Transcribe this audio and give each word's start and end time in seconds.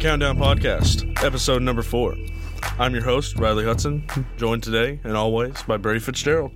Countdown 0.00 0.38
Podcast, 0.38 1.22
episode 1.22 1.60
number 1.60 1.82
four. 1.82 2.16
I'm 2.78 2.94
your 2.94 3.04
host, 3.04 3.36
Riley 3.36 3.64
Hudson, 3.64 4.02
joined 4.38 4.62
today 4.62 4.98
and 5.04 5.14
always 5.14 5.62
by 5.64 5.76
Brady 5.76 6.00
Fitzgerald. 6.00 6.52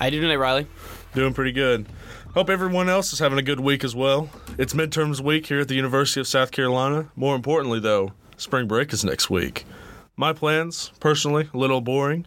How 0.00 0.06
you 0.06 0.10
doing 0.10 0.22
today, 0.22 0.36
Riley? 0.36 0.66
Doing 1.14 1.32
pretty 1.32 1.52
good. 1.52 1.86
Hope 2.34 2.50
everyone 2.50 2.88
else 2.88 3.12
is 3.12 3.20
having 3.20 3.38
a 3.38 3.42
good 3.42 3.60
week 3.60 3.84
as 3.84 3.94
well. 3.94 4.30
It's 4.58 4.74
midterms 4.74 5.20
week 5.20 5.46
here 5.46 5.60
at 5.60 5.68
the 5.68 5.76
University 5.76 6.18
of 6.18 6.26
South 6.26 6.50
Carolina. 6.50 7.08
More 7.14 7.36
importantly, 7.36 7.78
though, 7.78 8.14
spring 8.36 8.66
break 8.66 8.92
is 8.92 9.04
next 9.04 9.30
week. 9.30 9.64
My 10.16 10.32
plans, 10.32 10.90
personally, 10.98 11.48
a 11.54 11.56
little 11.56 11.80
boring, 11.80 12.26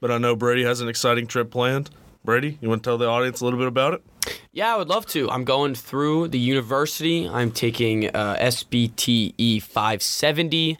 but 0.00 0.12
I 0.12 0.18
know 0.18 0.36
Brady 0.36 0.62
has 0.62 0.80
an 0.80 0.88
exciting 0.88 1.26
trip 1.26 1.50
planned. 1.50 1.90
Brady, 2.24 2.58
you 2.60 2.68
want 2.68 2.84
to 2.84 2.88
tell 2.88 2.96
the 2.96 3.08
audience 3.08 3.40
a 3.40 3.44
little 3.44 3.58
bit 3.58 3.66
about 3.66 3.94
it? 3.94 4.04
Yeah, 4.52 4.74
I 4.74 4.78
would 4.78 4.88
love 4.88 5.06
to. 5.06 5.30
I'm 5.30 5.44
going 5.44 5.76
through 5.76 6.26
the 6.26 6.38
university. 6.40 7.28
I'm 7.28 7.52
taking 7.52 8.08
uh, 8.08 8.34
SPTE 8.40 9.62
570 9.62 10.76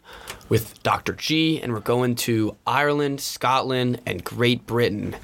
with 0.49 0.83
Dr. 0.83 1.13
G, 1.13 1.61
and 1.61 1.71
we're 1.71 1.79
going 1.79 2.15
to 2.15 2.57
Ireland, 2.67 3.21
Scotland, 3.21 4.01
and 4.05 4.25
Great 4.25 4.67
Britain. 4.67 5.15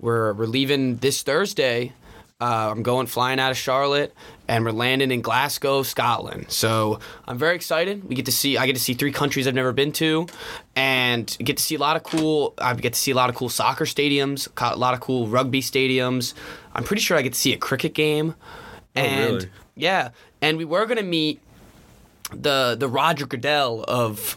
We're, 0.00 0.34
we're 0.34 0.44
leaving 0.44 0.96
this 0.96 1.22
Thursday. 1.22 1.94
Uh, 2.40 2.68
I'm 2.72 2.82
going 2.82 3.06
flying 3.06 3.38
out 3.38 3.52
of 3.52 3.56
Charlotte, 3.56 4.12
and 4.48 4.64
we're 4.64 4.72
landing 4.72 5.12
in 5.12 5.22
Glasgow, 5.22 5.84
Scotland. 5.84 6.46
So 6.50 6.98
I'm 7.28 7.38
very 7.38 7.54
excited. 7.54 8.02
We 8.08 8.16
get 8.16 8.26
to 8.26 8.32
see. 8.32 8.56
I 8.58 8.66
get 8.66 8.74
to 8.74 8.80
see 8.82 8.94
three 8.94 9.12
countries 9.12 9.46
I've 9.46 9.54
never 9.54 9.72
been 9.72 9.92
to, 9.92 10.26
and 10.74 11.24
get 11.38 11.58
to 11.58 11.62
see 11.62 11.76
a 11.76 11.78
lot 11.78 11.94
of 11.94 12.02
cool. 12.02 12.52
I 12.58 12.74
get 12.74 12.94
to 12.94 12.98
see 12.98 13.12
a 13.12 13.14
lot 13.14 13.30
of 13.30 13.36
cool 13.36 13.48
soccer 13.48 13.84
stadiums, 13.84 14.48
a 14.60 14.76
lot 14.76 14.94
of 14.94 15.00
cool 15.00 15.28
rugby 15.28 15.62
stadiums. 15.62 16.34
I'm 16.74 16.82
pretty 16.82 17.02
sure 17.02 17.16
I 17.16 17.22
get 17.22 17.34
to 17.34 17.38
see 17.38 17.52
a 17.52 17.56
cricket 17.56 17.94
game, 17.94 18.34
and 18.96 19.34
really? 19.34 19.50
yeah, 19.76 20.08
and 20.42 20.58
we 20.58 20.64
were 20.64 20.86
gonna 20.86 21.04
meet 21.04 21.40
the 22.32 22.74
the 22.76 22.88
Roger 22.88 23.26
Goodell 23.26 23.84
of 23.86 24.36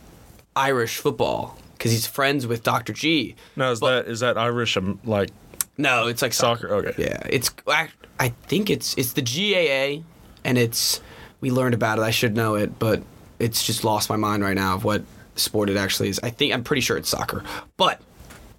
Irish 0.55 0.97
football 0.97 1.57
because 1.73 1.91
he's 1.93 2.05
friends 2.05 2.45
with 2.45 2.61
Dr. 2.61 2.93
G. 2.93 3.35
Now, 3.55 3.71
is 3.71 3.79
But- 3.79 4.05
that 4.05 4.11
is 4.11 4.19
that 4.19 4.37
Irish 4.37 4.77
um, 4.77 4.99
like 5.03 5.31
No, 5.77 6.07
it's 6.07 6.21
like 6.21 6.33
soccer? 6.33 6.69
Okay. 6.69 6.93
Yeah, 6.97 7.21
it's 7.29 7.51
I, 7.67 7.89
I 8.19 8.29
think 8.29 8.69
it's 8.69 8.95
it's 8.95 9.13
the 9.13 9.21
GAA, 9.21 10.03
and 10.43 10.57
it's 10.57 11.01
we 11.41 11.51
learned 11.51 11.75
about 11.75 11.99
it. 11.99 12.01
I 12.01 12.11
should 12.11 12.35
know 12.35 12.55
it, 12.55 12.79
but 12.79 13.01
it's 13.39 13.65
just 13.65 13.83
lost 13.83 14.09
my 14.09 14.15
mind 14.15 14.43
right 14.43 14.55
now 14.55 14.75
of 14.75 14.83
what 14.83 15.03
sport 15.35 15.69
it 15.69 15.77
actually 15.77 16.09
is. 16.09 16.19
I 16.23 16.31
think 16.31 16.53
I'm 16.53 16.63
pretty 16.63 16.81
sure 16.81 16.97
it's 16.97 17.09
soccer, 17.09 17.43
but 17.77 18.01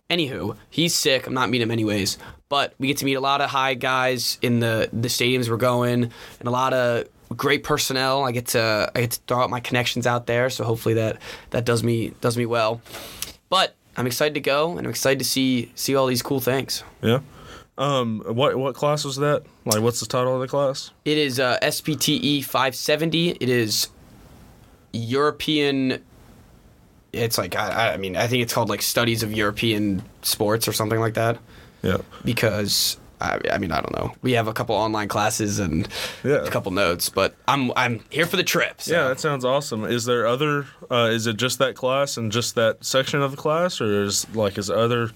anywho, 0.08 0.56
he's 0.70 0.94
sick. 0.94 1.26
I'm 1.26 1.34
not 1.34 1.50
meeting 1.50 1.66
him 1.66 1.72
anyways, 1.72 2.18
but 2.48 2.74
we 2.78 2.86
get 2.86 2.98
to 2.98 3.04
meet 3.04 3.14
a 3.14 3.20
lot 3.20 3.40
of 3.40 3.50
high 3.50 3.74
guys 3.74 4.38
in 4.42 4.60
the 4.60 4.88
the 4.92 5.08
stadiums 5.08 5.48
we're 5.48 5.56
going, 5.56 6.04
and 6.04 6.48
a 6.48 6.50
lot 6.52 6.72
of 6.72 7.08
great 7.36 7.64
personnel. 7.64 8.24
I 8.24 8.32
get 8.32 8.46
to 8.48 8.90
I 8.94 9.00
get 9.00 9.10
to 9.12 9.20
throw 9.26 9.42
out 9.42 9.50
my 9.50 9.60
connections 9.60 10.06
out 10.06 10.26
there, 10.26 10.50
so 10.50 10.64
hopefully 10.64 10.94
that 10.94 11.18
that 11.50 11.64
does 11.64 11.82
me 11.82 12.12
does 12.20 12.36
me 12.36 12.46
well. 12.46 12.80
But 13.48 13.74
I'm 13.98 14.06
excited 14.06 14.34
to 14.34 14.40
go, 14.40 14.78
and 14.78 14.86
I'm 14.86 14.90
excited 14.90 15.18
to 15.18 15.24
see 15.24 15.70
see 15.74 15.94
all 15.96 16.06
these 16.06 16.22
cool 16.22 16.40
things. 16.40 16.84
Yeah. 17.02 17.20
Um. 17.76 18.22
What 18.26 18.56
what 18.56 18.74
class 18.74 19.04
was 19.04 19.16
that? 19.16 19.42
Like, 19.66 19.82
what's 19.82 20.00
the 20.00 20.06
title 20.06 20.34
of 20.34 20.40
the 20.40 20.48
class? 20.48 20.90
It 21.04 21.18
is 21.18 21.38
uh, 21.38 21.58
SPTE 21.60 22.42
570. 22.44 23.30
It 23.30 23.48
is 23.48 23.88
European. 24.92 26.02
It's 27.12 27.38
like 27.38 27.56
I, 27.56 27.94
I 27.94 27.96
mean 27.96 28.16
I 28.16 28.26
think 28.26 28.42
it's 28.42 28.52
called 28.52 28.68
like 28.68 28.82
Studies 28.82 29.22
of 29.22 29.32
European 29.32 30.02
Sports 30.22 30.68
or 30.68 30.72
something 30.72 31.00
like 31.00 31.14
that 31.14 31.38
Yeah. 31.82 31.98
because 32.24 32.98
I, 33.20 33.40
I 33.50 33.58
mean 33.58 33.72
I 33.72 33.80
don't 33.80 33.94
know. 33.96 34.12
We 34.22 34.32
have 34.32 34.48
a 34.48 34.52
couple 34.52 34.74
online 34.74 35.08
classes 35.08 35.58
and 35.58 35.88
Yeah. 36.24 36.44
a 36.44 36.50
couple 36.50 36.72
notes, 36.72 37.08
but 37.08 37.34
I'm 37.46 37.72
I'm 37.76 38.00
here 38.10 38.26
for 38.26 38.36
the 38.36 38.44
trip. 38.44 38.80
So. 38.80 38.92
Yeah, 38.92 39.08
that 39.08 39.20
sounds 39.20 39.44
awesome. 39.44 39.84
Is 39.84 40.04
there 40.04 40.26
other? 40.26 40.66
Uh, 40.90 41.10
is 41.12 41.26
it 41.26 41.36
just 41.36 41.58
that 41.58 41.74
class 41.74 42.16
and 42.16 42.30
just 42.32 42.54
that 42.54 42.84
section 42.84 43.20
of 43.22 43.30
the 43.32 43.36
class, 43.36 43.80
or 43.80 44.02
is 44.04 44.26
like 44.34 44.56
is 44.58 44.70
other 44.70 45.10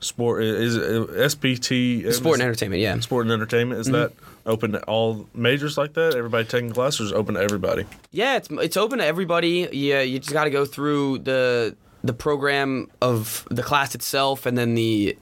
sport? 0.00 0.42
Is 0.44 0.76
it 0.76 1.30
SPT 1.30 2.12
Sport 2.12 2.34
and 2.36 2.42
entertainment. 2.42 2.80
Yeah. 2.82 2.98
sport 3.00 3.26
and 3.26 3.32
entertainment? 3.32 3.80
Is 3.80 3.86
that 3.88 4.12
open 4.46 4.72
to 4.72 4.82
all 4.84 5.26
majors 5.34 5.76
like 5.76 5.92
that? 5.94 6.14
Everybody 6.14 6.46
taking 6.48 6.70
classes, 6.70 7.00
or 7.00 7.04
is 7.04 7.12
it 7.12 7.16
open 7.16 7.34
to 7.34 7.40
everybody? 7.42 7.84
Yeah, 8.10 8.36
it's 8.36 8.48
it's 8.50 8.76
open 8.76 8.98
to 8.98 9.04
everybody. 9.04 9.68
Yeah, 9.72 10.00
you 10.00 10.18
just 10.18 10.32
got 10.32 10.44
to 10.44 10.50
go 10.50 10.64
through 10.64 11.18
the 11.20 11.76
the 12.02 12.14
program 12.14 12.88
of 13.02 13.46
the 13.50 13.62
class 13.62 13.94
itself, 13.94 14.46
and 14.46 14.56
then 14.56 14.74
the 14.74 15.18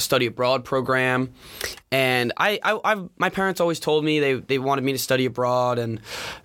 study 0.00 0.26
abroad 0.26 0.64
program. 0.64 1.32
And 1.92 2.32
I, 2.36 2.60
I, 2.62 2.78
I've, 2.84 3.08
my 3.18 3.30
parents 3.30 3.60
always 3.60 3.80
told 3.80 4.04
me 4.04 4.20
they 4.20 4.34
they 4.34 4.58
wanted 4.58 4.84
me 4.84 4.92
to 4.92 4.98
study 4.98 5.26
abroad, 5.26 5.78
and 5.78 6.00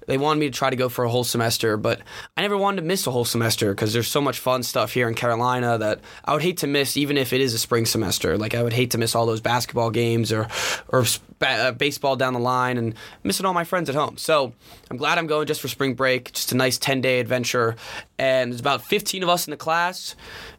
they 0.08 0.18
wanted 0.18 0.40
me 0.40 0.48
to 0.48 0.58
try 0.58 0.72
to 0.72 0.76
go 0.76 0.90
for 0.90 1.06
a 1.06 1.10
whole 1.10 1.24
semester. 1.24 1.78
But 1.78 2.02
I 2.36 2.42
never 2.42 2.58
wanted 2.58 2.82
to 2.82 2.88
miss 2.88 3.06
a 3.06 3.12
whole 3.12 3.26
semester 3.26 3.72
because 3.74 3.94
there's 3.94 4.08
so 4.08 4.22
much 4.22 4.40
fun 4.40 4.64
stuff 4.64 4.94
here 4.94 5.08
in 5.08 5.14
Carolina 5.14 5.78
that 5.78 6.00
I 6.24 6.34
would 6.34 6.42
hate 6.42 6.58
to 6.58 6.68
miss, 6.68 6.98
even 6.98 7.16
if 7.18 7.32
it 7.32 7.42
is 7.42 7.54
a 7.54 7.60
spring 7.60 7.86
semester. 7.86 8.38
Like 8.38 8.56
I 8.56 8.64
would 8.64 8.74
hate 8.74 8.92
to 8.92 8.98
miss 8.98 9.14
all 9.14 9.28
those 9.28 9.42
basketball 9.42 9.92
games 9.92 10.32
or 10.32 10.48
or 10.90 11.06
uh, 11.42 11.72
baseball 11.74 12.16
down 12.16 12.34
the 12.34 12.40
line 12.40 12.78
and 12.78 12.96
missing 13.24 13.46
all 13.46 13.54
my 13.54 13.64
friends 13.64 13.90
at 13.90 13.96
home. 13.96 14.18
So 14.18 14.54
I'm 14.90 14.98
glad 14.98 15.18
I'm 15.18 15.28
going 15.28 15.48
just 15.48 15.62
for 15.62 15.68
spring 15.68 15.94
break, 15.94 16.32
just 16.32 16.52
a 16.52 16.56
nice 16.56 16.78
10 16.78 17.02
day 17.02 17.20
adventure. 17.20 17.76
And 18.18 18.52
there's 18.52 18.62
about 18.62 18.84
15 18.84 19.24
of 19.24 19.30
us 19.30 19.48
in 19.48 19.52
the 19.52 19.58
class, 19.58 20.16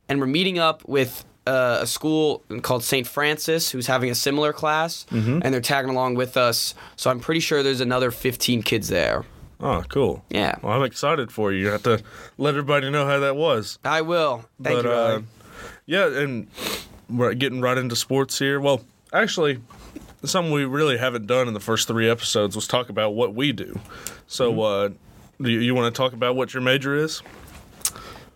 and 0.08 0.20
we're 0.20 0.26
meeting 0.26 0.58
up 0.58 0.86
with 0.86 1.24
uh, 1.46 1.78
a 1.82 1.86
school 1.86 2.42
called 2.62 2.82
St. 2.84 3.06
Francis 3.06 3.70
who's 3.70 3.86
having 3.86 4.10
a 4.10 4.14
similar 4.14 4.52
class, 4.52 5.06
and 5.10 5.42
they're 5.42 5.60
tagging 5.60 5.90
along 5.90 6.14
with 6.16 6.36
us. 6.36 6.74
So 6.96 7.10
I'm 7.10 7.20
pretty 7.20 7.40
sure 7.40 7.62
there's 7.62 7.80
another 7.80 8.10
15 8.10 8.62
kids 8.62 8.88
there. 8.88 9.24
Oh, 9.60 9.82
cool. 9.88 10.22
Yeah. 10.28 10.56
Well, 10.62 10.72
I'm 10.74 10.82
excited 10.82 11.32
for 11.32 11.50
you. 11.52 11.60
You 11.60 11.66
have 11.68 11.82
to 11.84 12.02
let 12.36 12.50
everybody 12.50 12.90
know 12.90 13.06
how 13.06 13.20
that 13.20 13.36
was. 13.36 13.78
I 13.84 14.02
will. 14.02 14.44
Thank 14.62 14.82
but 14.82 14.84
you. 14.84 14.90
uh, 14.90 15.22
yeah, 15.86 16.06
and 16.08 16.48
we're 17.08 17.32
getting 17.34 17.60
right 17.62 17.78
into 17.78 17.96
sports 17.96 18.38
here. 18.38 18.60
Well, 18.60 18.82
actually, 19.14 19.60
something 20.24 20.52
we 20.52 20.64
really 20.64 20.98
haven't 20.98 21.26
done 21.26 21.48
in 21.48 21.54
the 21.54 21.60
first 21.60 21.88
three 21.88 22.10
episodes 22.10 22.54
was 22.54 22.66
talk 22.66 22.90
about 22.90 23.14
what 23.14 23.34
we 23.34 23.52
do. 23.52 23.78
So, 24.26 24.52
Mm-hmm. 24.52 24.94
uh, 24.94 24.96
do 25.44 25.50
you, 25.50 25.60
you 25.60 25.74
want 25.74 25.94
to 25.94 25.96
talk 25.96 26.12
about 26.12 26.34
what 26.36 26.52
your 26.54 26.62
major 26.62 26.94
is? 26.96 27.22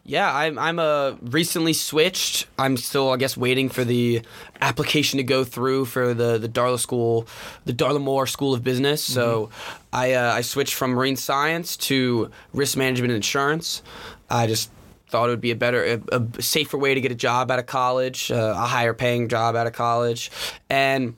Yeah, 0.05 0.34
I'm 0.34 0.59
I'm 0.59 0.78
uh, 0.78 1.12
recently 1.21 1.72
switched. 1.72 2.47
I'm 2.59 2.77
still, 2.77 3.11
I 3.11 3.16
guess, 3.16 3.37
waiting 3.37 3.69
for 3.69 3.84
the 3.84 4.22
application 4.61 5.19
to 5.19 5.22
go 5.22 5.44
through 5.44 5.84
for 5.84 6.15
the 6.15 6.38
the 6.38 6.49
Darla 6.49 6.78
School, 6.78 7.27
the 7.65 7.72
Darla 7.72 8.00
Moore 8.00 8.27
School 8.27 8.55
of 8.55 8.65
Business. 8.65 9.03
So, 9.05 9.50
I 9.93 10.15
uh, 10.15 10.33
I 10.33 10.41
switched 10.41 10.75
from 10.75 10.93
marine 10.93 11.16
science 11.16 11.77
to 11.89 12.31
risk 12.53 12.77
management 12.77 13.10
and 13.10 13.16
insurance. 13.16 13.83
I 14.31 14.47
just 14.47 14.71
thought 15.10 15.27
it 15.28 15.31
would 15.31 15.41
be 15.41 15.50
a 15.50 15.56
better, 15.56 16.00
a, 16.12 16.16
a 16.16 16.43
safer 16.43 16.78
way 16.78 16.94
to 16.94 17.00
get 17.00 17.12
a 17.12 17.16
job 17.16 17.50
out 17.50 17.59
of 17.59 17.66
college, 17.66 18.31
uh, 18.31 18.55
a 18.56 18.66
higher 18.66 18.94
paying 18.94 19.28
job 19.28 19.56
out 19.56 19.66
of 19.66 19.72
college, 19.72 20.31
and 20.71 21.15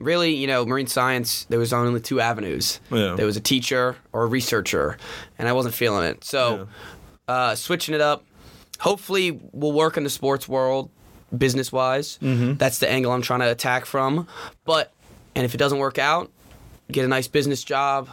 really, 0.00 0.34
you 0.34 0.46
know, 0.46 0.64
marine 0.64 0.86
science, 0.86 1.44
there 1.44 1.58
was 1.58 1.72
only 1.72 2.00
two 2.00 2.20
avenues. 2.20 2.80
Yeah. 2.90 3.14
There 3.16 3.26
was 3.26 3.36
a 3.36 3.40
teacher 3.40 3.96
or 4.12 4.24
a 4.24 4.26
researcher, 4.26 4.96
and 5.38 5.48
I 5.48 5.52
wasn't 5.52 5.74
feeling 5.74 6.04
it. 6.08 6.24
So, 6.24 6.68
uh, 7.30 7.54
switching 7.54 7.94
it 7.94 8.00
up, 8.00 8.24
hopefully, 8.78 9.40
we'll 9.52 9.72
work 9.72 9.96
in 9.96 10.04
the 10.04 10.10
sports 10.10 10.48
world, 10.48 10.90
business 11.36 11.70
wise. 11.72 12.18
Mm-hmm. 12.20 12.54
That's 12.54 12.78
the 12.78 12.90
angle 12.90 13.12
I'm 13.12 13.22
trying 13.22 13.40
to 13.40 13.50
attack 13.50 13.86
from. 13.86 14.26
But, 14.64 14.92
and 15.34 15.44
if 15.44 15.54
it 15.54 15.58
doesn't 15.58 15.78
work 15.78 15.98
out, 15.98 16.30
get 16.90 17.04
a 17.04 17.08
nice 17.08 17.28
business 17.28 17.62
job, 17.62 18.08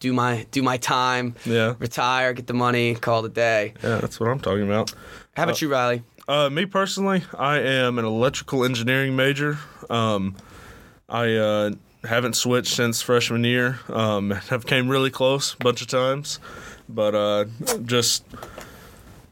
do 0.00 0.12
my 0.12 0.46
do 0.50 0.62
my 0.62 0.76
time, 0.76 1.34
Yeah. 1.44 1.74
retire, 1.78 2.32
get 2.34 2.46
the 2.46 2.54
money, 2.54 2.94
call 2.94 3.24
it 3.24 3.30
a 3.30 3.34
day. 3.34 3.74
Yeah, 3.82 3.98
that's 3.98 4.20
what 4.20 4.28
I'm 4.28 4.40
talking 4.40 4.64
about. 4.64 4.92
How 5.36 5.44
about 5.44 5.62
you, 5.62 5.70
Riley? 5.72 6.02
Uh, 6.28 6.48
me 6.50 6.66
personally, 6.66 7.22
I 7.38 7.58
am 7.58 7.98
an 7.98 8.04
electrical 8.04 8.64
engineering 8.64 9.16
major. 9.16 9.58
Um, 9.90 10.36
I 11.08 11.34
uh, 11.34 11.70
haven't 12.04 12.34
switched 12.36 12.74
since 12.74 13.02
freshman 13.02 13.44
year. 13.44 13.80
Um, 13.88 14.30
have 14.50 14.66
came 14.66 14.88
really 14.88 15.10
close 15.10 15.54
a 15.54 15.64
bunch 15.64 15.82
of 15.82 15.88
times, 15.88 16.38
but 16.88 17.14
uh, 17.14 17.44
just 17.84 18.24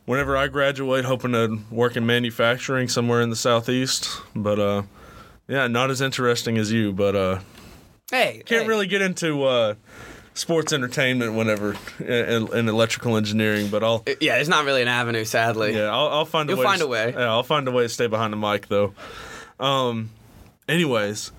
whenever 0.06 0.36
I 0.36 0.48
graduate, 0.48 1.04
hoping 1.04 1.32
to 1.32 1.58
work 1.70 1.96
in 1.96 2.06
manufacturing 2.06 2.88
somewhere 2.88 3.20
in 3.20 3.30
the 3.30 3.36
southeast. 3.36 4.08
But 4.34 4.58
uh, 4.58 4.82
yeah, 5.48 5.66
not 5.66 5.90
as 5.90 6.00
interesting 6.00 6.58
as 6.58 6.72
you. 6.72 6.92
But 6.92 7.14
uh, 7.16 7.38
Hey, 8.10 8.42
can't 8.44 8.62
hey. 8.62 8.68
really 8.68 8.86
get 8.88 9.02
into 9.02 9.44
uh, 9.44 9.74
sports 10.34 10.72
entertainment 10.72 11.34
whenever 11.34 11.76
in, 12.00 12.52
in 12.52 12.68
electrical 12.68 13.16
engineering. 13.16 13.68
But 13.68 13.84
I'll 13.84 14.02
Yeah, 14.20 14.36
it's 14.36 14.48
not 14.48 14.64
really 14.64 14.82
an 14.82 14.88
avenue, 14.88 15.24
sadly. 15.24 15.74
yeah, 15.76 15.84
I'll, 15.92 16.08
I'll 16.08 16.24
find 16.24 16.50
a 16.50 16.56
way. 16.56 16.56
You'll 16.56 16.60
way. 16.60 16.64
find 16.66 16.80
to, 16.80 16.86
a 16.86 16.88
way. 16.88 17.12
Yeah, 17.16 17.30
I'll 17.30 17.42
find 17.44 17.68
a 17.68 17.70
way 17.70 17.84
to 17.84 17.88
stay 17.88 18.06
behind 18.08 18.32
the 18.32 18.36
mic 18.36 18.66
though. 18.68 18.94
Um, 19.60 20.10
anyways, 20.68 21.30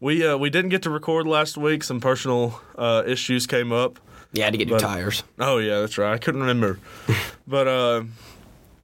we 0.00 0.26
uh, 0.26 0.36
we 0.36 0.50
didn't 0.50 0.70
get 0.70 0.82
to 0.82 0.90
record 0.90 1.26
last 1.26 1.56
week. 1.56 1.82
Some 1.82 2.00
personal 2.00 2.60
uh, 2.76 3.04
issues 3.06 3.46
came 3.46 3.72
up. 3.72 3.98
Yeah, 4.32 4.50
to 4.50 4.56
get 4.56 4.68
new 4.68 4.78
tires. 4.78 5.24
Oh 5.38 5.58
yeah, 5.58 5.80
that's 5.80 5.98
right. 5.98 6.12
I 6.12 6.18
couldn't 6.18 6.40
remember, 6.40 6.78
but 7.46 7.68
uh, 7.68 8.04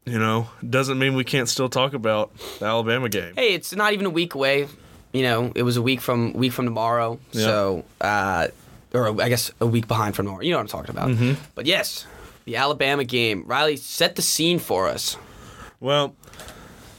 you 0.04 0.18
know, 0.18 0.48
doesn't 0.68 0.98
mean 0.98 1.14
we 1.14 1.24
can't 1.24 1.48
still 1.48 1.68
talk 1.68 1.94
about 1.94 2.36
the 2.58 2.66
Alabama 2.66 3.08
game. 3.08 3.34
Hey, 3.34 3.54
it's 3.54 3.74
not 3.74 3.92
even 3.92 4.06
a 4.06 4.10
week 4.10 4.34
away. 4.34 4.68
You 5.12 5.22
know, 5.22 5.52
it 5.54 5.62
was 5.62 5.76
a 5.76 5.82
week 5.82 6.00
from 6.00 6.32
week 6.34 6.52
from 6.52 6.66
tomorrow. 6.66 7.18
Yeah. 7.32 7.42
So, 7.42 7.84
uh, 8.00 8.48
or 8.92 9.20
I 9.22 9.28
guess 9.28 9.50
a 9.60 9.66
week 9.66 9.88
behind 9.88 10.16
from 10.16 10.26
tomorrow. 10.26 10.42
You 10.42 10.50
know 10.52 10.58
what 10.58 10.62
I'm 10.62 10.68
talking 10.68 10.90
about. 10.90 11.08
Mm-hmm. 11.08 11.42
But 11.54 11.66
yes, 11.66 12.06
the 12.44 12.56
Alabama 12.56 13.04
game. 13.04 13.44
Riley, 13.46 13.76
set 13.76 14.16
the 14.16 14.22
scene 14.22 14.58
for 14.58 14.88
us. 14.88 15.16
Well, 15.80 16.14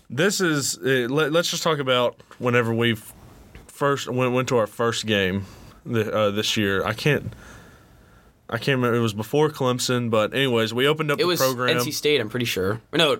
this 0.10 0.42
is. 0.42 0.78
Uh, 0.78 1.07
let, 1.10 1.36
us 1.36 1.50
just 1.50 1.63
talk 1.63 1.80
about 1.80 2.22
whenever 2.40 2.74
we 2.74 2.95
first 3.68 4.10
went 4.10 4.34
went 4.34 4.48
to 4.50 4.57
our 4.57 4.68
first 4.68 5.06
game 5.06 5.45
the, 5.86 6.13
uh, 6.13 6.31
this 6.31 6.57
year. 6.57 6.86
I 6.86 6.94
can't. 6.94 7.34
I 8.50 8.57
can't 8.57 8.78
remember. 8.78 8.96
It 8.98 9.01
was 9.01 9.13
before 9.13 9.50
Clemson, 9.50 10.10
but 10.10 10.34
anyways, 10.34 10.74
we 10.74 10.88
opened 10.88 11.12
up 11.12 11.19
It 11.19 11.24
the 11.24 11.28
was 11.28 11.40
program. 11.40 11.78
NC 11.78 11.94
State, 11.94 12.19
I'm 12.19 12.30
pretty 12.30 12.46
sure. 12.46 12.81
No, 12.94 13.19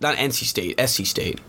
not 0.00 0.16
NC 0.16 0.44
State, 0.44 0.80
SC 0.88 1.04
State. 1.06 1.40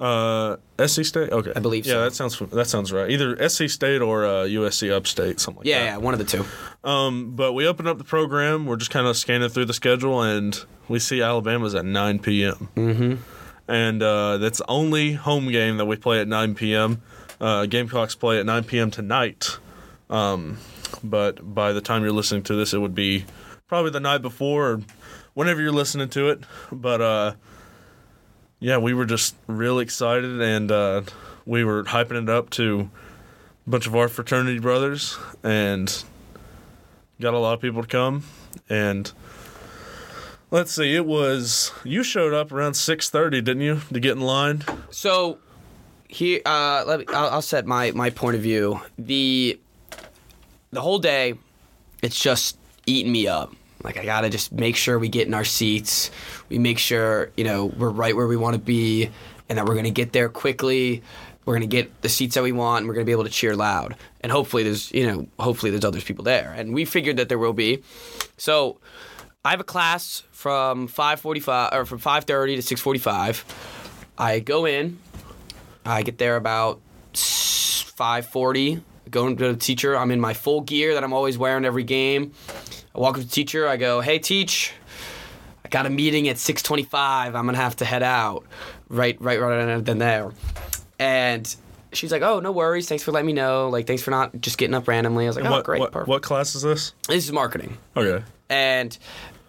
Uh, 0.00 0.56
SC 0.86 1.04
State. 1.04 1.32
Okay, 1.32 1.52
I 1.56 1.60
believe 1.60 1.84
yeah, 1.84 1.94
so. 1.94 2.04
that 2.04 2.14
sounds 2.14 2.38
that 2.38 2.66
sounds 2.68 2.92
right. 2.92 3.10
Either 3.10 3.48
SC 3.48 3.68
State 3.68 4.00
or 4.00 4.24
uh, 4.24 4.30
USC 4.44 4.92
Upstate, 4.92 5.40
something 5.40 5.58
like 5.60 5.66
Yeah, 5.66 5.78
that. 5.80 5.84
yeah, 5.86 5.96
one 5.96 6.14
of 6.14 6.18
the 6.20 6.24
two. 6.24 6.44
Um, 6.88 7.34
but 7.34 7.52
we 7.54 7.66
opened 7.66 7.88
up 7.88 7.98
the 7.98 8.04
program. 8.04 8.66
We're 8.66 8.76
just 8.76 8.92
kind 8.92 9.06
of 9.08 9.16
scanning 9.16 9.48
through 9.48 9.64
the 9.64 9.72
schedule, 9.74 10.22
and 10.22 10.56
we 10.88 11.00
see 11.00 11.20
Alabama's 11.20 11.74
at 11.74 11.84
9 11.84 12.18
p.m. 12.20 12.68
Mm-hmm. 12.76 13.14
And 13.66 14.02
uh, 14.02 14.38
that's 14.38 14.58
the 14.58 14.68
only 14.70 15.14
home 15.14 15.50
game 15.50 15.78
that 15.78 15.86
we 15.86 15.96
play 15.96 16.20
at 16.20 16.28
9 16.28 16.54
p.m. 16.54 17.02
Uh, 17.40 17.66
Gamecocks 17.66 18.14
play 18.14 18.38
at 18.38 18.46
9 18.46 18.64
p.m. 18.64 18.90
tonight. 18.92 19.58
Um, 20.10 20.58
but 21.04 21.54
by 21.54 21.72
the 21.72 21.80
time 21.80 22.02
you're 22.02 22.12
listening 22.12 22.42
to 22.44 22.54
this, 22.54 22.72
it 22.72 22.78
would 22.78 22.94
be 22.94 23.24
probably 23.66 23.90
the 23.90 24.00
night 24.00 24.22
before 24.22 24.70
or 24.70 24.80
whenever 25.34 25.60
you're 25.60 25.70
listening 25.72 26.08
to 26.08 26.30
it. 26.30 26.40
But 26.72 27.00
uh, 27.00 27.34
yeah, 28.58 28.78
we 28.78 28.94
were 28.94 29.04
just 29.04 29.36
real 29.46 29.78
excited, 29.78 30.40
and 30.40 30.72
uh, 30.72 31.02
we 31.44 31.62
were 31.64 31.84
hyping 31.84 32.22
it 32.22 32.28
up 32.28 32.50
to 32.50 32.90
a 33.66 33.70
bunch 33.70 33.86
of 33.86 33.94
our 33.94 34.08
fraternity 34.08 34.58
brothers, 34.58 35.18
and 35.42 36.04
got 37.20 37.34
a 37.34 37.38
lot 37.38 37.52
of 37.52 37.60
people 37.60 37.82
to 37.82 37.88
come. 37.88 38.24
And 38.68 39.12
let's 40.50 40.72
see, 40.72 40.94
it 40.96 41.04
was 41.04 41.70
you 41.84 42.02
showed 42.02 42.32
up 42.32 42.50
around 42.50 42.74
six 42.74 43.10
thirty, 43.10 43.42
didn't 43.42 43.62
you, 43.62 43.82
to 43.92 44.00
get 44.00 44.12
in 44.12 44.22
line? 44.22 44.64
So 44.90 45.38
here, 46.08 46.40
uh, 46.46 46.84
let 46.86 47.00
me, 47.00 47.04
I'll, 47.10 47.28
I'll 47.28 47.42
set 47.42 47.66
my 47.66 47.90
my 47.92 48.08
point 48.10 48.36
of 48.36 48.42
view. 48.42 48.80
The 48.98 49.60
the 50.70 50.80
whole 50.80 50.98
day, 50.98 51.34
it's 52.02 52.20
just 52.20 52.58
eating 52.86 53.12
me 53.12 53.26
up. 53.26 53.54
Like 53.82 53.96
I 53.96 54.04
gotta 54.04 54.28
just 54.28 54.52
make 54.52 54.76
sure 54.76 54.98
we 54.98 55.08
get 55.08 55.26
in 55.26 55.34
our 55.34 55.44
seats. 55.44 56.10
We 56.48 56.58
make 56.58 56.78
sure 56.78 57.30
you 57.36 57.44
know 57.44 57.66
we're 57.66 57.90
right 57.90 58.14
where 58.16 58.26
we 58.26 58.36
want 58.36 58.54
to 58.54 58.60
be, 58.60 59.10
and 59.48 59.56
that 59.58 59.66
we're 59.66 59.76
gonna 59.76 59.90
get 59.90 60.12
there 60.12 60.28
quickly. 60.28 61.02
We're 61.44 61.54
gonna 61.54 61.66
get 61.66 62.02
the 62.02 62.08
seats 62.08 62.34
that 62.34 62.42
we 62.42 62.52
want, 62.52 62.82
and 62.82 62.88
we're 62.88 62.94
gonna 62.94 63.06
be 63.06 63.12
able 63.12 63.24
to 63.24 63.30
cheer 63.30 63.54
loud. 63.54 63.96
And 64.20 64.32
hopefully, 64.32 64.64
there's 64.64 64.90
you 64.92 65.06
know 65.06 65.28
hopefully 65.38 65.70
there's 65.70 65.84
other 65.84 66.00
people 66.00 66.24
there, 66.24 66.52
and 66.56 66.74
we 66.74 66.84
figured 66.84 67.18
that 67.18 67.28
there 67.28 67.38
will 67.38 67.52
be. 67.52 67.82
So 68.36 68.80
I 69.44 69.50
have 69.50 69.60
a 69.60 69.64
class 69.64 70.24
from 70.32 70.88
5:45 70.88 71.72
or 71.72 71.86
from 71.86 72.00
5:30 72.00 72.56
to 72.56 72.62
6:45. 72.62 73.44
I 74.18 74.40
go 74.40 74.64
in. 74.66 74.98
I 75.86 76.02
get 76.02 76.18
there 76.18 76.36
about 76.36 76.80
5:40. 77.14 78.82
Go 79.10 79.34
to 79.34 79.52
the 79.52 79.56
teacher. 79.56 79.96
I'm 79.96 80.10
in 80.10 80.20
my 80.20 80.34
full 80.34 80.60
gear 80.60 80.94
that 80.94 81.04
I'm 81.04 81.12
always 81.12 81.38
wearing 81.38 81.64
every 81.64 81.84
game. 81.84 82.32
I 82.94 83.00
walk 83.00 83.16
up 83.16 83.22
to 83.22 83.26
the 83.26 83.32
teacher. 83.32 83.66
I 83.68 83.76
go, 83.76 84.00
"Hey, 84.00 84.18
teach, 84.18 84.72
I 85.64 85.68
got 85.68 85.86
a 85.86 85.90
meeting 85.90 86.28
at 86.28 86.38
6:25. 86.38 87.34
I'm 87.34 87.46
gonna 87.46 87.56
have 87.56 87.76
to 87.76 87.84
head 87.84 88.02
out." 88.02 88.44
Right, 88.88 89.16
right, 89.20 89.40
right 89.40 89.84
then 89.84 89.98
there. 89.98 90.32
And 90.98 91.54
she's 91.92 92.10
like, 92.12 92.22
"Oh, 92.22 92.40
no 92.40 92.52
worries. 92.52 92.88
Thanks 92.88 93.04
for 93.04 93.12
letting 93.12 93.26
me 93.26 93.32
know. 93.32 93.68
Like, 93.68 93.86
thanks 93.86 94.02
for 94.02 94.10
not 94.10 94.40
just 94.40 94.58
getting 94.58 94.74
up 94.74 94.88
randomly." 94.88 95.24
I 95.24 95.28
was 95.28 95.36
like, 95.36 95.44
"Oh, 95.44 95.50
what, 95.50 95.64
great, 95.64 95.80
what, 95.80 95.92
perfect." 95.92 96.08
what 96.08 96.22
class 96.22 96.54
is 96.54 96.62
this? 96.62 96.92
This 97.08 97.24
is 97.24 97.32
marketing 97.32 97.78
Okay. 97.96 98.24
and 98.48 98.96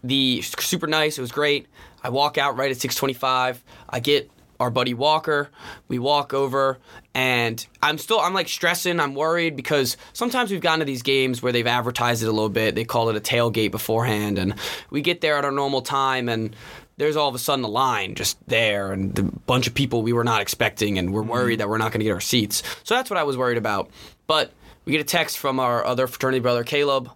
the 0.03 0.41
super 0.41 0.87
nice. 0.87 1.17
It 1.17 1.21
was 1.21 1.31
great. 1.31 1.67
I 2.03 2.09
walk 2.09 2.37
out 2.37 2.55
right 2.57 2.71
at 2.71 2.77
6:25. 2.77 3.61
I 3.89 3.99
get 3.99 4.29
our 4.59 4.69
buddy 4.69 4.93
Walker. 4.93 5.49
We 5.87 5.99
walk 5.99 6.33
over, 6.33 6.77
and 7.13 7.65
I'm 7.81 7.97
still 7.97 8.19
I'm 8.19 8.33
like 8.33 8.49
stressing. 8.49 8.99
I'm 8.99 9.15
worried 9.15 9.55
because 9.55 9.97
sometimes 10.13 10.51
we've 10.51 10.61
gotten 10.61 10.79
to 10.79 10.85
these 10.85 11.01
games 11.01 11.41
where 11.41 11.51
they've 11.51 11.67
advertised 11.67 12.23
it 12.23 12.27
a 12.27 12.31
little 12.31 12.49
bit. 12.49 12.75
They 12.75 12.85
call 12.85 13.09
it 13.09 13.15
a 13.15 13.21
tailgate 13.21 13.71
beforehand, 13.71 14.37
and 14.37 14.55
we 14.89 15.01
get 15.01 15.21
there 15.21 15.37
at 15.37 15.45
our 15.45 15.51
normal 15.51 15.81
time 15.81 16.29
and. 16.29 16.55
There's 16.97 17.15
all 17.15 17.29
of 17.29 17.35
a 17.35 17.39
sudden 17.39 17.63
a 17.63 17.69
line 17.69 18.15
just 18.15 18.37
there, 18.47 18.91
and 18.91 19.17
a 19.17 19.23
bunch 19.23 19.67
of 19.67 19.73
people 19.73 20.01
we 20.01 20.11
were 20.11 20.25
not 20.25 20.41
expecting, 20.41 20.97
and 20.97 21.13
we're 21.13 21.21
worried 21.21 21.53
mm-hmm. 21.53 21.59
that 21.59 21.69
we're 21.69 21.77
not 21.77 21.93
going 21.93 22.01
to 22.01 22.03
get 22.03 22.11
our 22.11 22.19
seats. 22.19 22.61
So 22.83 22.93
that's 22.93 23.09
what 23.09 23.15
I 23.15 23.23
was 23.23 23.37
worried 23.37 23.57
about. 23.57 23.89
But 24.27 24.51
we 24.83 24.91
get 24.91 24.99
a 24.99 25.05
text 25.05 25.37
from 25.37 25.61
our 25.61 25.85
other 25.85 26.07
fraternity 26.07 26.41
brother 26.41 26.65
Caleb 26.65 27.09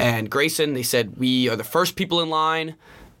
and 0.00 0.30
Grayson. 0.30 0.74
They 0.74 0.82
said 0.82 1.16
we 1.16 1.48
are 1.48 1.54
the 1.54 1.62
first 1.62 1.94
people 1.94 2.20
in 2.22 2.30
line, 2.30 2.74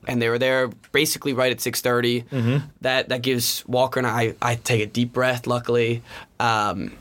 and 0.06 0.20
they 0.20 0.28
were 0.28 0.38
there 0.38 0.68
basically 0.92 1.32
right 1.32 1.52
at 1.52 1.58
6:30. 1.58 2.24
Mm-hmm. 2.28 2.56
That 2.80 3.08
that 3.10 3.22
gives 3.22 3.64
Walker 3.66 4.00
and 4.00 4.06
I 4.06 4.34
I 4.40 4.56
take 4.56 4.82
a 4.82 4.86
deep 4.86 5.12
breath. 5.12 5.46
Luckily, 5.46 6.02
um, 6.38 6.92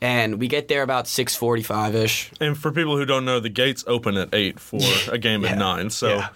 and 0.00 0.38
we 0.38 0.46
get 0.48 0.68
there 0.68 0.82
about 0.82 1.06
6:45 1.06 1.94
ish. 1.94 2.30
And 2.40 2.56
for 2.56 2.70
people 2.72 2.96
who 2.96 3.04
don't 3.04 3.24
know, 3.24 3.40
the 3.40 3.48
gates 3.48 3.82
open 3.86 4.16
at 4.16 4.34
eight 4.34 4.60
for 4.60 4.78
a 5.10 5.18
game 5.18 5.42
Yeah. 5.42 5.52
at 5.52 5.58
nine. 5.58 5.90
So, 5.90 6.08
Yeah. 6.16 6.28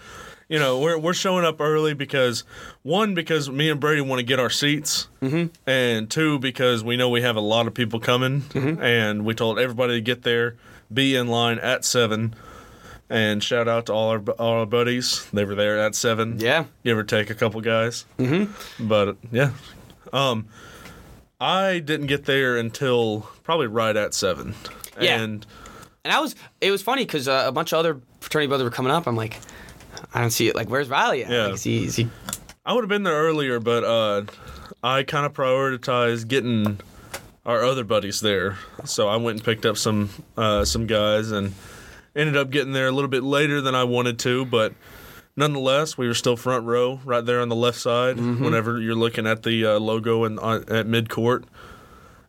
you 0.49 0.59
know, 0.59 0.79
we're 0.79 0.97
we're 0.97 1.13
showing 1.13 1.45
up 1.45 1.61
early 1.61 1.93
because 1.93 2.43
one, 2.83 3.13
because 3.13 3.49
me 3.49 3.69
and 3.69 3.79
Brady 3.79 4.01
want 4.01 4.19
to 4.19 4.23
get 4.25 4.39
our 4.39 4.49
seats, 4.49 5.07
mm-hmm. 5.21 5.47
and 5.69 6.09
two, 6.09 6.39
because 6.39 6.83
we 6.83 6.97
know 6.97 7.07
we 7.09 7.21
have 7.21 7.35
a 7.37 7.41
lot 7.41 7.67
of 7.67 7.73
people 7.73 7.99
coming, 7.99 8.41
Mm-hmm. 8.41 8.81
and 8.83 9.23
we 9.25 9.33
told 9.35 9.59
everybody 9.59 9.93
to 9.93 10.01
get 10.01 10.23
there, 10.23 10.55
be 10.93 11.15
in 11.15 11.27
line 11.27 11.59
at 11.59 11.85
seven. 11.85 12.33
And 13.11 13.43
shout 13.43 13.67
out 13.67 13.87
to 13.87 13.93
all 13.93 14.09
our 14.09 14.19
all 14.39 14.59
our 14.61 14.65
buddies. 14.65 15.29
They 15.31 15.43
were 15.43 15.53
there 15.53 15.77
at 15.77 15.95
seven. 15.95 16.39
Yeah. 16.39 16.63
give 16.85 16.97
or 16.97 17.03
take 17.03 17.29
a 17.29 17.35
couple 17.35 17.59
guys. 17.59 18.05
Mm-hmm. 18.17 18.87
But 18.87 19.17
yeah, 19.33 19.51
um, 20.13 20.47
I 21.39 21.79
didn't 21.79 22.07
get 22.07 22.23
there 22.23 22.57
until 22.57 23.27
probably 23.43 23.67
right 23.67 23.97
at 23.97 24.13
seven. 24.13 24.55
Yeah. 24.99 25.21
And 25.21 25.45
And 26.05 26.13
I 26.13 26.21
was 26.21 26.35
it 26.61 26.71
was 26.71 26.81
funny 26.81 27.03
because 27.03 27.27
uh, 27.27 27.43
a 27.47 27.51
bunch 27.51 27.73
of 27.73 27.79
other 27.79 27.99
fraternity 28.21 28.47
brothers 28.47 28.63
were 28.63 28.71
coming 28.71 28.93
up. 28.93 29.07
I'm 29.07 29.17
like, 29.17 29.39
I 30.13 30.21
don't 30.21 30.31
see 30.31 30.47
it. 30.47 30.55
Like, 30.55 30.69
where's 30.69 30.87
Riley? 30.87 31.25
At? 31.25 31.31
Yeah. 31.31 31.45
Like, 31.47 31.55
is 31.55 31.63
he, 31.63 31.83
is 31.83 31.95
he 31.97 32.07
I 32.65 32.71
would 32.71 32.83
have 32.83 32.89
been 32.89 33.03
there 33.03 33.21
earlier, 33.21 33.59
but 33.59 33.83
uh, 33.83 34.23
I 34.81 35.03
kind 35.03 35.25
of 35.25 35.33
prioritized 35.33 36.29
getting 36.29 36.79
our 37.45 37.61
other 37.63 37.83
buddies 37.83 38.21
there. 38.21 38.57
So 38.85 39.09
I 39.09 39.17
went 39.17 39.39
and 39.39 39.43
picked 39.43 39.65
up 39.65 39.75
some 39.75 40.09
uh, 40.37 40.63
some 40.63 40.87
guys 40.87 41.31
and 41.31 41.53
ended 42.15 42.37
up 42.37 42.49
getting 42.49 42.73
there 42.73 42.87
a 42.87 42.91
little 42.91 43.09
bit 43.09 43.23
later 43.23 43.61
than 43.61 43.75
I 43.75 43.83
wanted 43.83 44.19
to, 44.19 44.45
but 44.45 44.73
nonetheless, 45.35 45.97
we 45.97 46.07
were 46.07 46.13
still 46.13 46.35
front 46.35 46.65
row, 46.65 46.99
right 47.05 47.25
there 47.25 47.41
on 47.41 47.49
the 47.49 47.55
left 47.55 47.79
side. 47.79 48.17
Whenever 48.17 48.79
you're 48.79 48.95
looking 48.95 49.25
at 49.27 49.43
the 49.43 49.65
uh, 49.65 49.79
logo 49.79 50.23
and 50.23 50.39
uh, 50.39 50.61
at 50.67 50.87
mid 50.87 51.09
court, 51.09 51.45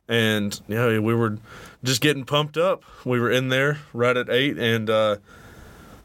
and 0.09 0.61
yeah, 0.69 0.99
we 0.99 1.15
were 1.15 1.39
just 1.83 2.01
getting 2.01 2.25
pumped 2.25 2.57
up. 2.57 2.85
We 3.05 3.19
were 3.19 3.31
in 3.31 3.49
there 3.49 3.79
right 3.93 4.17
at 4.17 4.31
eight, 4.31 4.59
and 4.59 4.89
uh, 4.89 5.17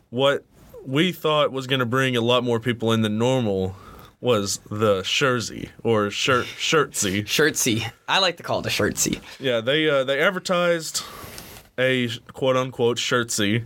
what 0.10 0.44
we 0.86 1.12
thought 1.12 1.52
was 1.52 1.68
going 1.68 1.80
to 1.80 1.86
bring 1.86 2.16
a 2.16 2.22
lot 2.22 2.44
more 2.44 2.60
people 2.60 2.92
in 2.94 3.02
than 3.02 3.18
normal 3.18 3.76
was 4.20 4.58
the 4.70 5.02
Shersey 5.02 5.70
or 5.84 6.10
shirt 6.10 6.46
shirtsy. 6.46 7.24
shirtsy? 7.24 7.92
I 8.08 8.20
like 8.20 8.38
to 8.38 8.44
call 8.44 8.60
it 8.62 8.66
a 8.66 8.70
shirtsy. 8.70 9.22
Yeah, 9.40 9.62
they 9.62 9.90
uh, 9.90 10.04
they 10.04 10.20
advertised 10.20 11.04
a 11.78 12.10
quote 12.34 12.58
unquote 12.58 12.98
shirtsy. 12.98 13.66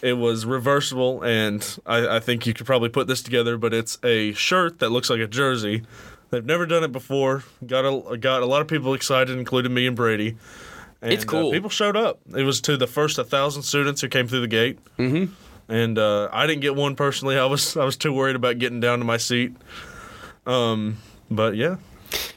It 0.00 0.14
was 0.14 0.46
reversible, 0.46 1.22
and 1.22 1.78
I, 1.84 2.16
I 2.16 2.20
think 2.20 2.46
you 2.46 2.54
could 2.54 2.66
probably 2.66 2.88
put 2.88 3.08
this 3.08 3.22
together. 3.22 3.56
But 3.58 3.74
it's 3.74 3.98
a 4.04 4.32
shirt 4.32 4.78
that 4.78 4.90
looks 4.90 5.10
like 5.10 5.20
a 5.20 5.26
jersey. 5.26 5.82
They've 6.30 6.44
never 6.44 6.66
done 6.66 6.84
it 6.84 6.92
before. 6.92 7.44
Got 7.66 7.84
a 7.84 8.16
got 8.16 8.42
a 8.42 8.46
lot 8.46 8.62
of 8.62 8.68
people 8.68 8.94
excited, 8.94 9.36
including 9.36 9.74
me 9.74 9.86
and 9.86 9.96
Brady. 9.96 10.36
And, 11.02 11.12
It's 11.12 11.24
cool. 11.24 11.48
Uh, 11.48 11.52
people 11.52 11.68
showed 11.68 11.96
up. 11.96 12.20
It 12.36 12.44
was 12.44 12.60
to 12.62 12.76
the 12.76 12.86
first 12.86 13.18
a 13.18 13.24
thousand 13.24 13.64
students 13.64 14.00
who 14.00 14.08
came 14.08 14.28
through 14.28 14.40
the 14.42 14.48
gate. 14.48 14.78
Mm-hmm. 14.98 15.32
And 15.68 15.98
uh, 15.98 16.28
I 16.32 16.46
didn't 16.46 16.62
get 16.62 16.76
one 16.76 16.94
personally. 16.94 17.36
I 17.36 17.44
was 17.46 17.76
I 17.76 17.84
was 17.84 17.96
too 17.96 18.12
worried 18.12 18.36
about 18.36 18.58
getting 18.58 18.78
down 18.80 19.00
to 19.00 19.04
my 19.04 19.16
seat. 19.16 19.56
Um, 20.46 20.98
but 21.30 21.56
yeah, 21.56 21.76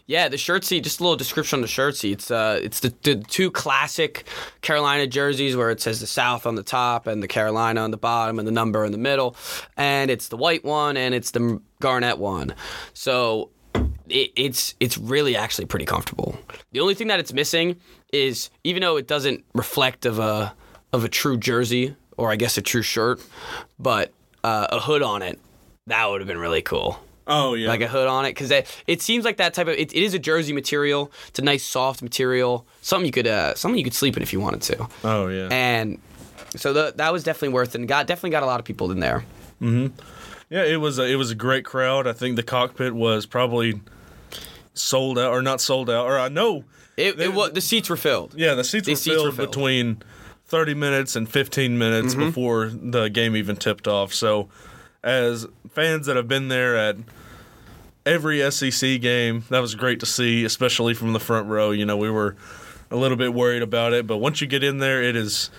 Yeah, 0.08 0.28
the 0.30 0.38
shirtsy. 0.38 0.82
Just 0.82 1.00
a 1.00 1.04
little 1.04 1.16
description 1.16 1.58
on 1.58 1.62
the 1.62 1.68
shirtsy. 1.68 2.12
It's 2.12 2.30
uh, 2.30 2.60
it's 2.62 2.80
the, 2.80 2.94
the 3.04 3.16
two 3.16 3.50
classic 3.52 4.28
Carolina 4.62 5.08
jerseys 5.08 5.56
where 5.56 5.72
it 5.72 5.82
says 5.82 6.00
the 6.00 6.08
South 6.08 6.46
on 6.46 6.56
the 6.56 6.64
top 6.64 7.08
and 7.08 7.24
the 7.24 7.28
Carolina 7.28 7.82
on 7.82 7.92
the 7.92 7.98
bottom 7.98 8.38
and 8.40 8.48
the 8.48 8.52
number 8.52 8.86
in 8.86 8.92
the 8.92 8.98
middle, 8.98 9.36
and 9.78 10.12
it's 10.12 10.28
the 10.28 10.38
white 10.38 10.64
one 10.64 10.98
and 10.98 11.16
it's 11.16 11.32
the 11.32 11.62
garnet 11.80 12.18
one. 12.18 12.54
So 12.94 13.50
it, 14.10 14.32
it's 14.36 14.76
it's 14.80 14.98
really 14.98 15.36
actually 15.36 15.66
pretty 15.66 15.86
comfortable. 15.86 16.38
The 16.72 16.80
only 16.80 16.94
thing 16.94 17.08
that 17.08 17.20
it's 17.20 17.34
missing 17.34 17.78
is 18.14 18.50
even 18.64 18.82
though 18.82 18.98
it 18.98 19.08
doesn't 19.08 19.44
reflect 19.54 20.06
of 20.06 20.20
a 20.20 20.54
of 20.94 21.04
a 21.04 21.10
true 21.10 21.38
jersey 21.38 21.96
or 22.18 22.32
I 22.32 22.36
guess 22.36 22.58
a 22.58 22.62
true 22.62 22.82
shirt, 22.82 23.22
but 23.80 24.14
uh, 24.44 24.68
a 24.72 24.80
hood 24.80 25.02
on 25.02 25.22
it. 25.22 25.40
That 25.88 26.10
would 26.10 26.22
have 26.22 26.28
been 26.28 26.38
really 26.38 26.62
cool 26.62 27.00
oh 27.28 27.54
yeah, 27.56 27.68
like 27.68 27.82
a 27.82 27.88
hood 27.88 28.08
on 28.08 28.26
it 28.26 28.30
because 28.32 28.52
it, 28.52 28.68
it 28.88 29.02
seems 29.02 29.26
like 29.26 29.38
that 29.38 29.54
type 29.54 29.68
of 29.68 29.74
it, 29.74 29.94
it 29.94 30.04
is 30.04 30.14
a 30.14 30.20
jersey 30.20 30.54
material 30.54 31.12
it's 31.28 31.40
a 31.40 31.42
nice 31.42 31.64
soft 31.64 32.02
material 32.02 32.66
something 32.82 33.06
you 33.06 33.12
could 33.12 33.28
uh 33.28 33.54
something 33.56 33.78
you 33.78 33.84
could 33.84 33.94
sleep 33.94 34.16
in 34.18 34.24
if 34.24 34.32
you 34.34 34.40
wanted 34.40 34.62
to 34.62 34.88
oh 35.04 35.28
yeah. 35.28 35.48
and 35.52 36.00
so 36.56 36.72
the, 36.72 36.94
that 36.98 37.12
was 37.12 37.24
definitely 37.24 37.50
worth 37.50 37.76
it 37.76 37.80
and 37.80 37.88
got 37.88 38.08
definitely 38.08 38.30
got 38.30 38.44
a 38.44 38.46
lot 38.46 38.60
of 38.60 38.66
people 38.66 38.92
in 38.92 39.00
there 39.00 39.26
Mhm. 39.62 39.92
Yeah, 40.50 40.64
it 40.64 40.78
was 40.78 41.00
a, 41.00 41.04
it 41.04 41.16
was 41.16 41.32
a 41.32 41.36
great 41.36 41.66
crowd. 41.66 42.06
I 42.06 42.14
think 42.14 42.36
the 42.36 42.44
cockpit 42.44 42.94
was 42.94 43.26
probably 43.26 43.82
sold 44.74 45.18
out 45.18 45.32
or 45.32 45.42
not 45.42 45.62
sold 45.62 45.90
out, 45.90 46.06
or 46.06 46.20
I 46.20 46.28
know. 46.30 46.64
It, 46.98 47.18
They- 47.18 47.26
it 47.26 47.34
was 47.34 47.52
the 47.54 47.62
seats 47.62 47.90
were 47.90 47.98
filled. 47.98 48.34
Yeah, 48.38 48.54
the 48.54 48.64
seats, 48.64 48.86
The 48.86 48.92
were, 48.94 48.96
seats 48.98 49.16
were 49.16 49.22
filled 49.32 49.36
filled. 49.36 49.52
between 49.52 50.04
30 50.46 50.74
minutes 50.76 51.16
and 51.16 51.28
15 51.30 51.78
minutes 51.78 52.14
Mm-hmm. 52.14 52.26
before 52.28 52.68
the 52.74 53.08
game 53.10 53.36
even 53.36 53.56
tipped 53.56 53.88
off. 53.88 54.14
So, 54.14 54.50
as 55.06 55.46
fans 55.70 56.08
that 56.08 56.16
have 56.16 56.28
been 56.28 56.48
there 56.48 56.76
at 56.76 56.98
every 58.06 58.52
SEC 58.52 59.00
game, 59.00 59.44
that 59.50 59.60
was 59.60 59.76
great 59.76 60.00
to 60.02 60.06
see, 60.06 60.44
especially 60.44 60.96
from 60.96 61.14
the 61.14 61.20
front 61.20 61.48
row. 61.48 61.72
You 61.72 61.86
know, 61.86 61.96
we 61.96 62.10
were 62.10 62.36
a 62.90 62.96
little 62.96 63.16
bit 63.16 63.34
worried 63.34 63.62
about 63.62 63.94
it, 63.94 64.08
but 64.08 64.18
once 64.18 64.42
you 64.42 64.48
get 64.48 64.64
in 64.64 64.80
there, 64.80 65.02
it 65.02 65.16
is. 65.16 65.52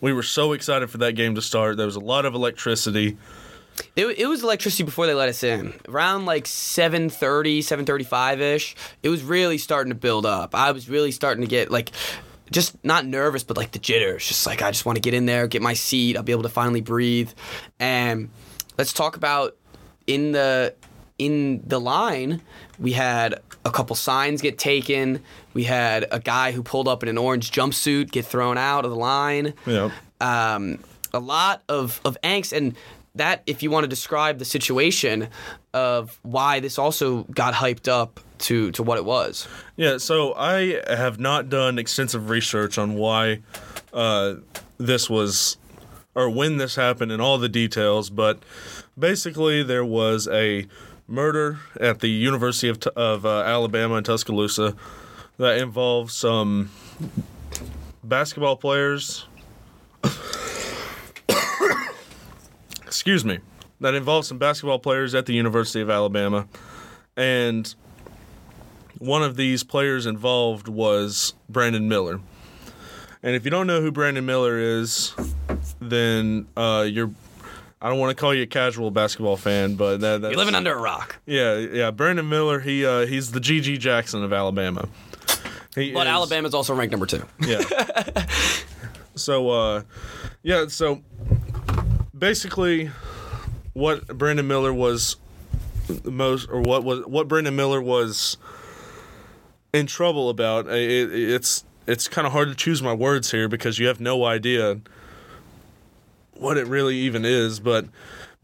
We 0.00 0.12
were 0.12 0.22
so 0.22 0.52
excited 0.52 0.90
for 0.90 0.98
that 0.98 1.14
game 1.14 1.34
to 1.34 1.42
start. 1.42 1.76
There 1.76 1.86
was 1.86 1.96
a 1.96 2.00
lot 2.00 2.24
of 2.24 2.34
electricity. 2.34 3.16
It, 3.96 4.06
it 4.06 4.26
was 4.26 4.44
electricity 4.44 4.84
before 4.84 5.06
they 5.06 5.14
let 5.14 5.28
us 5.28 5.42
in. 5.42 5.74
Around 5.88 6.26
like 6.26 6.44
7:30, 6.44 7.58
7:35ish, 7.58 8.74
it 9.02 9.08
was 9.08 9.24
really 9.24 9.58
starting 9.58 9.90
to 9.90 9.98
build 9.98 10.24
up. 10.24 10.54
I 10.54 10.70
was 10.70 10.88
really 10.88 11.10
starting 11.10 11.42
to 11.42 11.48
get 11.48 11.70
like 11.70 11.90
just 12.50 12.82
not 12.84 13.06
nervous, 13.06 13.42
but 13.42 13.56
like 13.56 13.72
the 13.72 13.78
jitters. 13.80 14.26
Just 14.26 14.46
like 14.46 14.62
I 14.62 14.70
just 14.70 14.86
want 14.86 14.96
to 14.96 15.02
get 15.02 15.14
in 15.14 15.26
there, 15.26 15.48
get 15.48 15.62
my 15.62 15.74
seat. 15.74 16.16
I'll 16.16 16.22
be 16.22 16.32
able 16.32 16.44
to 16.44 16.48
finally 16.48 16.80
breathe. 16.80 17.30
And 17.80 18.30
let's 18.78 18.92
talk 18.92 19.16
about 19.16 19.56
in 20.06 20.32
the 20.32 20.74
in 21.18 21.62
the 21.66 21.80
line, 21.80 22.40
we 22.78 22.92
had 22.92 23.40
a 23.64 23.70
couple 23.72 23.96
signs 23.96 24.40
get 24.40 24.56
taken. 24.56 25.20
We 25.52 25.64
had 25.64 26.06
a 26.12 26.20
guy 26.20 26.52
who 26.52 26.62
pulled 26.62 26.86
up 26.86 27.02
in 27.02 27.08
an 27.08 27.18
orange 27.18 27.50
jumpsuit 27.50 28.12
get 28.12 28.24
thrown 28.24 28.56
out 28.56 28.84
of 28.84 28.92
the 28.92 28.96
line 28.96 29.54
Yeah. 29.66 29.90
um, 30.20 30.78
a 31.12 31.18
lot 31.18 31.62
of, 31.68 32.00
of 32.04 32.16
angst 32.22 32.56
and 32.56 32.76
that 33.16 33.42
if 33.46 33.64
you 33.64 33.70
want 33.70 33.82
to 33.82 33.88
describe 33.88 34.38
the 34.38 34.44
situation 34.44 35.26
of 35.74 36.20
why 36.22 36.60
this 36.60 36.78
also 36.78 37.24
got 37.24 37.52
hyped 37.54 37.88
up 37.88 38.20
to, 38.38 38.70
to 38.72 38.82
what 38.84 38.96
it 38.96 39.04
was 39.04 39.48
Yeah, 39.76 39.98
so 39.98 40.34
I 40.34 40.80
have 40.86 41.18
not 41.18 41.48
done 41.48 41.80
extensive 41.80 42.30
research 42.30 42.78
on 42.78 42.94
why 42.94 43.40
uh, 43.92 44.34
this 44.76 45.10
was 45.10 45.56
or 46.18 46.28
when 46.28 46.56
this 46.56 46.74
happened 46.74 47.12
and 47.12 47.22
all 47.22 47.38
the 47.38 47.48
details, 47.48 48.10
but 48.10 48.42
basically 48.98 49.62
there 49.62 49.84
was 49.84 50.26
a 50.26 50.66
murder 51.06 51.60
at 51.80 52.00
the 52.00 52.08
University 52.08 52.68
of, 52.68 52.82
of 52.96 53.24
uh, 53.24 53.42
Alabama 53.42 53.94
in 53.94 54.02
Tuscaloosa 54.02 54.74
that 55.36 55.58
involved 55.58 56.10
some 56.10 56.70
basketball 58.02 58.56
players. 58.56 59.26
Excuse 62.84 63.24
me. 63.24 63.38
That 63.80 63.94
involved 63.94 64.26
some 64.26 64.38
basketball 64.38 64.80
players 64.80 65.14
at 65.14 65.26
the 65.26 65.34
University 65.34 65.80
of 65.80 65.88
Alabama. 65.88 66.48
And 67.16 67.72
one 68.98 69.22
of 69.22 69.36
these 69.36 69.62
players 69.62 70.04
involved 70.04 70.66
was 70.66 71.34
Brandon 71.48 71.88
Miller. 71.88 72.18
And 73.22 73.36
if 73.36 73.44
you 73.44 73.52
don't 73.52 73.68
know 73.68 73.80
who 73.80 73.92
Brandon 73.92 74.26
Miller 74.26 74.58
is, 74.58 75.14
then 75.80 76.46
uh, 76.56 76.86
you're. 76.88 77.10
I 77.80 77.88
don't 77.88 78.00
want 78.00 78.10
to 78.16 78.20
call 78.20 78.34
you 78.34 78.42
a 78.42 78.46
casual 78.46 78.90
basketball 78.90 79.36
fan, 79.36 79.76
but 79.76 80.00
that, 80.00 80.20
that's 80.20 80.32
you're 80.32 80.38
living 80.38 80.56
under 80.56 80.72
a 80.74 80.80
rock 80.80 81.20
yeah, 81.26 81.56
yeah. 81.58 81.92
Brandon 81.92 82.28
Miller, 82.28 82.58
he 82.58 82.84
uh, 82.84 83.06
he's 83.06 83.30
the 83.30 83.38
GG 83.38 83.78
Jackson 83.78 84.24
of 84.24 84.32
Alabama. 84.32 84.88
He 85.76 85.92
but 85.92 86.08
is- 86.08 86.12
alabama's 86.12 86.54
also 86.54 86.74
ranked 86.74 86.90
number 86.90 87.06
two 87.06 87.22
yeah. 87.46 87.62
so, 89.14 89.50
uh, 89.50 89.82
yeah, 90.42 90.66
so 90.66 91.02
basically, 92.16 92.90
what 93.74 94.06
Brandon 94.08 94.46
Miller 94.48 94.72
was 94.74 95.16
most, 96.04 96.48
or 96.50 96.60
what 96.60 96.82
was 96.84 97.06
what 97.06 97.28
Brandon 97.28 97.54
Miller 97.54 97.80
was 97.80 98.36
in 99.72 99.86
trouble 99.86 100.30
about. 100.30 100.66
uh, 100.66 100.70
It, 100.70 101.12
it's 101.12 101.64
it's 101.86 102.08
kind 102.08 102.26
of 102.26 102.32
hard 102.32 102.48
to 102.48 102.54
choose 102.54 102.82
my 102.82 102.92
words 102.92 103.30
here 103.30 103.48
because 103.48 103.78
you 103.78 103.86
have 103.86 104.00
no 104.00 104.24
idea 104.24 104.80
what 106.38 106.56
it 106.56 106.66
really 106.66 106.96
even 106.96 107.24
is. 107.24 107.60
But 107.60 107.86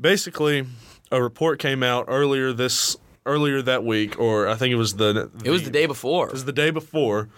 basically, 0.00 0.66
a 1.10 1.22
report 1.22 1.58
came 1.58 1.82
out 1.82 2.06
earlier 2.08 2.52
this 2.52 2.96
earlier 3.26 3.62
that 3.62 3.84
week, 3.84 4.18
or 4.18 4.46
I 4.48 4.54
think 4.54 4.72
it 4.72 4.76
was 4.76 4.96
the 4.96 5.30
it 5.44 5.50
was 5.50 5.62
the 5.64 5.70
day 5.70 5.86
before 5.86 6.26
it 6.28 6.32
was 6.32 6.44
the 6.44 6.52
day 6.52 6.70
before 6.70 7.28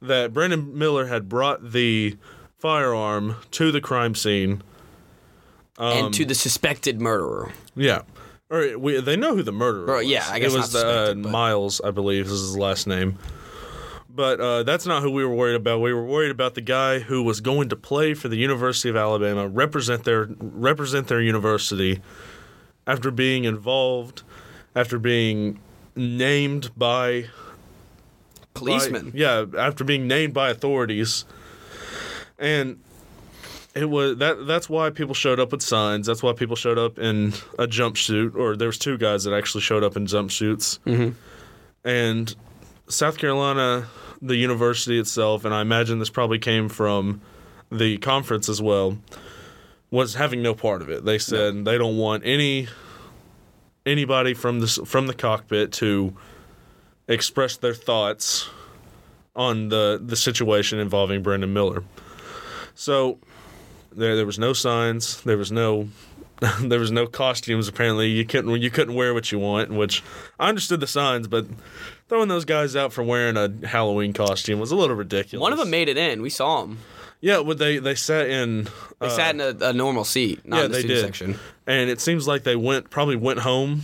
that 0.00 0.32
Brandon 0.32 0.76
Miller 0.78 1.06
had 1.06 1.28
brought 1.28 1.72
the 1.72 2.16
firearm 2.58 3.36
to 3.52 3.72
the 3.72 3.80
crime 3.80 4.14
scene. 4.14 4.62
and 5.78 6.12
to 6.14 6.24
the 6.24 6.34
suspected 6.34 7.00
murderer 7.00 7.52
Yeah. 7.74 8.02
Or 8.48 8.78
we, 8.78 9.00
they 9.00 9.16
know 9.16 9.34
who 9.34 9.42
the 9.42 9.52
murderer 9.52 9.90
Or, 9.90 9.96
was. 9.96 10.06
yeah, 10.06 10.24
I 10.30 10.38
guess 10.38 10.54
it 10.54 10.56
was 10.58 10.72
not 10.74 10.86
uh, 10.86 11.14
Miles, 11.16 11.80
I 11.82 11.90
believe, 11.90 12.26
is 12.26 12.30
his 12.32 12.56
last 12.56 12.86
name. 12.86 13.18
But 14.16 14.40
uh, 14.40 14.62
that's 14.62 14.86
not 14.86 15.02
who 15.02 15.10
we 15.10 15.24
were 15.24 15.34
worried 15.34 15.56
about. 15.56 15.80
We 15.80 15.92
were 15.92 16.04
worried 16.04 16.30
about 16.30 16.54
the 16.54 16.62
guy 16.62 17.00
who 17.00 17.22
was 17.22 17.42
going 17.42 17.68
to 17.68 17.76
play 17.76 18.14
for 18.14 18.28
the 18.28 18.36
University 18.36 18.88
of 18.88 18.96
Alabama, 18.96 19.46
represent 19.46 20.04
their 20.04 20.28
represent 20.40 21.08
their 21.08 21.20
university, 21.20 22.00
after 22.86 23.10
being 23.10 23.44
involved, 23.44 24.22
after 24.74 24.98
being 24.98 25.60
named 25.94 26.70
by 26.76 27.26
policemen. 28.54 29.10
by- 29.10 29.18
yeah, 29.18 29.44
after 29.58 29.84
being 29.84 30.08
named 30.08 30.32
by 30.32 30.48
authorities, 30.48 31.26
and 32.38 32.80
it 33.74 33.90
was 33.90 34.16
that. 34.16 34.46
That's 34.46 34.70
why 34.70 34.88
people 34.88 35.14
showed 35.14 35.38
up 35.38 35.52
with 35.52 35.60
signs. 35.60 36.06
That's 36.06 36.22
why 36.22 36.32
people 36.32 36.56
showed 36.56 36.78
up 36.78 36.98
in 36.98 37.34
a 37.58 37.66
jumpsuit, 37.66 38.34
or 38.34 38.56
there 38.56 38.68
was 38.68 38.78
two 38.78 38.96
guys 38.96 39.24
that 39.24 39.34
actually 39.34 39.60
showed 39.60 39.84
up 39.84 39.94
in 39.94 40.06
jumpsuits. 40.06 40.78
Mm-hmm. 40.86 41.10
And 41.84 42.34
South 42.88 43.18
Carolina, 43.18 43.86
the 44.20 44.36
university 44.36 44.98
itself, 44.98 45.44
and 45.44 45.54
I 45.54 45.60
imagine 45.60 45.98
this 45.98 46.10
probably 46.10 46.38
came 46.38 46.68
from 46.68 47.20
the 47.70 47.98
conference 47.98 48.48
as 48.48 48.62
well, 48.62 48.98
was 49.90 50.14
having 50.14 50.42
no 50.42 50.54
part 50.54 50.82
of 50.82 50.88
it. 50.90 51.04
They 51.04 51.18
said 51.18 51.64
they 51.64 51.78
don't 51.78 51.96
want 51.96 52.22
any 52.24 52.68
anybody 53.84 54.34
from 54.34 54.60
the 54.60 54.66
from 54.66 55.06
the 55.06 55.14
cockpit 55.14 55.72
to 55.72 56.14
express 57.08 57.56
their 57.56 57.74
thoughts 57.74 58.48
on 59.34 59.68
the 59.68 60.00
the 60.04 60.16
situation 60.16 60.78
involving 60.78 61.22
Brandon 61.22 61.52
Miller. 61.52 61.84
So 62.74 63.18
there 63.92 64.16
there 64.16 64.26
was 64.26 64.38
no 64.38 64.52
signs, 64.52 65.20
there 65.22 65.38
was 65.38 65.52
no 65.52 65.88
there 66.60 66.80
was 66.80 66.90
no 66.90 67.06
costumes 67.06 67.68
apparently. 67.68 68.08
You 68.08 68.24
couldn't 68.24 68.60
you 68.60 68.70
couldn't 68.70 68.94
wear 68.94 69.14
what 69.14 69.30
you 69.32 69.38
want, 69.38 69.70
which 69.70 70.02
I 70.38 70.48
understood 70.48 70.80
the 70.80 70.86
signs, 70.86 71.28
but 71.28 71.46
throwing 72.08 72.28
those 72.28 72.44
guys 72.44 72.76
out 72.76 72.92
for 72.92 73.02
wearing 73.02 73.36
a 73.36 73.66
Halloween 73.66 74.12
costume 74.12 74.60
was 74.60 74.70
a 74.70 74.76
little 74.76 74.96
ridiculous. 74.96 75.40
one 75.42 75.52
of 75.52 75.58
them 75.58 75.70
made 75.70 75.88
it 75.88 75.96
in 75.96 76.22
we 76.22 76.30
saw 76.30 76.62
him 76.62 76.78
Yeah, 77.20 77.38
well, 77.40 77.56
they 77.56 77.78
they 77.78 77.94
sat 77.94 78.28
in 78.28 78.64
they 79.00 79.06
uh, 79.06 79.10
sat 79.10 79.34
in 79.34 79.40
a, 79.40 79.56
a 79.66 79.72
normal 79.72 80.04
seat 80.04 80.46
not 80.46 80.56
yeah, 80.58 80.64
in 80.66 80.70
the 80.70 80.74
they 80.76 80.80
student 80.80 80.98
did. 81.00 81.06
section 81.06 81.38
and 81.66 81.90
it 81.90 82.00
seems 82.00 82.26
like 82.28 82.42
they 82.44 82.56
went 82.56 82.90
probably 82.90 83.16
went 83.16 83.40
home 83.40 83.82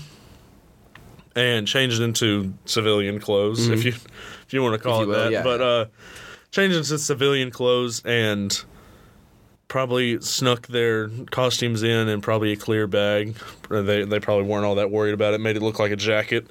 and 1.34 1.66
changed 1.66 2.00
into 2.02 2.52
civilian 2.66 3.18
clothes, 3.18 3.66
if 3.68 3.84
you 3.84 3.92
if 3.92 4.48
you 4.50 4.62
want 4.62 4.74
to 4.74 4.78
call 4.78 5.00
Mm-hmm. 5.00 5.10
it 5.10 5.14
will, 5.14 5.24
that. 5.24 5.32
yeah. 5.32 5.42
But 5.42 5.60
uh, 5.62 5.86
changed 6.50 6.76
into 6.76 6.98
civilian 6.98 7.50
clothes 7.50 8.02
and 8.04 8.62
probably 9.66 10.20
snuck 10.20 10.66
their 10.66 11.08
costumes 11.30 11.82
in 11.82 12.08
in 12.08 12.20
probably 12.20 12.52
a 12.52 12.56
clear 12.56 12.86
bag. 12.86 13.34
They 13.70 14.04
they 14.04 14.20
probably 14.20 14.44
weren't 14.44 14.66
all 14.66 14.74
that 14.74 14.90
worried 14.90 15.14
about 15.14 15.32
it. 15.32 15.40
Made 15.40 15.56
it 15.56 15.62
look 15.62 15.78
like 15.78 15.90
a 15.90 15.96
jacket. 15.96 16.46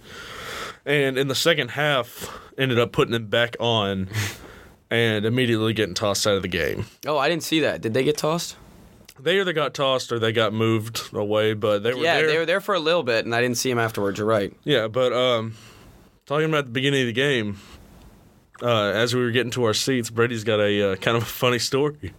And 0.86 1.18
in 1.18 1.28
the 1.28 1.36
second 1.36 1.72
half, 1.72 2.30
ended 2.58 2.80
up 2.80 2.92
putting 2.92 3.14
it 3.14 3.30
back 3.30 3.56
on. 3.60 4.10
And 4.90 5.26
immediately 5.26 5.72
getting 5.72 5.94
tossed 5.96 6.28
out 6.28 6.36
of 6.36 6.42
the 6.42 6.50
game. 6.50 6.86
oh 7.08 7.18
i 7.18 7.30
didn't 7.30 7.44
see 7.44 7.62
that 7.62 7.80
did 7.80 7.94
they 7.94 8.04
get 8.04 8.18
tossed 8.18 8.58
They 9.18 9.40
either 9.40 9.54
got 9.54 9.74
tossed 9.74 10.12
or 10.12 10.20
they 10.20 10.34
got 10.34 10.52
moved 10.52 11.14
away, 11.14 11.54
but 11.54 11.82
they 11.84 11.94
were 11.94 12.04
yeah 12.04 12.16
there. 12.18 12.28
they 12.28 12.38
were 12.38 12.46
there 12.46 12.60
for 12.60 12.76
a 12.76 12.80
little 12.80 13.04
bit 13.04 13.24
and 13.24 13.34
i 13.34 13.40
didn't 13.40 13.56
see 13.56 13.72
him 13.72 13.80
afterwards 13.80 14.18
you're 14.20 14.28
right 14.28 14.54
Yeah, 14.66 14.90
but 14.90 15.14
um, 15.14 15.56
talking 16.26 16.50
about 16.50 16.66
the 16.66 16.72
beginning 16.72 17.02
of 17.04 17.08
the 17.08 17.14
game, 17.14 17.58
uh, 18.62 18.88
as 18.92 19.16
we 19.16 19.22
were 19.22 19.32
getting 19.32 19.52
to 19.52 19.64
our 19.64 19.74
seats, 19.74 20.10
Brady's 20.10 20.44
got 20.44 20.60
a 20.60 20.92
uh, 20.92 20.96
kind 20.98 21.16
of 21.16 21.24
a 21.24 21.26
funny 21.26 21.60
story. 21.60 22.14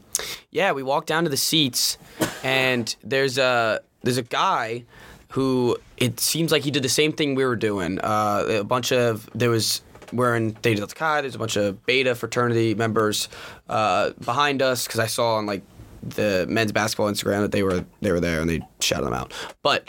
Yeah, 0.50 0.72
we 0.72 0.82
walked 0.82 1.08
down 1.08 1.24
to 1.24 1.30
the 1.30 1.36
seats, 1.36 1.98
and 2.42 2.94
there's 3.04 3.36
a 3.36 3.80
there's 4.02 4.16
a 4.18 4.22
guy 4.22 4.84
who 5.32 5.78
it 5.96 6.20
seems 6.20 6.52
like 6.52 6.62
he 6.62 6.70
did 6.70 6.82
the 6.82 6.90
same 6.90 7.12
thing 7.12 7.34
we 7.34 7.44
were 7.44 7.56
doing. 7.56 7.98
Uh, 8.00 8.44
a 8.60 8.64
bunch 8.64 8.92
of 8.92 9.28
there 9.34 9.50
was 9.50 9.82
we're 10.12 10.36
in 10.36 10.52
Theta 10.52 10.80
Delta 10.80 10.94
Chi. 10.94 11.20
There's 11.22 11.34
a 11.34 11.38
bunch 11.38 11.56
of 11.56 11.84
Beta 11.86 12.14
fraternity 12.14 12.74
members 12.74 13.30
uh, 13.68 14.10
behind 14.24 14.60
us 14.60 14.86
because 14.86 15.00
I 15.00 15.06
saw 15.06 15.36
on 15.36 15.46
like 15.46 15.62
the 16.02 16.46
men's 16.48 16.72
basketball 16.72 17.10
Instagram 17.10 17.40
that 17.40 17.52
they 17.52 17.62
were 17.62 17.84
they 18.00 18.12
were 18.12 18.20
there 18.20 18.40
and 18.40 18.50
they 18.50 18.60
shouted 18.80 19.06
them 19.06 19.14
out. 19.14 19.32
But 19.62 19.88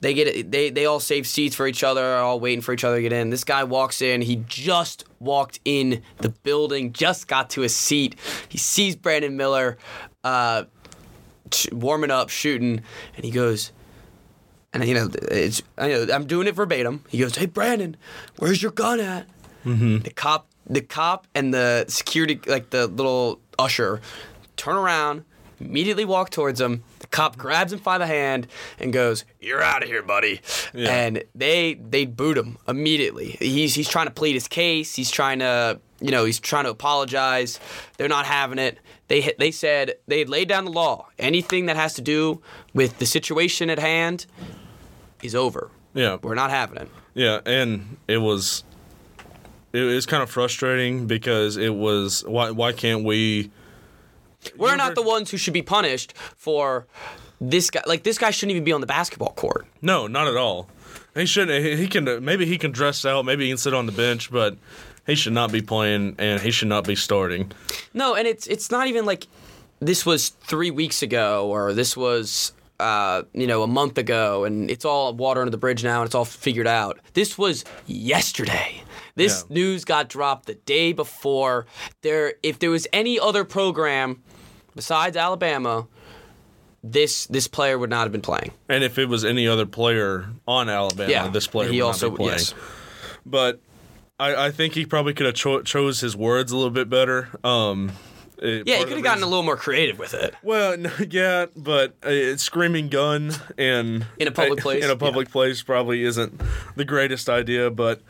they 0.00 0.14
get 0.14 0.50
they 0.50 0.70
they 0.70 0.86
all 0.86 0.98
save 0.98 1.28
seats 1.28 1.54
for 1.54 1.68
each 1.68 1.84
other, 1.84 2.16
all 2.16 2.40
waiting 2.40 2.60
for 2.60 2.72
each 2.72 2.82
other 2.82 2.96
to 2.96 3.02
get 3.02 3.12
in. 3.12 3.30
This 3.30 3.44
guy 3.44 3.62
walks 3.62 4.02
in. 4.02 4.20
He 4.20 4.42
just 4.48 5.04
walked 5.20 5.60
in 5.64 6.02
the 6.18 6.30
building, 6.30 6.92
just 6.92 7.28
got 7.28 7.50
to 7.50 7.60
his 7.60 7.76
seat. 7.76 8.16
He 8.48 8.58
sees 8.58 8.96
Brandon 8.96 9.36
Miller 9.36 9.78
uh, 10.24 10.64
warming 11.70 12.10
up, 12.10 12.30
shooting, 12.30 12.82
and 13.14 13.24
he 13.24 13.30
goes, 13.30 13.70
and 14.72 14.84
you 14.86 14.94
know, 14.94 15.08
it's 15.30 15.62
I 15.76 15.88
know 15.88 16.06
I'm 16.12 16.26
doing 16.26 16.46
it 16.46 16.54
verbatim. 16.54 17.04
He 17.08 17.18
goes, 17.18 17.36
"Hey, 17.36 17.46
Brandon, 17.46 17.96
where's 18.38 18.62
your 18.62 18.72
gun 18.72 19.00
at?" 19.00 19.26
Mm-hmm. 19.64 19.98
The 19.98 20.10
cop, 20.10 20.48
the 20.66 20.80
cop, 20.80 21.26
and 21.34 21.52
the 21.52 21.84
security, 21.88 22.40
like 22.46 22.70
the 22.70 22.86
little 22.86 23.40
usher, 23.58 24.00
turn 24.56 24.76
around, 24.76 25.24
immediately 25.60 26.04
walk 26.04 26.30
towards 26.30 26.60
him. 26.60 26.82
The 27.00 27.06
cop 27.06 27.36
grabs 27.36 27.72
him 27.72 27.80
by 27.80 27.98
the 27.98 28.06
hand 28.06 28.46
and 28.78 28.92
goes, 28.92 29.24
"You're 29.40 29.62
out 29.62 29.82
of 29.82 29.88
here, 29.88 30.02
buddy." 30.02 30.40
Yeah. 30.72 30.90
And 30.90 31.24
they 31.34 31.74
they 31.74 32.06
boot 32.06 32.38
him 32.38 32.58
immediately. 32.66 33.36
He's 33.38 33.74
he's 33.74 33.88
trying 33.88 34.06
to 34.06 34.12
plead 34.12 34.34
his 34.34 34.48
case. 34.48 34.94
He's 34.94 35.10
trying 35.10 35.40
to 35.40 35.80
you 36.00 36.10
know 36.10 36.24
he's 36.24 36.40
trying 36.40 36.64
to 36.64 36.70
apologize. 36.70 37.60
They're 37.98 38.08
not 38.08 38.26
having 38.26 38.58
it. 38.58 38.78
They 39.08 39.34
they 39.38 39.50
said 39.50 39.94
they 40.08 40.24
laid 40.24 40.48
down 40.48 40.64
the 40.64 40.72
law. 40.72 41.08
Anything 41.18 41.66
that 41.66 41.76
has 41.76 41.94
to 41.94 42.02
do 42.02 42.40
with 42.72 42.98
the 42.98 43.06
situation 43.06 43.68
at 43.68 43.78
hand 43.78 44.26
is 45.22 45.34
over. 45.34 45.70
Yeah. 45.94 46.18
We're 46.22 46.34
not 46.34 46.50
having 46.50 46.78
it. 46.78 46.88
Yeah, 47.14 47.40
and 47.44 47.96
it 48.08 48.18
was 48.18 48.64
it 49.72 49.80
was 49.80 50.06
kind 50.06 50.22
of 50.22 50.30
frustrating 50.30 51.06
because 51.06 51.56
it 51.56 51.74
was 51.74 52.24
why 52.26 52.50
why 52.50 52.72
can't 52.72 53.04
we 53.04 53.50
We're 54.56 54.76
not 54.76 54.94
the 54.94 55.02
ones 55.02 55.30
who 55.30 55.36
should 55.36 55.54
be 55.54 55.62
punished 55.62 56.14
for 56.36 56.86
this 57.40 57.70
guy. 57.70 57.82
Like 57.86 58.02
this 58.02 58.18
guy 58.18 58.30
shouldn't 58.30 58.52
even 58.52 58.64
be 58.64 58.72
on 58.72 58.80
the 58.80 58.86
basketball 58.86 59.32
court. 59.32 59.66
No, 59.80 60.06
not 60.06 60.28
at 60.28 60.36
all. 60.36 60.68
He 61.14 61.26
shouldn't. 61.26 61.64
He, 61.64 61.76
he 61.76 61.86
can 61.88 62.24
maybe 62.24 62.46
he 62.46 62.56
can 62.56 62.72
dress 62.72 63.04
out. 63.04 63.24
Maybe 63.24 63.44
he 63.44 63.50
can 63.50 63.58
sit 63.58 63.74
on 63.74 63.86
the 63.86 63.92
bench, 63.92 64.30
but 64.30 64.56
he 65.06 65.14
should 65.14 65.32
not 65.32 65.52
be 65.52 65.60
playing 65.60 66.14
and 66.18 66.40
he 66.40 66.50
should 66.50 66.68
not 66.68 66.86
be 66.86 66.94
starting. 66.94 67.52
No, 67.92 68.14
and 68.14 68.26
it's 68.26 68.46
it's 68.46 68.70
not 68.70 68.86
even 68.86 69.04
like 69.04 69.26
this 69.80 70.06
was 70.06 70.30
three 70.30 70.70
weeks 70.70 71.02
ago 71.02 71.48
or 71.48 71.72
this 71.72 71.96
was 71.96 72.52
uh, 72.82 73.22
you 73.32 73.46
know 73.46 73.62
a 73.62 73.66
month 73.66 73.96
ago, 73.98 74.44
and 74.44 74.70
it's 74.70 74.84
all 74.84 75.14
water 75.14 75.40
under 75.40 75.50
the 75.50 75.56
bridge 75.58 75.82
now, 75.84 76.00
and 76.00 76.06
it's 76.06 76.14
all 76.14 76.24
figured 76.24 76.66
out. 76.66 76.98
This 77.14 77.38
was 77.38 77.64
yesterday. 77.86 78.82
This 79.14 79.44
Yeah. 79.48 79.54
news 79.54 79.84
got 79.84 80.08
dropped 80.08 80.46
the 80.46 80.54
day 80.54 80.92
before. 80.92 81.66
There, 82.00 82.34
if 82.42 82.58
there 82.58 82.70
was 82.70 82.86
any 82.92 83.18
other 83.20 83.44
program 83.44 84.22
besides 84.74 85.16
Alabama, 85.16 85.86
this 86.82 87.26
this 87.26 87.46
player 87.46 87.78
would 87.78 87.90
not 87.90 88.02
have 88.04 88.12
been 88.12 88.22
playing. 88.22 88.52
And 88.68 88.82
if 88.82 88.98
it 88.98 89.08
was 89.08 89.24
any 89.24 89.46
other 89.46 89.66
player 89.66 90.26
on 90.48 90.68
Alabama, 90.68 91.10
Yeah, 91.10 91.28
this 91.28 91.46
player 91.46 91.70
he 91.70 91.80
would 91.80 91.86
also 91.88 92.08
not 92.08 92.18
be 92.18 92.24
playing. 92.24 92.38
yes. 92.38 92.54
But 93.24 93.60
I, 94.18 94.46
I 94.46 94.50
think 94.50 94.74
he 94.74 94.84
probably 94.86 95.14
could 95.14 95.26
have 95.26 95.34
cho- 95.34 95.62
chose 95.62 96.00
his 96.00 96.16
words 96.16 96.50
a 96.50 96.56
little 96.56 96.70
bit 96.70 96.88
better. 96.88 97.28
Um, 97.44 97.92
it- 98.42 98.66
Yeah, 98.66 98.78
he 98.78 98.84
could 98.84 98.94
have 98.94 99.02
gotten 99.02 99.22
a 99.22 99.26
little 99.26 99.42
more 99.44 99.56
creative 99.56 99.98
with 99.98 100.14
it. 100.14 100.34
Well, 100.42 100.76
no, 100.76 100.90
yeah, 101.08 101.46
but 101.56 101.94
uh, 102.04 102.36
screaming 102.36 102.88
gun 102.88 103.32
and 103.56 104.06
In 104.18 104.28
a 104.28 104.32
public 104.32 104.60
place? 104.62 104.84
in 104.84 104.90
a 104.90 104.96
public 104.96 105.30
place 105.30 105.62
probably 105.62 106.02
isn't 106.04 106.40
the 106.76 106.84
greatest 106.84 107.28
idea. 107.28 107.70
But 107.70 108.02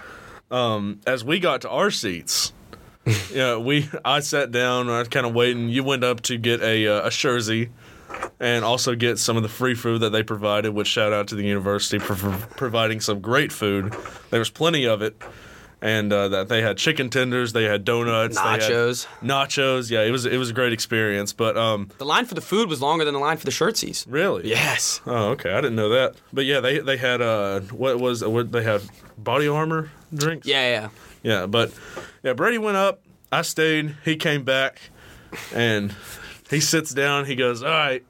um, 0.51 1.01
as 1.07 1.25
we 1.25 1.39
got 1.39 1.61
to 1.63 1.71
our 1.71 1.91
seats, 1.91 2.53
yeah, 3.33 3.57
we 3.57 3.89
I 4.05 4.21
sat 4.21 4.51
down. 4.53 4.89
I 4.89 4.99
was 5.01 5.09
kind 5.09 5.27
of 5.27 5.35
waiting. 5.35 5.69
You 5.69 5.83
went 5.85 6.05
up 6.05 6.21
to 6.23 6.37
get 6.39 6.63
a 6.63 6.87
uh, 6.87 7.07
a 7.07 7.11
jersey 7.11 7.71
and 8.39 8.65
also 8.65 8.95
get 8.95 9.19
some 9.19 9.37
of 9.37 9.43
the 9.43 9.49
free 9.49 9.75
food 9.75 10.03
that 10.03 10.11
they 10.11 10.23
provided. 10.23 10.73
Which 10.73 10.87
shout 10.89 11.13
out 11.13 11.27
to 11.29 11.35
the 11.35 11.43
university 11.45 11.99
for, 11.99 12.15
for 12.15 12.31
providing 12.57 13.01
some 13.01 13.21
great 13.21 13.51
food. 13.53 13.95
There 14.31 14.39
was 14.39 14.51
plenty 14.51 14.85
of 14.87 15.03
it. 15.03 15.21
And 15.83 16.13
uh, 16.13 16.29
that 16.29 16.49
they 16.49 16.63
had 16.63 16.79
chicken 16.79 17.11
tenders, 17.11 17.53
they 17.53 17.65
had 17.65 17.85
donuts, 17.85 18.37
they 18.37 18.43
had 18.43 18.61
Nachos. 18.61 19.07
nachos. 19.21 19.91
Yeah, 19.91 20.03
it 20.03 20.13
was 20.13 20.25
it 20.27 20.37
was 20.37 20.51
a 20.51 20.53
great 20.53 20.73
experience. 20.73 21.33
But 21.33 21.57
um, 21.57 21.89
The 21.99 22.05
line 22.05 22.25
for 22.25 22.35
the 22.37 22.41
food 22.41 22.69
was 22.69 22.81
longer 22.81 23.05
than 23.05 23.15
the 23.15 23.21
line 23.21 23.37
for 23.37 23.45
the 23.45 23.51
shirtsies. 23.51 24.07
Really? 24.09 24.49
Yes. 24.49 25.01
Oh, 25.07 25.31
okay. 25.31 25.51
I 25.53 25.61
didn't 25.61 25.75
know 25.75 25.89
that. 25.89 26.15
But 26.33 26.45
yeah, 26.45 26.61
they 26.61 26.79
they 26.79 26.97
had 26.97 27.21
uh 27.21 27.61
what 27.73 27.99
was 27.99 28.25
what 28.25 28.53
they 28.53 28.63
had 28.63 28.81
body 29.19 29.49
armor 29.49 29.91
drinks. 30.15 30.47
Yeah, 30.47 30.69
yeah. 30.71 30.89
Yeah, 31.25 31.47
but 31.47 31.73
yeah, 32.23 32.33
Brady 32.35 32.59
went 32.59 32.77
up. 32.77 33.03
I 33.33 33.43
stayed. 33.43 33.97
He 34.05 34.15
came 34.15 34.45
back, 34.45 34.79
and 35.53 35.93
he 36.49 36.61
sits 36.61 36.95
down. 36.95 37.25
He 37.27 37.35
goes, 37.35 37.63
"All 37.65 37.71
right, 37.71 38.05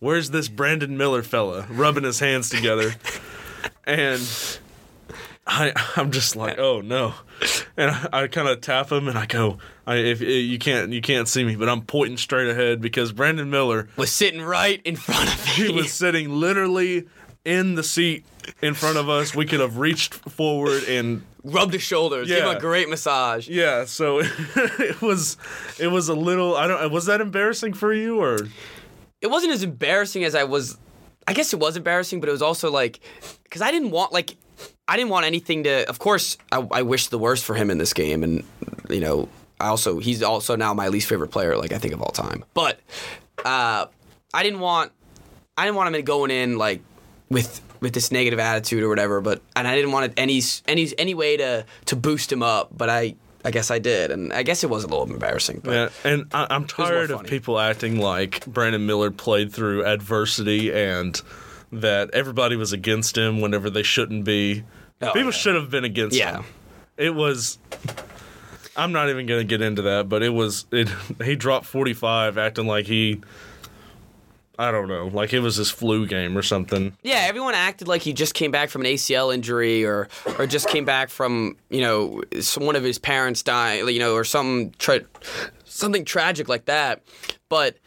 where's 0.00 0.30
this 0.30 0.48
Brandon 0.48 0.96
Miller 0.96 1.22
fella?" 1.22 1.66
Rubbing 1.70 2.02
his 2.04 2.18
hands 2.18 2.48
together, 2.48 2.94
and 3.84 4.20
I 5.46 5.72
I'm 5.96 6.10
just 6.10 6.36
like, 6.36 6.58
"Oh 6.58 6.80
no." 6.80 7.14
And 7.76 7.90
I, 7.90 8.08
I 8.12 8.26
kind 8.28 8.48
of 8.48 8.60
tap 8.60 8.90
him 8.90 9.08
and 9.08 9.18
I 9.18 9.26
go, 9.26 9.58
I, 9.86 9.96
if 9.96 10.22
eh, 10.22 10.24
you 10.24 10.58
can't 10.58 10.92
you 10.92 11.00
can't 11.02 11.28
see 11.28 11.44
me, 11.44 11.56
but 11.56 11.68
I'm 11.68 11.82
pointing 11.82 12.16
straight 12.16 12.48
ahead 12.48 12.80
because 12.80 13.12
Brandon 13.12 13.50
Miller 13.50 13.88
Was 13.96 14.10
sitting 14.10 14.40
right 14.42 14.80
in 14.84 14.96
front 14.96 15.28
of 15.34 15.44
me. 15.58 15.66
he 15.66 15.72
was 15.72 15.92
sitting 15.92 16.30
literally 16.30 17.06
in 17.44 17.74
the 17.74 17.82
seat 17.82 18.24
in 18.62 18.72
front 18.74 18.96
of 18.96 19.08
us. 19.10 19.34
We 19.34 19.44
could 19.44 19.60
have 19.60 19.76
reached 19.78 20.14
forward 20.14 20.84
and 20.84 21.22
rubbed 21.42 21.74
his 21.74 21.82
shoulders, 21.82 22.28
gave 22.28 22.38
him 22.42 22.48
Yeah. 22.50 22.56
a 22.56 22.60
great 22.60 22.88
massage. 22.88 23.46
yeah. 23.48 23.84
So 23.84 24.20
it 24.56 25.02
was 25.02 25.36
it 25.78 25.88
was 25.88 26.08
a 26.08 26.14
little. 26.14 26.56
I 26.56 26.66
don't. 26.66 26.90
Was 26.90 27.04
that 27.06 27.20
embarrassing 27.20 27.74
for 27.74 27.92
you 27.92 28.18
or? 28.20 28.38
It 29.20 29.26
wasn't 29.30 29.52
as 29.52 29.62
embarrassing 29.62 30.24
as 30.24 30.34
I 30.34 30.44
was. 30.44 30.78
I 31.26 31.32
guess 31.32 31.52
it 31.52 31.58
was 31.60 31.76
embarrassing, 31.76 32.20
but 32.20 32.28
it 32.28 32.32
was 32.32 32.42
also 32.42 32.70
like 32.70 33.00
because 33.42 33.60
I 33.62 33.70
didn't 33.70 33.90
want 33.90 34.12
like 34.12 34.36
I 34.86 34.96
didn't 34.96 35.10
want 35.10 35.26
anything 35.26 35.64
to. 35.64 35.88
Of 35.88 35.98
course, 35.98 36.36
I, 36.52 36.66
I 36.70 36.82
wish 36.82 37.08
the 37.08 37.18
worst 37.18 37.44
for 37.44 37.54
him 37.54 37.70
in 37.70 37.78
this 37.78 37.92
game, 37.92 38.22
and 38.22 38.44
you 38.90 39.00
know, 39.00 39.28
I 39.60 39.68
also 39.68 39.98
he's 39.98 40.22
also 40.22 40.56
now 40.56 40.74
my 40.74 40.88
least 40.88 41.08
favorite 41.08 41.30
player, 41.30 41.56
like 41.56 41.72
I 41.72 41.78
think 41.78 41.94
of 41.94 42.02
all 42.02 42.10
time. 42.10 42.44
But 42.54 42.80
uh, 43.44 43.86
I 44.32 44.42
didn't 44.42 44.60
want 44.60 44.92
I 45.56 45.64
didn't 45.64 45.76
want 45.76 45.94
him 45.94 46.02
going 46.02 46.30
in 46.30 46.58
like 46.58 46.82
with 47.30 47.60
with 47.80 47.94
this 47.94 48.10
negative 48.10 48.38
attitude 48.38 48.82
or 48.82 48.88
whatever. 48.88 49.20
But 49.20 49.40
and 49.56 49.66
I 49.66 49.74
didn't 49.74 49.92
want 49.92 50.12
any 50.16 50.42
any 50.66 50.92
any 50.98 51.14
way 51.14 51.36
to 51.36 51.64
to 51.86 51.96
boost 51.96 52.30
him 52.30 52.42
up. 52.42 52.70
But 52.76 52.90
I 52.90 53.14
I 53.44 53.50
guess 53.50 53.70
I 53.70 53.78
did, 53.78 54.10
and 54.10 54.32
I 54.32 54.42
guess 54.42 54.64
it 54.64 54.70
was 54.70 54.84
a 54.84 54.86
little 54.86 55.10
embarrassing. 55.10 55.60
But 55.62 55.72
Yeah, 55.72 56.10
and 56.12 56.26
I, 56.32 56.46
I'm 56.50 56.66
tired 56.66 57.10
of 57.10 57.24
people 57.24 57.58
acting 57.58 57.98
like 57.98 58.44
Brandon 58.46 58.86
Miller 58.86 59.10
played 59.10 59.52
through 59.52 59.84
adversity 59.84 60.72
and 60.72 61.20
that 61.80 62.10
everybody 62.12 62.56
was 62.56 62.72
against 62.72 63.16
him 63.16 63.40
whenever 63.40 63.70
they 63.70 63.82
shouldn't 63.82 64.24
be. 64.24 64.64
Oh, 65.02 65.06
people 65.08 65.24
yeah. 65.24 65.30
should 65.30 65.54
have 65.54 65.70
been 65.70 65.84
against 65.84 66.16
Yeah. 66.16 66.38
him. 66.38 66.44
It 66.96 67.14
was. 67.14 67.58
I'm 68.76 68.92
not 68.92 69.08
even 69.08 69.26
going 69.26 69.40
to 69.40 69.44
get 69.44 69.62
into 69.62 69.82
that, 69.82 70.08
but 70.08 70.22
it 70.22 70.30
was. 70.30 70.66
It, 70.72 70.88
he 71.24 71.36
dropped 71.36 71.66
45, 71.66 72.38
acting 72.38 72.66
like 72.66 72.86
he. 72.86 73.20
I 74.56 74.70
don't 74.70 74.86
know, 74.86 75.08
like 75.08 75.32
it 75.32 75.40
was 75.40 75.56
his 75.56 75.68
flu 75.72 76.06
game 76.06 76.38
or 76.38 76.42
something. 76.42 76.96
Yeah, 77.02 77.24
everyone 77.28 77.54
acted 77.54 77.88
like 77.88 78.02
he 78.02 78.12
just 78.12 78.34
came 78.34 78.52
back 78.52 78.70
from 78.70 78.82
an 78.82 78.86
ACL 78.86 79.34
injury 79.34 79.84
or 79.84 80.08
or 80.38 80.46
just 80.46 80.68
came 80.68 80.84
back 80.84 81.08
from 81.10 81.56
you 81.70 81.80
know 81.80 82.22
one 82.58 82.76
of 82.76 82.84
his 82.84 82.96
parents 82.96 83.42
dying, 83.42 83.88
you 83.88 83.98
know, 83.98 84.14
or 84.14 84.22
some 84.22 84.70
tra- 84.78 85.00
something 85.64 86.04
tragic 86.04 86.48
like 86.48 86.66
that. 86.66 87.02
But 87.48 87.78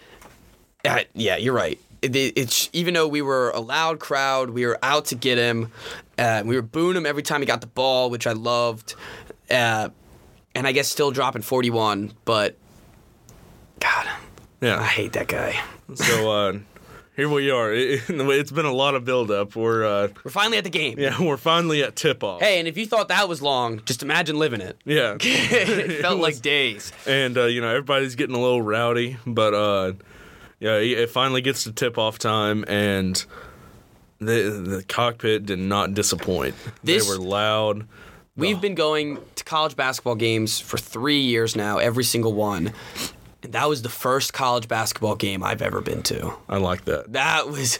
uh, 0.84 1.04
yeah, 1.14 1.38
you're 1.38 1.54
right. 1.54 1.80
It, 2.02 2.16
it- 2.16 2.34
it's 2.38 2.70
even 2.74 2.94
though 2.94 3.08
we 3.08 3.22
were 3.22 3.50
a 3.52 3.60
loud 3.60 4.00
crowd, 4.00 4.52
we 4.52 4.66
were 4.66 4.78
out 4.84 5.06
to 5.06 5.16
get 5.16 5.38
him. 5.38 5.72
Uh, 6.18 6.44
we 6.46 6.56
were 6.56 6.62
booing 6.62 6.96
him 6.98 7.06
every 7.06 7.24
time 7.24 7.42
he 7.42 7.46
got 7.46 7.62
the 7.62 7.68
ball, 7.68 8.10
which 8.10 8.26
I 8.28 8.34
loved. 8.34 8.96
Uh, 9.50 9.90
and 10.56 10.66
I 10.68 10.72
guess 10.72 10.88
still 10.88 11.12
dropping 11.12 11.44
41, 11.44 12.14
but 12.26 12.58
God, 13.80 14.08
yeah, 14.62 14.80
I 14.80 14.86
hate 14.86 15.14
that 15.14 15.28
guy. 15.28 15.60
So 15.94 16.32
uh, 16.32 16.54
here 17.16 17.30
we 17.30 17.52
are. 17.52 17.72
It, 17.74 18.02
it's 18.10 18.52
been 18.52 18.66
a 18.66 18.74
lot 18.74 18.96
of 18.96 19.06
buildup. 19.06 19.56
We're 19.56 19.86
uh, 19.86 20.08
We're 20.24 20.32
finally 20.32 20.58
at 20.58 20.64
the 20.64 20.70
game. 20.72 21.00
yeah, 21.00 21.22
we're 21.22 21.38
finally 21.38 21.84
at 21.84 21.96
tip 21.96 22.24
off. 22.24 22.42
Hey, 22.42 22.60
and 22.60 22.68
if 22.68 22.78
you 22.78 22.86
thought 22.88 23.08
that 23.10 23.30
was 23.30 23.42
long, 23.42 23.82
just 23.86 24.02
imagine 24.04 24.38
living 24.40 24.62
it. 24.62 24.78
Yeah. 24.86 25.18
it 25.22 26.02
felt 26.02 26.20
like 26.20 26.42
days. 26.42 26.92
and 27.06 27.38
uh, 27.38 27.46
you 27.46 27.62
know 27.62 27.70
everybody's 27.70 28.16
getting 28.16 28.36
a 28.36 28.40
little 28.42 28.62
rowdy, 28.62 29.18
but 29.28 29.54
uh, 29.54 29.94
yeah, 30.60 30.76
it 30.78 31.10
finally 31.10 31.42
gets 31.42 31.64
to 31.66 31.72
tip 31.72 31.98
off 31.98 32.18
time, 32.20 32.66
and 32.68 33.24
the 34.20 34.50
the 34.50 34.84
cockpit 34.88 35.46
did 35.46 35.60
not 35.60 35.94
disappoint. 35.94 36.56
This- 36.84 37.06
they 37.06 37.10
were 37.18 37.24
loud. 37.24 37.88
We've 38.36 38.62
been 38.62 38.76
going 38.76 39.18
to 39.34 39.44
college 39.44 39.76
basketball 39.76 40.14
games 40.14 40.60
for 40.60 40.78
three 40.78 41.22
years 41.22 41.56
now, 41.56 41.80
every 41.80 42.04
single 42.04 42.34
one. 42.34 42.72
And 43.42 43.54
that 43.54 43.68
was 43.68 43.82
the 43.82 43.90
first 43.90 44.32
college 44.32 44.68
basketball 44.68 45.16
game 45.16 45.44
I've 45.44 45.64
ever 45.64 45.82
been 45.82 46.04
to. 46.04 46.34
I 46.48 46.58
like 46.58 46.86
that. 46.86 47.14
That 47.14 47.48
was 47.50 47.80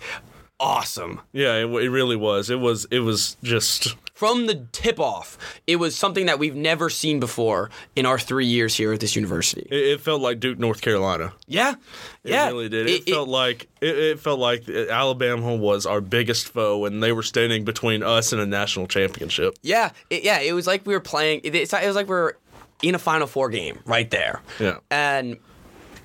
awesome. 0.60 1.22
Yeah, 1.32 1.58
it, 1.58 1.66
it 1.68 1.90
really 1.92 2.16
was. 2.16 2.50
It 2.50 2.60
was. 2.60 2.86
It 2.90 3.02
was 3.02 3.38
just. 3.44 3.96
From 4.18 4.48
the 4.48 4.66
tip 4.72 5.00
off, 5.00 5.38
it 5.68 5.76
was 5.76 5.96
something 5.96 6.26
that 6.26 6.40
we've 6.40 6.56
never 6.56 6.90
seen 6.90 7.20
before 7.20 7.70
in 7.96 8.08
our 8.08 8.18
three 8.18 8.48
years 8.48 8.74
here 8.74 8.92
at 8.92 9.00
this 9.00 9.16
university. 9.16 9.68
It, 9.70 9.76
it 9.76 10.02
felt 10.02 10.22
like 10.22 10.40
Duke, 10.40 10.58
North 10.58 10.82
Carolina. 10.82 11.34
Yeah. 11.46 11.76
It 12.24 12.32
yeah. 12.32 12.48
really 12.48 12.68
did. 12.68 12.90
It, 12.90 13.08
felt 13.08 13.30
like 13.30 13.70
it, 13.80 13.96
it 13.96 14.20
felt 14.20 14.40
like 14.40 14.68
Alabama 14.68 15.56
was 15.56 15.86
our 15.86 16.02
biggest 16.02 16.48
foe, 16.48 16.86
and 16.86 17.04
they 17.04 17.12
were 17.12 17.22
standing 17.22 17.64
between 17.64 18.02
us 18.02 18.34
and 18.34 18.42
a 18.42 18.48
national 18.48 18.88
championship. 18.88 19.56
Yeah, 19.62 19.92
it, 20.10 20.24
yeah. 20.24 20.40
It 20.40 20.54
was 20.54 20.66
like 20.66 20.88
we 20.88 20.96
were 20.96 21.00
playing. 21.00 21.42
It, 21.44 21.54
it 21.54 21.72
was 21.72 21.96
like 21.96 22.08
we 22.08 22.16
were 22.16 22.40
in 22.82 22.96
a 22.96 23.00
Final 23.00 23.28
Four 23.28 23.52
game 23.52 23.78
right 23.86 24.10
there. 24.10 24.42
Yeah. 24.60 24.78
And 24.90 25.38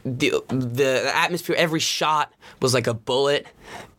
the 0.05 0.35
the 0.49 1.11
atmosphere, 1.15 1.57
every 1.57 1.81
shot 1.81 2.31
was 2.61 2.75
like 2.75 2.87
a 2.87 2.95
bullet, 2.95 3.47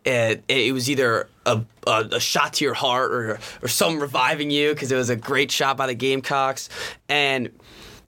it, 0.05 0.43
it 0.47 0.73
was 0.73 0.89
either 0.89 1.27
a, 1.45 1.61
a, 1.87 2.05
a 2.13 2.19
shot 2.19 2.53
to 2.53 2.65
your 2.65 2.73
heart 2.73 3.11
or 3.11 3.39
or 3.61 3.67
some 3.67 3.99
reviving 3.99 4.51
you 4.51 4.73
because 4.73 4.91
it 4.91 4.95
was 4.95 5.09
a 5.09 5.15
great 5.15 5.51
shot 5.51 5.77
by 5.77 5.87
the 5.87 5.93
Gamecocks 5.93 6.69
and 7.09 7.49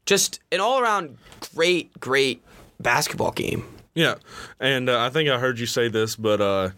just 0.05 0.39
an 0.51 0.59
all 0.59 0.79
around 0.79 1.17
great 1.53 1.97
great 1.99 2.43
basketball 2.79 3.31
game. 3.31 3.65
Yeah, 3.93 4.15
and 4.59 4.89
uh, 4.89 4.99
I 4.99 5.09
think 5.09 5.29
I 5.29 5.39
heard 5.39 5.57
you 5.57 5.65
say 5.65 5.87
this, 5.87 6.15
but 6.15 6.41
uh, 6.41 6.69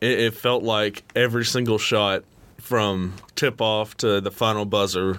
it, 0.00 0.18
it 0.18 0.34
felt 0.34 0.62
like 0.62 1.02
every 1.14 1.44
single 1.44 1.78
shot 1.78 2.24
from 2.58 3.14
tip 3.34 3.60
off 3.60 3.96
to 3.98 4.20
the 4.20 4.30
final 4.30 4.64
buzzer 4.64 5.18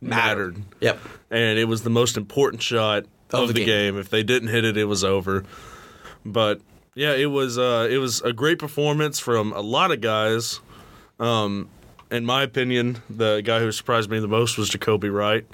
mattered. 0.00 0.62
Yep. 0.80 0.98
and 1.30 1.58
it 1.58 1.64
was 1.64 1.82
the 1.82 1.90
most 1.90 2.16
important 2.16 2.62
shot 2.62 3.04
of, 3.32 3.48
the 3.48 3.54
the, 3.54 3.64
game. 3.64 3.94
game. 3.94 3.98
If 3.98 4.10
they 4.10 4.22
didn't 4.22 4.48
hit 4.48 4.64
it, 4.64 4.76
it 4.76 4.84
was 4.84 5.02
over. 5.02 5.44
But 6.24 6.60
yeah, 6.96 7.12
it 7.14 7.26
was 7.26 7.56
uh, 7.58 7.86
it 7.88 7.98
was 7.98 8.20
a 8.22 8.32
great 8.32 8.58
performance 8.58 9.20
from 9.20 9.52
a 9.52 9.60
lot 9.60 9.92
of 9.92 10.00
guys. 10.00 10.60
Um, 11.20 11.68
in 12.10 12.24
my 12.24 12.42
opinion, 12.42 12.98
the 13.08 13.40
guy 13.42 13.60
who 13.60 13.70
surprised 13.70 14.10
me 14.10 14.18
the 14.18 14.26
most 14.28 14.58
was 14.58 14.68
Jacobi 14.70 15.12
Wright. 15.12 15.46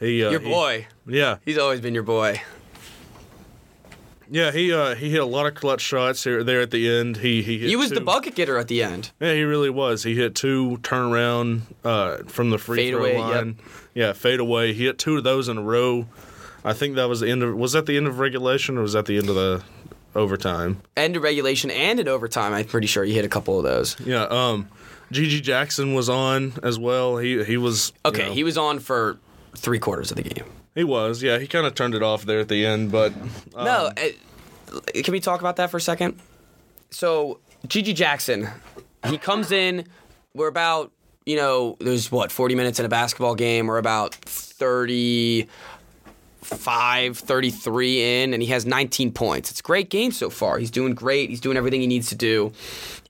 He, 0.00 0.24
uh, 0.24 0.30
Your 0.30 0.40
he- 0.40 0.48
boy. 0.48 0.86
yeah, 1.06 1.36
He's 1.44 1.58
always 1.58 1.80
been 1.80 1.94
your 1.94 2.02
boy. 2.02 2.40
yeah, 4.30 4.50
he 4.52 4.72
uh, 4.72 4.94
he 4.94 5.10
hit 5.10 5.20
a 5.20 5.24
lot 5.26 5.46
of 5.46 5.54
clutch 5.54 5.80
shots 5.80 6.22
here 6.24 6.44
there 6.44 6.60
at 6.60 6.70
the 6.70 6.88
end. 6.88 7.16
He 7.18 7.42
he 7.42 7.58
He 7.58 7.76
was 7.76 7.90
the 7.90 8.00
bucket 8.00 8.34
getter 8.34 8.56
at 8.58 8.68
the 8.68 8.82
end. 8.82 9.10
Yeah, 9.20 9.34
he 9.34 9.42
really 9.42 9.70
was. 9.70 10.02
He 10.04 10.14
hit 10.14 10.34
two 10.34 10.78
turnaround 10.82 11.62
uh, 11.84 12.18
from 12.28 12.50
the 12.50 12.58
free 12.58 12.76
Fade 12.78 12.92
throw 12.94 13.00
away, 13.00 13.18
line. 13.18 13.58
Yeah, 13.94 14.12
fade 14.12 14.38
away. 14.40 14.72
He 14.72 14.86
hit 14.86 14.98
two 14.98 15.16
of 15.18 15.24
those 15.24 15.48
in 15.48 15.58
a 15.58 15.62
row. 15.62 16.06
I 16.64 16.72
think 16.74 16.94
that 16.94 17.08
was 17.08 17.20
the 17.20 17.28
end 17.30 17.42
of. 17.42 17.54
Was 17.56 17.72
that 17.72 17.86
the 17.86 17.96
end 17.96 18.06
of 18.06 18.18
regulation 18.20 18.78
or 18.78 18.82
was 18.82 18.92
that 18.92 19.06
the 19.06 19.18
end 19.18 19.28
of 19.28 19.34
the 19.34 19.62
overtime? 20.14 20.80
End 20.96 21.16
of 21.16 21.22
regulation 21.22 21.70
and 21.70 22.00
in 22.00 22.08
overtime. 22.08 22.52
I'm 22.52 22.64
pretty 22.66 22.86
sure 22.86 23.04
he 23.04 23.14
hit 23.14 23.24
a 23.24 23.28
couple 23.28 23.58
of 23.58 23.64
those. 23.64 23.98
Yeah. 24.00 24.24
Um, 24.24 24.68
GG 25.12 25.42
Jackson 25.42 25.94
was 25.94 26.08
on 26.08 26.52
as 26.62 26.78
well. 26.78 27.16
He 27.18 27.42
he 27.44 27.56
was 27.56 27.92
you 28.04 28.10
Okay, 28.10 28.26
know, 28.26 28.32
he 28.32 28.44
was 28.44 28.56
on 28.58 28.78
for 28.78 29.18
three 29.56 29.78
quarters 29.78 30.10
of 30.12 30.16
the 30.16 30.22
game. 30.22 30.44
he 30.74 30.84
was. 30.84 31.22
Yeah, 31.22 31.38
he 31.38 31.46
kind 31.48 31.66
of 31.66 31.74
turned 31.74 31.94
it 31.94 32.02
off 32.02 32.24
there 32.24 32.38
at 32.40 32.48
the 32.48 32.64
end, 32.64 32.92
but 32.92 33.12
um, 33.56 33.64
No, 33.64 33.90
uh, 33.96 34.80
can 35.02 35.12
we 35.12 35.18
talk 35.20 35.40
about 35.40 35.56
that 35.56 35.70
for 35.70 35.78
a 35.78 35.80
second? 35.80 36.20
So, 36.90 37.40
GG 37.66 37.94
Jackson, 37.96 38.48
he 39.08 39.18
comes 39.18 39.50
in. 39.52 39.86
We're 40.34 40.46
about, 40.48 40.92
you 41.26 41.36
know, 41.36 41.76
there's 41.80 42.12
what, 42.12 42.30
40 42.30 42.54
minutes 42.54 42.78
in 42.78 42.86
a 42.86 42.88
basketball 42.88 43.34
game. 43.34 43.66
We're 43.66 43.78
about 43.78 44.14
35, 46.42 47.18
33 47.18 48.22
in, 48.22 48.34
and 48.34 48.42
he 48.42 48.48
has 48.48 48.66
19 48.66 49.12
points. 49.12 49.50
It's 49.50 49.60
a 49.60 49.62
great 49.62 49.90
game 49.90 50.12
so 50.12 50.30
far. 50.30 50.58
He's 50.58 50.70
doing 50.70 50.94
great. 50.94 51.30
He's 51.30 51.40
doing 51.40 51.56
everything 51.56 51.80
he 51.80 51.86
needs 51.86 52.08
to 52.08 52.14
do. 52.14 52.52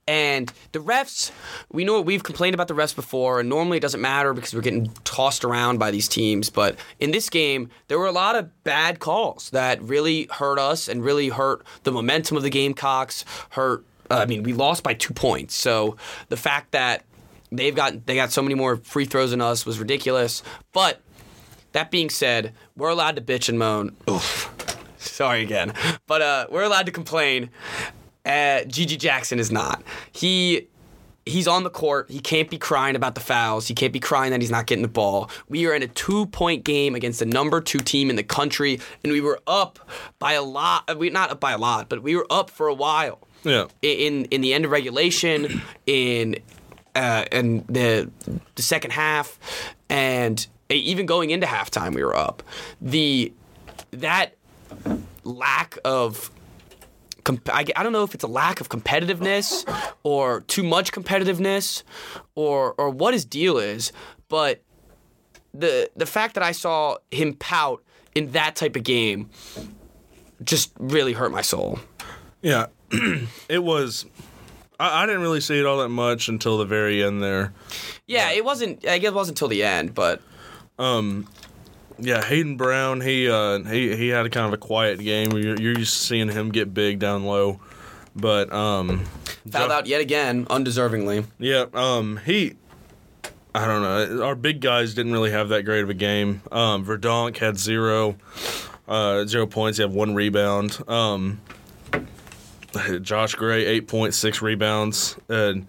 And 0.07 0.51
the 0.71 0.79
refs, 0.79 1.31
we 1.71 1.85
know 1.85 2.01
we've 2.01 2.23
complained 2.23 2.53
about 2.53 2.67
the 2.67 2.73
refs 2.73 2.95
before, 2.95 3.39
and 3.39 3.47
normally 3.47 3.77
it 3.77 3.81
doesn't 3.81 4.01
matter 4.01 4.33
because 4.33 4.53
we're 4.53 4.61
getting 4.61 4.87
tossed 5.03 5.45
around 5.45 5.77
by 5.77 5.91
these 5.91 6.07
teams. 6.07 6.49
But 6.49 6.75
in 6.99 7.11
this 7.11 7.29
game, 7.29 7.69
there 7.87 7.99
were 7.99 8.07
a 8.07 8.11
lot 8.11 8.35
of 8.35 8.63
bad 8.63 8.99
calls 8.99 9.49
that 9.51 9.81
really 9.81 10.27
hurt 10.31 10.59
us 10.59 10.87
and 10.87 11.03
really 11.03 11.29
hurt 11.29 11.63
the 11.83 11.91
momentum 11.91 12.35
of 12.35 12.43
the 12.43 12.49
Gamecocks. 12.49 13.23
Hurt. 13.51 13.85
Uh, 14.09 14.15
I 14.15 14.25
mean, 14.25 14.43
we 14.43 14.51
lost 14.53 14.83
by 14.83 14.93
two 14.93 15.13
points. 15.13 15.55
So 15.55 15.95
the 16.27 16.35
fact 16.35 16.71
that 16.71 17.05
they've 17.51 17.75
got 17.75 18.05
they 18.05 18.15
got 18.15 18.31
so 18.31 18.41
many 18.41 18.55
more 18.55 18.77
free 18.77 19.05
throws 19.05 19.31
than 19.31 19.39
us 19.39 19.65
was 19.65 19.79
ridiculous. 19.79 20.43
But 20.73 20.99
that 21.73 21.91
being 21.91 22.09
said, 22.09 22.53
we're 22.75 22.89
allowed 22.89 23.15
to 23.15 23.21
bitch 23.21 23.49
and 23.49 23.57
moan. 23.57 23.95
Oof. 24.09 24.49
Sorry 24.97 25.41
again. 25.41 25.73
But 26.07 26.21
uh, 26.21 26.47
we're 26.49 26.63
allowed 26.63 26.85
to 26.85 26.91
complain. 26.91 27.49
Uh, 28.25 28.63
GG 28.67 28.99
Jackson 28.99 29.39
is 29.39 29.51
not. 29.51 29.81
He 30.11 30.67
he's 31.25 31.47
on 31.47 31.63
the 31.63 31.69
court. 31.69 32.09
He 32.09 32.19
can't 32.19 32.49
be 32.49 32.57
crying 32.57 32.95
about 32.95 33.15
the 33.15 33.21
fouls. 33.21 33.67
He 33.67 33.73
can't 33.73 33.93
be 33.93 33.99
crying 33.99 34.31
that 34.31 34.41
he's 34.41 34.51
not 34.51 34.67
getting 34.67 34.81
the 34.81 34.87
ball. 34.87 35.29
We 35.49 35.65
are 35.67 35.73
in 35.73 35.81
a 35.83 35.87
two 35.87 36.27
point 36.27 36.63
game 36.63 36.95
against 36.95 37.19
the 37.19 37.25
number 37.25 37.61
two 37.61 37.79
team 37.79 38.09
in 38.09 38.15
the 38.15 38.23
country, 38.23 38.79
and 39.03 39.11
we 39.11 39.21
were 39.21 39.39
up 39.47 39.79
by 40.19 40.33
a 40.33 40.43
lot. 40.43 40.97
We 40.97 41.09
not 41.09 41.31
up 41.31 41.39
by 41.39 41.51
a 41.51 41.57
lot, 41.57 41.89
but 41.89 42.03
we 42.03 42.15
were 42.15 42.27
up 42.29 42.49
for 42.49 42.67
a 42.67 42.73
while 42.73 43.19
yeah, 43.43 43.67
in 43.81 44.25
in 44.25 44.41
the 44.41 44.53
end 44.53 44.65
of 44.65 44.71
regulation, 44.71 45.61
in 45.85 46.37
uh, 46.95 47.25
in 47.31 47.65
the 47.67 48.09
the 48.55 48.61
second 48.61 48.91
half, 48.91 49.39
and 49.89 50.45
even 50.75 51.05
going 51.05 51.29
into 51.29 51.47
halftime, 51.47 51.95
we 51.95 52.03
were 52.03 52.15
up. 52.15 52.43
The 52.81 53.33
that 53.91 54.35
lack 55.23 55.77
of 55.83 56.31
I, 57.53 57.63
don't 57.63 57.93
know 57.93 58.03
if 58.03 58.15
it's 58.15 58.23
a 58.23 58.27
lack 58.27 58.61
of 58.61 58.69
competitiveness 58.69 59.63
or 60.03 60.41
too 60.41 60.63
much 60.63 60.91
competitiveness 60.91 61.83
or 62.35 62.73
or 62.77 62.89
what 62.89 63.13
his 63.13 63.25
deal 63.25 63.57
is, 63.57 63.91
but 64.27 64.61
the 65.53 65.89
the 65.95 66.05
fact 66.05 66.33
that 66.33 66.43
I 66.43 66.51
saw 66.51 66.97
him 67.11 67.35
pout 67.35 67.83
in 68.15 68.31
that 68.31 68.55
type 68.55 68.75
of 68.75 68.83
game 68.83 69.29
just 70.43 70.71
really 70.79 71.13
hurt 71.13 71.31
my 71.31 71.41
soul. 71.41 71.79
yeah. 72.41 72.67
it 73.49 73.63
was. 73.63 74.05
I, 74.79 75.03
I 75.03 75.05
didn't 75.05 75.21
really 75.21 75.39
see 75.39 75.59
it 75.59 75.65
all 75.65 75.77
that 75.77 75.89
much 75.89 76.27
until 76.27 76.57
the 76.57 76.65
very 76.65 77.03
end 77.03 77.23
there. 77.23 77.53
Yeah, 78.05 78.31
it 78.31 78.43
wasn't. 78.43 78.85
I 78.85 78.97
guess 78.97 79.09
it 79.09 79.13
wasn't 79.13 79.37
until 79.37 79.47
the 79.47 79.63
end, 79.63 79.93
but 79.95 80.21
Yeah, 82.03 82.23
Hayden 82.23 82.57
Brown, 82.57 83.01
he 83.01 83.29
uh, 83.29 83.59
he 83.59 83.95
he 83.95 84.07
had 84.07 84.25
a 84.25 84.29
kind 84.29 84.47
of 84.47 84.53
a 84.53 84.57
quiet 84.57 84.99
game. 84.99 85.31
You're, 85.33 85.59
you're 85.61 85.77
used 85.77 85.93
to 85.93 85.99
seeing 85.99 86.29
him 86.29 86.49
get 86.49 86.73
big 86.73 86.97
down 86.97 87.25
low, 87.25 87.59
but 88.15 88.51
um, 88.51 89.05
fouled 89.47 89.71
out 89.71 89.85
yet 89.85 90.01
again, 90.01 90.45
undeservingly. 90.47 91.25
Yeah, 91.37 91.65
um, 91.75 92.19
he. 92.25 92.55
I 93.53 93.67
don't 93.67 93.83
know. 93.83 94.23
Our 94.23 94.33
big 94.33 94.61
guys 94.61 94.95
didn't 94.95 95.11
really 95.11 95.29
have 95.29 95.49
that 95.49 95.63
great 95.63 95.83
of 95.83 95.89
a 95.89 95.93
game. 95.93 96.41
Um, 96.51 96.85
Verdonk 96.85 97.37
had 97.37 97.59
zero, 97.59 98.15
uh, 98.87 99.25
zero 99.25 99.45
points. 99.45 99.77
He 99.77 99.83
had 99.83 99.93
one 99.93 100.15
rebound. 100.15 100.79
Um, 100.87 101.41
Josh 103.01 103.35
Gray 103.35 103.65
eight 103.65 103.87
point 103.87 104.15
six 104.15 104.41
rebounds, 104.41 105.17
and 105.29 105.67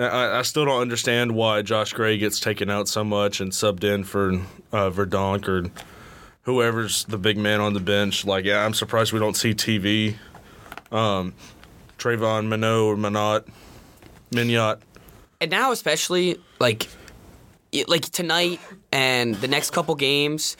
I, 0.00 0.38
I 0.38 0.42
still 0.42 0.64
don't 0.64 0.80
understand 0.80 1.32
why 1.32 1.62
Josh 1.62 1.92
Gray 1.92 2.16
gets 2.16 2.40
taken 2.40 2.70
out 2.70 2.88
so 2.88 3.04
much 3.04 3.40
and 3.40 3.52
subbed 3.52 3.84
in 3.84 4.04
for 4.04 4.32
uh, 4.72 4.90
Verdonk 4.90 5.46
or 5.46 5.70
whoever's 6.42 7.04
the 7.04 7.18
big 7.18 7.36
man 7.36 7.60
on 7.60 7.74
the 7.74 7.80
bench. 7.80 8.24
Like, 8.24 8.44
yeah, 8.44 8.64
I'm 8.64 8.74
surprised 8.74 9.12
we 9.12 9.18
don't 9.18 9.36
see 9.36 9.54
TV. 9.54 10.16
Um, 10.90 11.34
Tre-Vaughn 11.98 12.48
Minott 12.48 12.84
or 12.84 12.96
Minott. 12.96 13.44
And 15.40 15.50
now, 15.50 15.72
especially 15.72 16.38
like, 16.58 16.88
like 17.86 18.02
tonight 18.02 18.60
and 18.90 19.34
the 19.36 19.48
next 19.48 19.70
couple 19.70 19.94
games, 19.94 20.56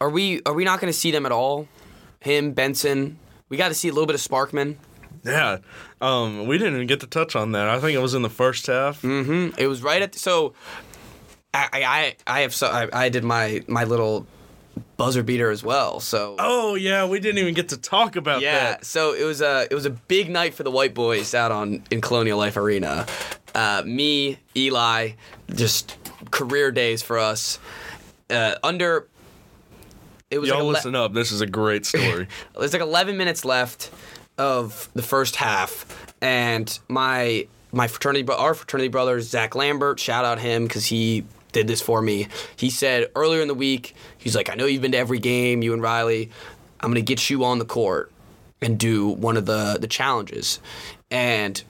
are 0.00 0.10
we 0.10 0.42
are 0.44 0.52
we 0.52 0.64
not 0.64 0.80
going 0.80 0.92
to 0.92 0.98
see 0.98 1.10
them 1.10 1.26
at 1.26 1.32
all? 1.32 1.68
Him, 2.20 2.52
Benson. 2.52 3.18
We 3.48 3.56
got 3.56 3.68
to 3.68 3.74
see 3.74 3.88
a 3.88 3.92
little 3.92 4.06
bit 4.06 4.14
of 4.14 4.20
Sparkman. 4.20 4.76
Yeah, 5.24 5.58
um, 6.00 6.46
we 6.46 6.58
didn't 6.58 6.74
even 6.74 6.86
get 6.86 7.00
to 7.00 7.06
touch 7.06 7.34
on 7.34 7.52
that. 7.52 7.68
I 7.68 7.80
think 7.80 7.94
it 7.96 8.00
was 8.02 8.14
in 8.14 8.22
the 8.22 8.28
first 8.30 8.66
half. 8.66 9.00
hmm 9.00 9.50
It 9.56 9.66
was 9.66 9.82
right 9.82 10.02
at 10.02 10.12
the, 10.12 10.18
so. 10.18 10.54
I, 11.56 11.68
I 11.72 12.16
I 12.26 12.40
have 12.40 12.52
so 12.52 12.66
I, 12.66 12.88
I 13.04 13.08
did 13.10 13.22
my 13.22 13.62
my 13.68 13.84
little 13.84 14.26
buzzer 14.96 15.22
beater 15.22 15.50
as 15.52 15.62
well. 15.62 16.00
So 16.00 16.34
Oh 16.40 16.74
yeah, 16.74 17.06
we 17.06 17.20
didn't 17.20 17.38
even 17.38 17.54
get 17.54 17.68
to 17.68 17.76
talk 17.76 18.16
about 18.16 18.42
Yeah, 18.42 18.58
that. 18.72 18.84
so 18.84 19.12
it 19.14 19.22
was 19.22 19.40
a 19.40 19.68
it 19.70 19.74
was 19.74 19.86
a 19.86 19.90
big 19.90 20.28
night 20.30 20.54
for 20.54 20.64
the 20.64 20.72
white 20.72 20.94
boys 20.94 21.32
out 21.32 21.52
on 21.52 21.84
in 21.92 22.00
Colonial 22.00 22.36
Life 22.38 22.56
Arena. 22.56 23.06
Uh, 23.54 23.84
me, 23.86 24.38
Eli, 24.56 25.10
just 25.54 25.96
career 26.32 26.72
days 26.72 27.02
for 27.02 27.20
us. 27.20 27.60
Uh, 28.28 28.56
under 28.64 29.06
it 30.32 30.38
was 30.40 30.48
Y'all 30.48 30.58
like 30.58 30.64
ele- 30.64 30.72
listen 30.72 30.94
up. 30.96 31.12
This 31.14 31.30
is 31.30 31.40
a 31.40 31.46
great 31.46 31.86
story. 31.86 32.26
there's 32.58 32.72
like 32.72 32.82
11 32.82 33.16
minutes 33.16 33.44
left 33.44 33.92
of 34.38 34.88
the 34.94 35.02
first 35.02 35.36
half, 35.36 36.14
and 36.20 36.78
my 36.88 37.46
my 37.72 37.88
fraternity 37.88 38.26
our 38.32 38.54
fraternity 38.54 38.88
brother 38.88 39.20
Zach 39.20 39.54
Lambert, 39.54 39.98
shout 40.00 40.24
out 40.24 40.38
him 40.38 40.64
because 40.64 40.86
he 40.86 41.24
did 41.52 41.66
this 41.66 41.80
for 41.80 42.02
me. 42.02 42.28
He 42.56 42.70
said 42.70 43.10
earlier 43.14 43.40
in 43.40 43.48
the 43.48 43.54
week, 43.54 43.94
he's 44.18 44.34
like, 44.34 44.50
I 44.50 44.54
know 44.54 44.66
you've 44.66 44.82
been 44.82 44.92
to 44.92 44.98
every 44.98 45.18
game, 45.20 45.62
you 45.62 45.72
and 45.72 45.82
Riley. 45.82 46.30
I'm 46.80 46.90
gonna 46.90 47.00
get 47.00 47.30
you 47.30 47.44
on 47.44 47.58
the 47.58 47.64
court 47.64 48.10
and 48.60 48.78
do 48.78 49.08
one 49.08 49.36
of 49.36 49.46
the 49.46 49.78
the 49.80 49.88
challenges, 49.88 50.60
and. 51.10 51.62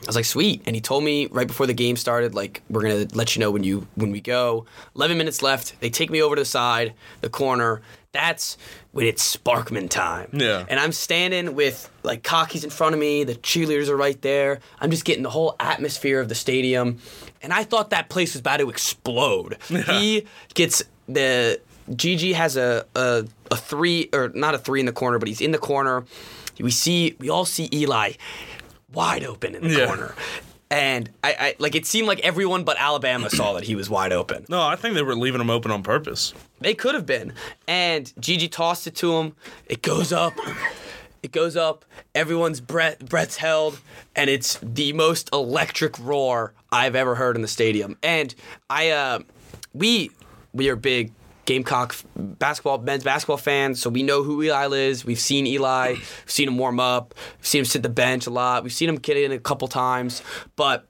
I 0.00 0.06
was 0.06 0.14
like, 0.14 0.26
sweet. 0.26 0.62
And 0.64 0.76
he 0.76 0.80
told 0.80 1.02
me 1.02 1.26
right 1.26 1.46
before 1.46 1.66
the 1.66 1.74
game 1.74 1.96
started, 1.96 2.32
like, 2.32 2.62
we're 2.70 2.82
gonna 2.82 3.08
let 3.14 3.34
you 3.34 3.40
know 3.40 3.50
when 3.50 3.64
you 3.64 3.88
when 3.96 4.12
we 4.12 4.20
go. 4.20 4.64
Eleven 4.94 5.18
minutes 5.18 5.42
left. 5.42 5.78
They 5.80 5.90
take 5.90 6.08
me 6.08 6.22
over 6.22 6.36
to 6.36 6.42
the 6.42 6.46
side, 6.46 6.94
the 7.20 7.28
corner. 7.28 7.82
That's 8.12 8.56
when 8.98 9.06
it's 9.06 9.36
Sparkman 9.36 9.88
time. 9.88 10.28
Yeah. 10.32 10.66
And 10.68 10.80
I'm 10.80 10.90
standing 10.90 11.54
with 11.54 11.88
like 12.02 12.24
cockies 12.24 12.64
in 12.64 12.70
front 12.70 12.94
of 12.94 13.00
me, 13.00 13.22
the 13.22 13.36
cheerleaders 13.36 13.88
are 13.88 13.96
right 13.96 14.20
there. 14.22 14.58
I'm 14.80 14.90
just 14.90 15.04
getting 15.04 15.22
the 15.22 15.30
whole 15.30 15.54
atmosphere 15.60 16.18
of 16.20 16.28
the 16.28 16.34
stadium. 16.34 16.98
And 17.40 17.52
I 17.52 17.62
thought 17.62 17.90
that 17.90 18.08
place 18.08 18.34
was 18.34 18.40
about 18.40 18.56
to 18.56 18.68
explode. 18.70 19.56
He 19.86 20.26
gets 20.54 20.82
the 21.08 21.60
GG 21.90 22.34
has 22.34 22.56
a, 22.56 22.84
a 22.96 23.24
a 23.52 23.56
three 23.56 24.08
or 24.12 24.30
not 24.34 24.56
a 24.56 24.58
three 24.58 24.80
in 24.80 24.86
the 24.86 24.92
corner, 24.92 25.20
but 25.20 25.28
he's 25.28 25.40
in 25.40 25.52
the 25.52 25.58
corner. 25.58 26.04
We 26.58 26.72
see 26.72 27.14
we 27.20 27.30
all 27.30 27.44
see 27.44 27.68
Eli 27.72 28.14
wide 28.92 29.22
open 29.24 29.54
in 29.54 29.62
the 29.62 29.70
Yeah. 29.78 29.86
corner. 29.86 30.14
And 30.70 31.10
I, 31.24 31.36
I 31.38 31.54
like 31.58 31.74
it 31.74 31.86
seemed 31.86 32.06
like 32.06 32.20
everyone 32.20 32.64
but 32.64 32.76
Alabama 32.78 33.30
saw 33.30 33.54
that 33.54 33.64
he 33.64 33.74
was 33.74 33.88
wide 33.88 34.12
open. 34.12 34.44
No, 34.48 34.62
I 34.62 34.76
think 34.76 34.94
they 34.94 35.02
were 35.02 35.16
leaving 35.16 35.40
him 35.40 35.48
open 35.50 35.70
on 35.70 35.82
purpose. 35.82 36.34
They 36.60 36.74
could 36.74 36.94
have 36.94 37.06
been. 37.06 37.32
And 37.66 38.06
GG 38.20 38.50
tossed 38.50 38.86
it 38.86 38.94
to 38.96 39.14
him. 39.16 39.34
It 39.66 39.82
goes 39.82 40.12
up. 40.12 40.34
It 41.22 41.32
goes 41.32 41.56
up. 41.56 41.84
Everyone's 42.14 42.60
breath 42.60 42.98
breath's 43.00 43.36
held, 43.36 43.80
and 44.14 44.28
it's 44.30 44.58
the 44.62 44.92
most 44.92 45.30
electric 45.32 45.98
roar 45.98 46.52
I've 46.70 46.94
ever 46.94 47.14
heard 47.14 47.34
in 47.34 47.42
the 47.42 47.48
stadium. 47.48 47.96
And 48.02 48.34
I, 48.70 48.90
uh, 48.90 49.20
we, 49.72 50.10
we 50.52 50.68
are 50.68 50.76
big 50.76 51.12
Gamecock 51.48 51.96
basketball, 52.14 52.76
men's 52.76 53.04
basketball 53.04 53.38
fans, 53.38 53.80
so 53.80 53.88
we 53.88 54.02
know 54.02 54.22
who 54.22 54.42
Eli 54.42 54.68
is. 54.68 55.06
We've 55.06 55.18
seen 55.18 55.46
Eli, 55.46 55.92
we've 55.92 56.22
seen 56.26 56.46
him 56.46 56.58
warm 56.58 56.78
up, 56.78 57.14
we've 57.38 57.46
seen 57.46 57.60
him 57.60 57.64
sit 57.64 57.82
the 57.82 57.88
bench 57.88 58.26
a 58.26 58.30
lot, 58.30 58.64
we've 58.64 58.72
seen 58.72 58.86
him 58.86 58.96
get 58.96 59.16
in 59.16 59.32
a 59.32 59.38
couple 59.38 59.66
times, 59.66 60.22
but 60.56 60.86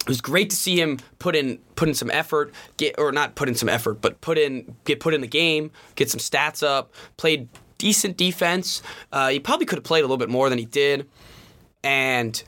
it 0.00 0.08
was 0.08 0.20
great 0.20 0.50
to 0.50 0.56
see 0.56 0.80
him 0.80 0.98
put 1.20 1.36
in 1.36 1.60
put 1.76 1.86
in 1.86 1.94
some 1.94 2.10
effort, 2.10 2.52
get 2.78 2.96
or 2.98 3.12
not 3.12 3.36
put 3.36 3.48
in 3.48 3.54
some 3.54 3.68
effort, 3.68 4.00
but 4.00 4.20
put 4.20 4.38
in 4.38 4.74
get 4.84 4.98
put 4.98 5.14
in 5.14 5.20
the 5.20 5.28
game, 5.28 5.70
get 5.94 6.10
some 6.10 6.18
stats 6.18 6.66
up, 6.66 6.92
played 7.16 7.48
decent 7.78 8.16
defense. 8.16 8.82
Uh, 9.12 9.28
he 9.28 9.38
probably 9.38 9.66
could 9.66 9.76
have 9.76 9.84
played 9.84 10.00
a 10.00 10.02
little 10.02 10.16
bit 10.16 10.28
more 10.28 10.50
than 10.50 10.58
he 10.58 10.64
did, 10.64 11.08
and 11.84 12.42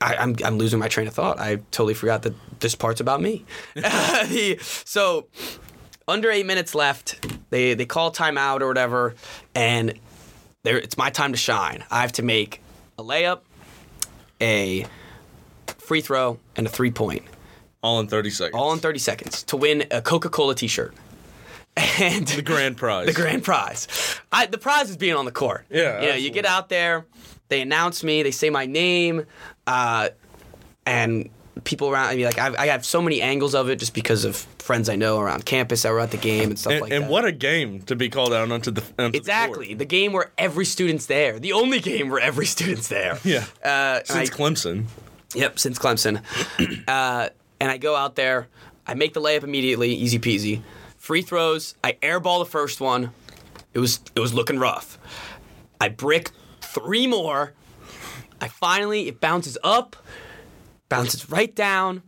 I, 0.00 0.14
I'm 0.14 0.36
I'm 0.44 0.56
losing 0.56 0.78
my 0.78 0.86
train 0.86 1.08
of 1.08 1.14
thought. 1.14 1.40
I 1.40 1.56
totally 1.72 1.94
forgot 1.94 2.22
that 2.22 2.34
this 2.60 2.76
part's 2.76 3.00
about 3.00 3.20
me. 3.20 3.44
So 4.84 5.26
under 6.08 6.30
eight 6.30 6.46
minutes 6.46 6.74
left, 6.74 7.24
they 7.50 7.74
they 7.74 7.86
call 7.86 8.12
timeout 8.12 8.60
or 8.60 8.68
whatever, 8.68 9.14
and 9.54 9.98
there 10.62 10.78
it's 10.78 10.96
my 10.96 11.10
time 11.10 11.32
to 11.32 11.38
shine. 11.38 11.84
I 11.90 12.00
have 12.02 12.12
to 12.12 12.22
make 12.22 12.60
a 12.98 13.02
layup, 13.02 13.40
a 14.40 14.86
free 15.78 16.00
throw, 16.00 16.38
and 16.56 16.66
a 16.66 16.70
three 16.70 16.90
point, 16.90 17.22
All 17.82 18.00
in 18.00 18.06
30 18.08 18.30
seconds. 18.30 18.54
all 18.54 18.72
in 18.72 18.78
30 18.78 18.98
seconds 18.98 19.42
to 19.44 19.56
win 19.56 19.84
a 19.90 20.00
Coca 20.02 20.28
Cola 20.28 20.54
t 20.54 20.66
shirt. 20.66 20.94
And 21.98 22.28
the 22.28 22.42
grand 22.42 22.76
prize. 22.76 23.06
the 23.06 23.14
grand 23.14 23.44
prize. 23.44 23.88
I, 24.30 24.44
the 24.44 24.58
prize 24.58 24.90
is 24.90 24.98
being 24.98 25.14
on 25.14 25.24
the 25.24 25.32
court. 25.32 25.64
Yeah, 25.70 26.02
You 26.02 26.08
know, 26.08 26.14
you 26.16 26.28
get 26.30 26.44
out 26.44 26.68
there, 26.68 27.06
they 27.48 27.62
announce 27.62 28.04
me, 28.04 28.22
they 28.22 28.30
say 28.30 28.50
my 28.50 28.66
name, 28.66 29.24
uh, 29.66 30.10
and 30.84 31.30
people 31.64 31.88
around. 31.90 32.08
I 32.08 32.16
mean, 32.16 32.24
like 32.24 32.38
I've, 32.38 32.56
I 32.56 32.66
have 32.66 32.84
so 32.84 33.02
many 33.02 33.20
angles 33.22 33.54
of 33.54 33.68
it 33.68 33.76
just 33.78 33.94
because 33.94 34.24
of 34.24 34.36
friends 34.58 34.88
I 34.88 34.96
know 34.96 35.18
around 35.20 35.44
campus 35.44 35.82
that 35.82 35.92
were 35.92 36.00
at 36.00 36.10
the 36.10 36.16
game 36.16 36.50
and 36.50 36.58
stuff 36.58 36.72
And, 36.74 36.82
like 36.82 36.92
and 36.92 37.02
that. 37.02 37.04
And 37.06 37.12
what 37.12 37.24
a 37.24 37.32
game 37.32 37.82
to 37.82 37.96
be 37.96 38.08
called 38.08 38.32
out 38.32 38.50
onto 38.50 38.70
the 38.70 38.82
onto 38.98 39.16
Exactly, 39.18 39.68
The 39.68 39.74
the 39.74 39.84
game 39.84 40.12
where 40.12 40.30
every 40.38 40.64
student's 40.64 41.06
there, 41.06 41.38
the 41.38 41.52
only 41.52 41.80
game 41.80 42.08
where 42.08 42.20
every 42.20 42.46
student's 42.46 42.88
there. 42.88 43.18
Yeah. 43.24 43.44
Uh, 43.64 44.00
Since 44.04 44.30
I- 44.30 44.34
Clemson. 44.34 44.84
Yep, 45.34 45.58
since 45.58 45.78
Clemson. 45.78 46.22
uh, 46.88 47.28
and 47.58 47.70
I 47.70 47.78
go 47.78 47.96
out 47.96 48.16
there, 48.16 48.48
I 48.86 48.94
make 48.94 49.14
the 49.14 49.20
layup 49.20 49.44
immediately, 49.44 49.94
easy 49.94 50.18
peasy. 50.18 50.60
Free 50.98 51.22
throws, 51.22 51.74
I 51.82 51.92
airball 52.02 52.44
the 52.44 52.50
first 52.50 52.80
one. 52.80 53.10
It 53.74 53.78
was 53.78 54.00
it 54.14 54.20
was 54.20 54.34
looking 54.34 54.58
rough. 54.58 54.98
I 55.80 55.88
brick 55.88 56.30
three 56.60 57.06
more. 57.06 57.54
I 58.40 58.48
finally 58.48 59.08
it 59.08 59.20
bounces 59.20 59.56
up, 59.64 59.96
bounces 60.92 61.30
right 61.30 61.54
down, 61.54 62.02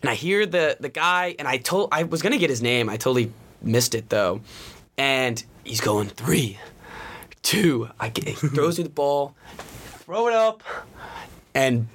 and 0.00 0.10
I 0.10 0.14
hear 0.14 0.46
the 0.46 0.76
the 0.80 0.88
guy 0.88 1.34
and 1.38 1.46
I 1.46 1.58
told 1.58 1.90
I 1.92 2.04
was 2.04 2.22
gonna 2.22 2.38
get 2.38 2.48
his 2.48 2.62
name. 2.62 2.88
I 2.88 2.96
totally 2.96 3.32
missed 3.60 3.94
it 3.94 4.08
though. 4.08 4.40
And 4.96 5.42
he's 5.62 5.80
going 5.82 6.08
three, 6.08 6.58
two. 7.42 7.90
I 8.00 8.08
get, 8.08 8.28
he 8.28 8.34
throws 8.34 8.78
me 8.78 8.84
the 8.84 8.90
ball, 8.90 9.34
throw 10.04 10.28
it 10.28 10.34
up, 10.34 10.62
and 11.54 11.88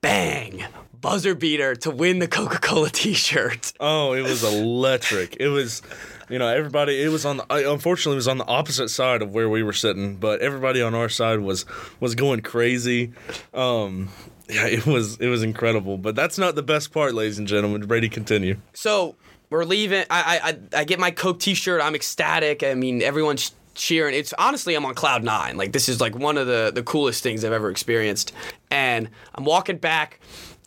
bang, 0.00 0.64
buzzer 1.00 1.34
beater 1.36 1.76
to 1.76 1.90
win 1.90 2.18
the 2.18 2.28
Coca 2.28 2.58
Cola 2.58 2.90
T-shirt. 2.92 3.72
Oh, 3.78 4.12
it 4.12 4.22
was 4.22 4.42
electric. 4.42 5.36
it 5.38 5.48
was, 5.48 5.82
you 6.28 6.38
know, 6.38 6.48
everybody. 6.48 7.00
It 7.00 7.08
was 7.10 7.24
on 7.24 7.36
the. 7.36 7.70
Unfortunately, 7.70 8.14
it 8.14 8.16
was 8.16 8.28
on 8.28 8.38
the 8.38 8.46
opposite 8.46 8.88
side 8.88 9.22
of 9.22 9.32
where 9.32 9.48
we 9.48 9.62
were 9.62 9.72
sitting, 9.72 10.16
but 10.16 10.40
everybody 10.40 10.82
on 10.82 10.94
our 10.96 11.08
side 11.08 11.38
was 11.40 11.64
was 12.00 12.16
going 12.16 12.40
crazy. 12.40 13.12
Um, 13.54 14.08
yeah, 14.52 14.66
it 14.66 14.86
was 14.86 15.16
it 15.16 15.28
was 15.28 15.42
incredible. 15.42 15.98
But 15.98 16.14
that's 16.14 16.38
not 16.38 16.54
the 16.54 16.62
best 16.62 16.92
part, 16.92 17.14
ladies 17.14 17.38
and 17.38 17.48
gentlemen. 17.48 17.86
Brady, 17.86 18.08
continue. 18.08 18.58
So 18.74 19.16
we're 19.50 19.64
leaving. 19.64 20.04
I 20.10 20.56
I 20.72 20.80
I, 20.80 20.84
get 20.84 20.98
my 20.98 21.10
Coke 21.10 21.40
T-shirt. 21.40 21.80
I'm 21.80 21.94
ecstatic. 21.94 22.62
I 22.62 22.74
mean, 22.74 23.02
everyone's 23.02 23.52
cheering. 23.74 24.14
It's 24.14 24.34
honestly, 24.38 24.74
I'm 24.74 24.84
on 24.84 24.94
cloud 24.94 25.24
nine. 25.24 25.56
Like 25.56 25.72
this 25.72 25.88
is 25.88 26.00
like 26.00 26.14
one 26.14 26.36
of 26.36 26.46
the 26.46 26.70
the 26.74 26.82
coolest 26.82 27.22
things 27.22 27.44
I've 27.44 27.52
ever 27.52 27.70
experienced. 27.70 28.32
And 28.70 29.08
I'm 29.34 29.44
walking 29.44 29.78
back. 29.78 30.20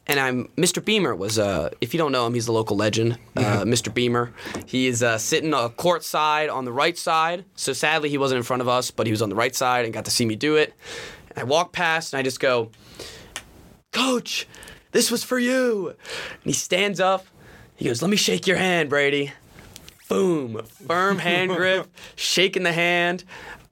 And 0.07 0.19
I'm 0.19 0.49
Mr. 0.55 0.85
Beamer 0.85 1.15
was 1.15 1.39
uh 1.39 1.71
if 1.81 1.91
you 1.91 1.97
don't 1.97 2.11
know 2.11 2.27
him 2.27 2.35
he's 2.35 2.47
a 2.47 2.51
local 2.51 2.77
legend 2.77 3.17
uh, 3.35 3.63
Mr. 3.63 3.91
Beamer 3.91 4.31
he 4.67 4.85
is 4.85 5.01
uh, 5.01 5.17
sitting 5.17 5.51
uh, 5.51 5.69
court 5.69 6.03
side 6.03 6.47
on 6.47 6.63
the 6.63 6.71
right 6.71 6.95
side 6.95 7.43
so 7.55 7.73
sadly 7.73 8.09
he 8.09 8.19
wasn't 8.19 8.37
in 8.37 8.43
front 8.43 8.61
of 8.61 8.67
us 8.67 8.91
but 8.91 9.07
he 9.07 9.11
was 9.11 9.23
on 9.23 9.29
the 9.29 9.35
right 9.35 9.55
side 9.55 9.83
and 9.83 9.95
got 9.95 10.05
to 10.05 10.11
see 10.11 10.23
me 10.23 10.35
do 10.35 10.57
it 10.57 10.75
and 11.31 11.39
I 11.39 11.43
walk 11.43 11.73
past 11.73 12.13
and 12.13 12.19
I 12.19 12.21
just 12.21 12.39
go 12.39 12.69
Coach, 13.95 14.45
this 14.91 15.09
was 15.09 15.23
for 15.23 15.39
you. 15.39 15.87
And 15.89 16.43
he 16.43 16.51
stands 16.51 16.99
up. 16.99 17.25
He 17.77 17.85
goes, 17.85 18.01
Let 18.01 18.11
me 18.11 18.17
shake 18.17 18.45
your 18.45 18.57
hand, 18.57 18.89
Brady. 18.89 19.31
Boom. 20.09 20.61
Firm 20.85 21.17
hand 21.17 21.51
grip, 21.55 21.87
shaking 22.15 22.63
the 22.63 22.73
hand. 22.73 23.23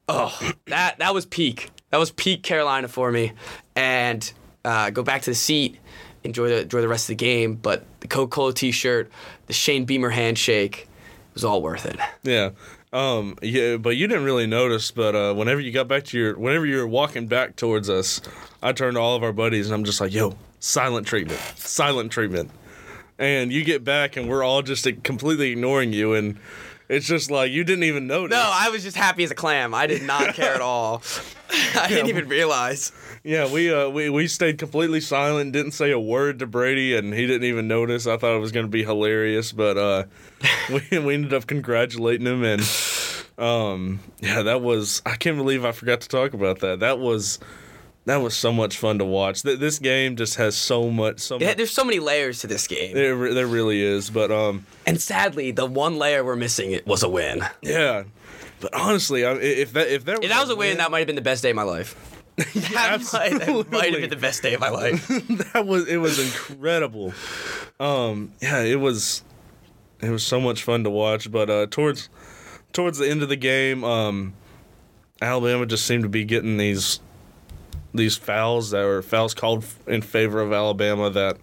Oh, 0.07 0.37
that 0.67 0.99
that 0.99 1.13
was 1.13 1.25
peak. 1.25 1.71
That 1.89 1.97
was 1.97 2.11
peak 2.11 2.41
Carolina 2.41 2.87
for 2.87 3.11
me. 3.11 3.33
And 3.75 4.31
uh, 4.63 4.91
go 4.91 5.03
back 5.03 5.23
to 5.23 5.31
the 5.31 5.35
seat, 5.35 5.77
enjoy 6.23 6.47
the 6.47 6.61
enjoy 6.61 6.79
the 6.79 6.87
rest 6.87 7.05
of 7.05 7.17
the 7.17 7.23
game. 7.23 7.55
But 7.55 7.85
the 7.99 8.07
Coca-Cola 8.07 8.53
t-shirt, 8.53 9.11
the 9.47 9.53
Shane 9.53 9.83
Beamer 9.83 10.09
handshake, 10.09 10.87
it 11.29 11.33
was 11.33 11.43
all 11.43 11.61
worth 11.61 11.85
it. 11.85 11.97
Yeah. 12.23 12.51
Um, 12.93 13.35
yeah, 13.41 13.77
but 13.77 13.97
you 13.97 14.07
didn't 14.07 14.23
really 14.23 14.45
notice. 14.45 14.91
But 14.91 15.15
uh, 15.15 15.33
whenever 15.33 15.59
you 15.59 15.71
got 15.71 15.87
back 15.87 16.03
to 16.05 16.17
your, 16.17 16.37
whenever 16.37 16.65
you 16.65 16.77
were 16.77 16.87
walking 16.87 17.27
back 17.27 17.55
towards 17.55 17.89
us, 17.89 18.21
I 18.61 18.71
turned 18.71 18.95
to 18.95 19.01
all 19.01 19.15
of 19.15 19.23
our 19.23 19.33
buddies 19.33 19.65
and 19.65 19.73
I'm 19.73 19.83
just 19.83 19.99
like, 19.99 20.13
"Yo, 20.13 20.37
silent 20.59 21.07
treatment, 21.07 21.41
silent 21.55 22.11
treatment." 22.11 22.51
And 23.17 23.51
you 23.51 23.63
get 23.63 23.83
back 23.83 24.15
and 24.15 24.29
we're 24.29 24.43
all 24.43 24.61
just 24.61 24.87
completely 25.03 25.51
ignoring 25.51 25.91
you, 25.91 26.13
and 26.13 26.37
it's 26.87 27.07
just 27.07 27.31
like 27.31 27.51
you 27.51 27.63
didn't 27.63 27.85
even 27.85 28.05
notice. 28.05 28.35
No, 28.35 28.49
I 28.53 28.69
was 28.69 28.83
just 28.83 28.95
happy 28.95 29.23
as 29.23 29.31
a 29.31 29.35
clam. 29.35 29.73
I 29.73 29.87
did 29.87 30.03
not 30.03 30.35
care 30.35 30.53
at 30.53 30.61
all. 30.61 31.01
I 31.75 31.87
didn't 31.87 32.07
even 32.09 32.27
realize. 32.27 32.91
Yeah, 33.23 33.51
we 33.51 33.71
uh 33.73 33.89
we, 33.89 34.09
we 34.09 34.27
stayed 34.27 34.57
completely 34.57 34.99
silent, 35.01 35.53
didn't 35.53 35.71
say 35.73 35.91
a 35.91 35.99
word 35.99 36.39
to 36.39 36.47
Brady, 36.47 36.95
and 36.95 37.13
he 37.13 37.25
didn't 37.27 37.45
even 37.47 37.67
notice. 37.67 38.07
I 38.07 38.17
thought 38.17 38.35
it 38.35 38.39
was 38.39 38.51
gonna 38.51 38.67
be 38.67 38.83
hilarious, 38.83 39.51
but 39.51 39.77
uh, 39.77 40.03
we 40.91 40.99
we 40.99 41.13
ended 41.13 41.33
up 41.33 41.45
congratulating 41.47 42.25
him, 42.27 42.43
and 42.43 42.61
um, 43.37 43.99
yeah, 44.19 44.41
that 44.43 44.61
was 44.61 45.01
I 45.05 45.15
can't 45.15 45.37
believe 45.37 45.63
I 45.65 45.71
forgot 45.71 46.01
to 46.01 46.07
talk 46.09 46.33
about 46.33 46.59
that. 46.59 46.79
That 46.79 46.99
was 46.99 47.39
that 48.05 48.17
was 48.17 48.35
so 48.35 48.51
much 48.51 48.77
fun 48.77 48.99
to 48.99 49.05
watch. 49.05 49.43
Th- 49.43 49.57
This 49.59 49.79
game 49.79 50.17
just 50.17 50.35
has 50.35 50.55
so 50.57 50.89
much, 50.89 51.19
so 51.21 51.39
Yeah, 51.39 51.47
much. 51.49 51.57
there's 51.57 51.71
so 51.71 51.85
many 51.85 51.99
layers 51.99 52.39
to 52.39 52.47
this 52.47 52.67
game. 52.67 52.93
There, 52.93 53.33
there 53.33 53.47
really 53.47 53.81
is, 53.81 54.09
but 54.09 54.29
um, 54.29 54.65
And 54.85 54.99
sadly, 55.01 55.51
the 55.51 55.65
one 55.65 55.97
layer 55.97 56.21
we're 56.23 56.35
missing 56.35 56.71
it 56.73 56.85
was 56.85 57.01
a 57.03 57.07
win. 57.09 57.45
yeah. 57.61 58.03
But 58.63 58.75
honestly, 58.75 59.25
I, 59.25 59.33
if 59.33 59.73
that 59.73 59.89
if 59.89 60.05
that 60.05 60.23
If 60.23 60.29
that 60.29 60.39
was 60.39 60.49
a 60.49 60.55
win, 60.55 60.77
that 60.77 60.89
might 60.89 60.99
have 60.99 61.07
been 61.07 61.17
the 61.17 61.21
best 61.21 61.43
day 61.43 61.49
of 61.49 61.55
my 61.57 61.63
life. 61.63 61.97
that, 62.37 63.01
might, 63.11 63.39
that 63.39 63.67
might 63.69 63.91
have 63.91 63.99
been 63.99 64.09
the 64.09 64.15
best 64.15 64.41
day 64.41 64.53
of 64.53 64.61
my 64.61 64.69
life. 64.69 65.05
that 65.53 65.67
was 65.67 65.85
it 65.89 65.97
was 65.97 66.17
incredible. 66.17 67.13
Um, 67.77 68.31
yeah, 68.41 68.61
it 68.61 68.79
was 68.79 69.21
it 69.99 70.11
was 70.11 70.25
so 70.25 70.39
much 70.39 70.63
fun 70.63 70.85
to 70.85 70.89
watch. 70.89 71.29
But 71.29 71.49
uh, 71.49 71.67
towards 71.69 72.07
towards 72.71 72.99
the 72.99 73.09
end 73.09 73.21
of 73.21 73.27
the 73.27 73.35
game, 73.35 73.83
um, 73.83 74.33
Alabama 75.21 75.65
just 75.65 75.85
seemed 75.85 76.03
to 76.03 76.09
be 76.09 76.23
getting 76.23 76.55
these 76.55 77.01
these 77.93 78.15
fouls 78.15 78.71
that 78.71 78.85
were 78.85 79.01
fouls 79.01 79.33
called 79.33 79.65
in 79.87 80.01
favor 80.01 80.39
of 80.39 80.53
Alabama 80.53 81.09
that 81.09 81.35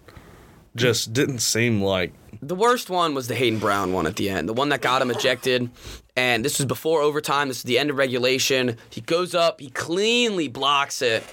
just 0.75 1.13
didn't 1.13 1.39
seem 1.39 1.83
like 1.83 2.13
The 2.41 2.55
worst 2.55 2.89
one 2.89 3.13
was 3.13 3.27
the 3.27 3.35
Hayden 3.35 3.59
Brown 3.59 3.93
one 3.93 4.07
at 4.07 4.15
the 4.15 4.29
end, 4.29 4.47
the 4.47 4.53
one 4.53 4.69
that 4.69 4.81
got 4.81 5.01
him 5.01 5.11
ejected. 5.11 5.69
And 6.15 6.43
this 6.43 6.57
was 6.59 6.65
before 6.65 7.01
overtime. 7.01 7.47
This 7.47 7.57
is 7.57 7.63
the 7.63 7.79
end 7.79 7.89
of 7.89 7.97
regulation. 7.97 8.77
He 8.89 9.01
goes 9.01 9.33
up, 9.35 9.61
he 9.61 9.69
cleanly 9.69 10.47
blocks 10.47 11.01
it, 11.01 11.23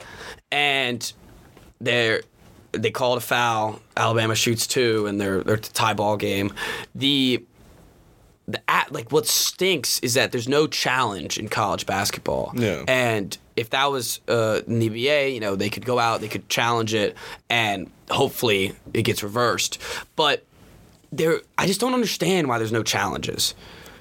and 0.51 1.13
they're 1.81 2.23
they 2.73 2.91
call 2.91 3.15
it 3.15 3.19
a 3.19 3.21
foul. 3.21 3.81
Alabama 3.97 4.35
shoots 4.35 4.67
two, 4.67 5.07
and 5.07 5.21
they're 5.21 5.43
they're 5.43 5.57
tie 5.57 5.95
ball 5.95 6.17
game. 6.17 6.53
The 6.95 7.45
the 8.47 8.61
at 8.69 8.93
like 8.93 9.13
what 9.13 9.27
stinks 9.27 9.99
is 10.01 10.15
that 10.15 10.33
there's 10.33 10.49
no 10.49 10.67
challenge 10.67 11.39
in 11.39 11.49
college 11.49 11.87
basketball. 11.87 12.53
Yeah. 12.57 12.85
And 12.89 13.37
if 13.57 13.71
that 13.71 13.87
was 13.91 14.21
uh, 14.29 14.61
in 14.67 14.79
the 14.79 14.89
NBA, 14.91 15.35
you 15.35 15.41
know, 15.41 15.57
they 15.57 15.69
could 15.69 15.85
go 15.85 15.99
out, 15.99 16.21
they 16.21 16.29
could 16.29 16.49
challenge 16.49 16.95
it, 16.95 17.17
and 17.51 17.91
hopefully 18.11 18.75
it 18.95 19.03
gets 19.03 19.23
reversed. 19.23 19.79
But 20.17 20.45
there, 21.13 21.41
I 21.57 21.67
just 21.67 21.81
don't 21.81 21.95
understand 21.95 22.49
why 22.49 22.59
there's 22.59 22.73
no 22.73 22.83
challenges. 22.83 23.55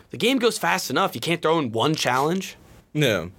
The 0.09 0.17
game 0.17 0.37
goes 0.39 0.57
fast 0.57 0.89
enough. 0.89 1.15
You 1.15 1.21
can't 1.21 1.41
throw 1.41 1.59
in 1.59 1.71
one 1.71 1.95
challenge. 1.95 2.55
no. 2.93 3.31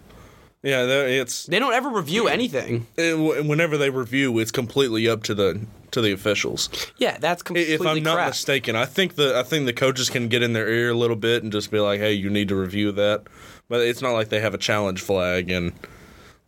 Yeah, 0.61 0.83
it's 0.87 1.47
They 1.47 1.61
don't 1.61 1.73
ever 1.73 1.89
review 1.89 2.27
anything. 2.27 2.89
Uh, 2.99 3.03
it, 3.03 3.47
whenever 3.47 3.79
they 3.79 3.91
review, 3.91 4.37
it's 4.41 4.51
completely 4.51 5.09
up 5.09 5.23
to 5.23 5.35
the 5.35 5.61
to 5.93 6.01
the 6.01 6.11
officials. 6.11 6.69
Yeah, 6.97 7.17
that's 7.17 7.45
completely 7.45 7.75
If 7.75 7.81
I'm 7.87 8.03
not 8.03 8.15
crap. 8.17 8.31
mistaken, 8.31 8.75
I 8.75 8.85
think 8.85 9.15
the 9.15 9.39
I 9.39 9.45
think 9.45 9.67
the 9.67 9.73
coaches 9.73 10.11
can 10.11 10.27
get 10.27 10.43
in 10.43 10.55
their 10.55 10.69
ear 10.69 10.91
a 10.91 10.95
little 10.95 11.15
bit 11.15 11.45
and 11.45 11.53
just 11.53 11.71
be 11.71 11.79
like, 11.79 12.01
"Hey, 12.01 12.13
you 12.15 12.29
need 12.29 12.49
to 12.49 12.57
review 12.57 12.91
that." 12.91 13.23
But 13.69 13.83
it's 13.83 14.03
not 14.03 14.15
like 14.15 14.31
they 14.31 14.41
have 14.41 14.53
a 14.53 14.59
challenge 14.59 15.01
flag 15.01 15.49
and 15.49 15.73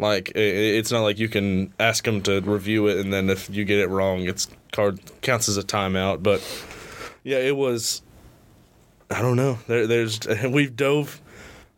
like 0.00 0.33
it's 0.35 0.90
not 0.90 1.02
like 1.02 1.20
you 1.20 1.28
can 1.28 1.72
ask 1.78 2.02
them 2.04 2.20
to 2.22 2.40
review 2.40 2.88
it 2.88 2.98
and 2.98 3.12
then 3.12 3.30
if 3.30 3.48
you 3.48 3.64
get 3.64 3.78
it 3.78 3.88
wrong, 3.90 4.22
it's 4.22 4.48
card 4.72 4.98
counts 5.22 5.48
as 5.48 5.56
a 5.56 5.62
timeout. 5.62 6.20
But 6.24 6.40
yeah, 7.24 7.38
it 7.38 7.56
was. 7.56 8.02
I 9.11 9.20
don't 9.22 9.37
know. 9.37 9.59
There, 9.66 9.87
there's 9.87 10.20
we've 10.48 10.74
dove. 10.76 11.20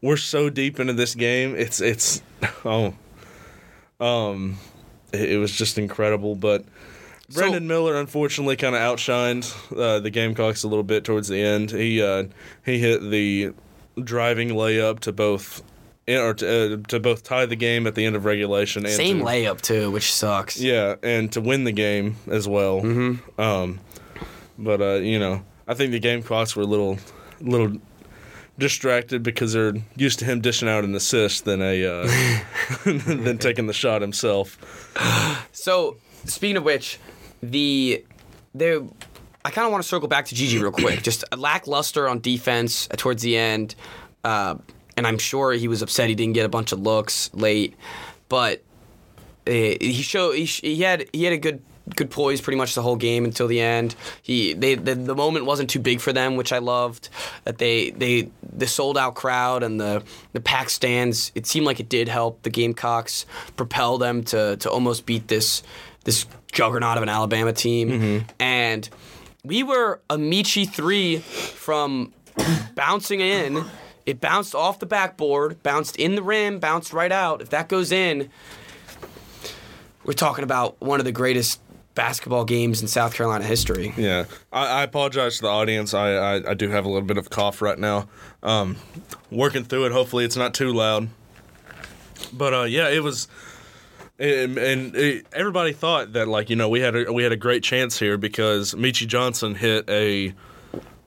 We're 0.02 0.16
so 0.16 0.50
deep 0.50 0.80
into 0.80 0.92
this 0.92 1.14
game. 1.14 1.54
It's 1.56 1.80
it's 1.80 2.22
oh, 2.64 2.94
um, 4.00 4.58
it, 5.12 5.32
it 5.32 5.38
was 5.38 5.52
just 5.52 5.78
incredible. 5.78 6.34
But 6.34 6.64
So- 7.30 7.40
Brandon 7.40 7.66
Miller 7.66 7.96
unfortunately 7.96 8.56
kind 8.56 8.74
of 8.74 8.80
outshined 8.80 9.52
uh, 9.76 10.00
the 10.00 10.10
Gamecocks 10.10 10.62
a 10.64 10.68
little 10.68 10.82
bit 10.82 11.04
towards 11.04 11.28
the 11.28 11.40
end. 11.40 11.70
He 11.70 12.02
uh, 12.02 12.24
he 12.64 12.78
hit 12.78 13.00
the 13.10 13.52
driving 14.02 14.50
layup 14.50 15.00
to 15.00 15.12
both 15.12 15.62
or 16.08 16.34
to, 16.34 16.74
uh, 16.74 16.76
to 16.88 16.98
both 16.98 17.22
tie 17.22 17.46
the 17.46 17.54
game 17.56 17.86
at 17.86 17.94
the 17.94 18.04
end 18.04 18.16
of 18.16 18.24
regulation 18.24 18.84
and 18.84 18.92
Same 18.94 19.20
to, 19.20 19.24
layup 19.24 19.60
too, 19.60 19.90
which 19.90 20.12
sucks. 20.12 20.60
yeah, 20.60 20.96
and 21.02 21.30
to 21.32 21.40
win 21.40 21.62
the 21.64 21.72
game 21.72 22.16
as 22.28 22.48
well. 22.48 22.80
Mm-hmm. 22.80 23.40
Um, 23.40 23.78
but 24.62 24.80
uh, 24.80 24.94
you 24.94 25.18
know, 25.18 25.44
I 25.66 25.74
think 25.74 25.92
the 25.92 26.00
Gamecocks 26.00 26.56
were 26.56 26.62
a 26.62 26.66
little 26.66 26.98
little 27.40 27.76
distracted 28.58 29.22
because 29.22 29.52
they're 29.52 29.74
used 29.96 30.18
to 30.20 30.24
him 30.24 30.40
dishing 30.40 30.68
out 30.68 30.84
an 30.84 30.94
assist 30.94 31.44
than 31.44 31.60
a 31.60 31.84
uh, 31.84 32.06
than 32.84 33.38
taking 33.38 33.66
the 33.66 33.72
shot 33.72 34.00
himself. 34.02 34.58
So 35.52 35.96
speaking 36.24 36.56
of 36.56 36.64
which, 36.64 36.98
the 37.42 38.04
there, 38.54 38.80
I 39.44 39.50
kind 39.50 39.66
of 39.66 39.72
want 39.72 39.82
to 39.82 39.88
circle 39.88 40.08
back 40.08 40.26
to 40.26 40.34
GG 40.34 40.60
real 40.60 40.72
quick. 40.72 41.02
Just 41.02 41.24
lackluster 41.36 42.08
on 42.08 42.20
defense 42.20 42.88
towards 42.96 43.22
the 43.22 43.36
end, 43.36 43.74
uh, 44.24 44.56
and 44.96 45.06
I'm 45.06 45.18
sure 45.18 45.52
he 45.52 45.68
was 45.68 45.82
upset 45.82 46.08
he 46.08 46.14
didn't 46.14 46.34
get 46.34 46.46
a 46.46 46.50
bunch 46.50 46.72
of 46.72 46.80
looks 46.80 47.30
late, 47.34 47.74
but 48.28 48.62
uh, 49.46 49.50
he 49.50 50.02
showed 50.02 50.32
he, 50.32 50.44
he 50.44 50.82
had 50.82 51.08
he 51.12 51.24
had 51.24 51.32
a 51.32 51.38
good 51.38 51.62
good 51.96 52.10
poise 52.10 52.40
pretty 52.40 52.56
much 52.56 52.74
the 52.74 52.82
whole 52.82 52.96
game 52.96 53.24
until 53.24 53.48
the 53.48 53.60
end. 53.60 53.94
He 54.22 54.52
they 54.54 54.74
the, 54.74 54.94
the 54.94 55.14
moment 55.14 55.44
wasn't 55.44 55.70
too 55.70 55.80
big 55.80 56.00
for 56.00 56.12
them, 56.12 56.36
which 56.36 56.52
I 56.52 56.58
loved. 56.58 57.08
That 57.44 57.58
they 57.58 57.90
they 57.90 58.30
the 58.42 58.66
sold 58.66 58.96
out 58.96 59.14
crowd 59.14 59.62
and 59.62 59.80
the 59.80 60.02
the 60.32 60.40
pack 60.40 60.70
stands. 60.70 61.32
It 61.34 61.46
seemed 61.46 61.66
like 61.66 61.80
it 61.80 61.88
did 61.88 62.08
help 62.08 62.42
the 62.42 62.50
Gamecocks 62.50 63.26
propel 63.56 63.98
them 63.98 64.24
to 64.24 64.56
to 64.56 64.70
almost 64.70 65.06
beat 65.06 65.28
this 65.28 65.62
this 66.04 66.26
juggernaut 66.52 66.96
of 66.96 67.02
an 67.02 67.08
Alabama 67.08 67.52
team. 67.52 67.90
Mm-hmm. 67.90 68.26
And 68.40 68.88
we 69.44 69.62
were 69.62 70.00
a 70.08 70.16
Meechie 70.16 70.68
three 70.68 71.18
from 71.18 72.12
bouncing 72.74 73.20
in. 73.20 73.64
It 74.04 74.20
bounced 74.20 74.54
off 74.54 74.80
the 74.80 74.86
backboard, 74.86 75.62
bounced 75.62 75.96
in 75.96 76.16
the 76.16 76.22
rim, 76.22 76.58
bounced 76.58 76.92
right 76.92 77.12
out. 77.12 77.40
If 77.40 77.50
that 77.50 77.68
goes 77.68 77.92
in, 77.92 78.30
we're 80.04 80.12
talking 80.12 80.42
about 80.42 80.80
one 80.80 80.98
of 80.98 81.04
the 81.04 81.12
greatest 81.12 81.60
basketball 81.94 82.44
games 82.44 82.80
in 82.82 82.88
South 82.88 83.14
Carolina 83.14 83.44
history. 83.44 83.92
Yeah, 83.96 84.24
I, 84.52 84.66
I 84.66 84.82
apologize 84.82 85.36
to 85.36 85.42
the 85.42 85.48
audience. 85.48 85.94
I, 85.94 86.12
I 86.14 86.50
I 86.50 86.54
do 86.54 86.68
have 86.70 86.84
a 86.84 86.88
little 86.88 87.06
bit 87.06 87.18
of 87.18 87.30
cough 87.30 87.60
right 87.62 87.78
now. 87.78 88.08
Um, 88.42 88.76
working 89.30 89.64
through 89.64 89.86
it. 89.86 89.92
Hopefully, 89.92 90.24
it's 90.24 90.36
not 90.36 90.54
too 90.54 90.72
loud. 90.72 91.08
But 92.32 92.54
uh, 92.54 92.62
yeah, 92.62 92.88
it 92.88 93.02
was, 93.02 93.28
and, 94.18 94.56
and 94.56 94.94
it, 94.94 95.26
everybody 95.32 95.72
thought 95.72 96.12
that 96.14 96.28
like 96.28 96.50
you 96.50 96.56
know 96.56 96.68
we 96.68 96.80
had 96.80 96.94
a 96.96 97.12
we 97.12 97.22
had 97.22 97.32
a 97.32 97.36
great 97.36 97.62
chance 97.62 97.98
here 97.98 98.16
because 98.16 98.74
Meechie 98.74 99.06
Johnson 99.06 99.54
hit 99.56 99.88
a, 99.90 100.32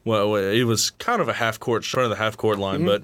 well, 0.03 0.35
it 0.35 0.63
was 0.63 0.91
kind 0.91 1.21
of 1.21 1.29
a 1.29 1.33
half 1.33 1.59
court 1.59 1.85
front 1.85 2.05
of 2.05 2.09
the 2.17 2.23
half 2.23 2.37
court 2.37 2.59
line, 2.59 2.85
but 2.85 3.03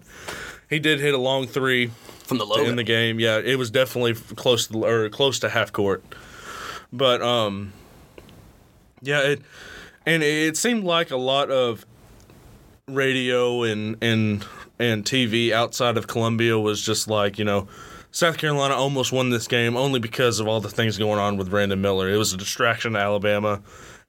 he 0.70 0.80
did 0.80 1.00
hit 1.00 1.14
a 1.14 1.18
long 1.18 1.48
three 1.48 1.90
From 2.24 2.38
the 2.38 2.46
logo. 2.46 2.66
end 2.66 2.78
the 2.78 2.84
game. 2.84 3.20
Yeah, 3.20 3.40
it 3.40 3.58
was 3.58 3.72
definitely 3.72 4.14
close 4.36 4.68
to 4.68 4.86
or 4.86 5.10
close 5.10 5.40
to 5.40 5.50
half 5.50 5.72
court. 5.72 6.04
But 6.92 7.22
um, 7.22 7.74
yeah, 9.02 9.22
it 9.22 9.42
and 10.06 10.24
it 10.24 10.58
seemed 10.58 10.84
like 10.84 11.12
a 11.12 11.18
lot 11.18 11.50
of 11.50 11.86
radio 12.88 13.64
and 13.64 13.98
and 14.02 14.46
and 14.80 15.06
TV 15.06 15.52
outside 15.52 15.98
of 15.98 16.08
Columbia 16.08 16.60
was 16.60 16.82
just 16.82 17.08
like 17.08 17.38
you 17.40 17.46
know. 17.46 17.68
South 18.14 18.38
Carolina 18.38 18.74
almost 18.74 19.14
won 19.14 19.30
this 19.30 19.48
game 19.48 19.78
only 19.78 19.98
because 19.98 20.42
of 20.42 20.48
all 20.50 20.60
the 20.60 20.68
things 20.68 20.98
going 20.98 21.18
on 21.18 21.38
with 21.38 21.50
Brandon 21.50 21.80
Miller. 21.80 22.10
It 22.10 22.18
was 22.18 22.34
a 22.34 22.38
distraction 22.38 22.92
to 22.92 23.00
Alabama. 23.00 23.62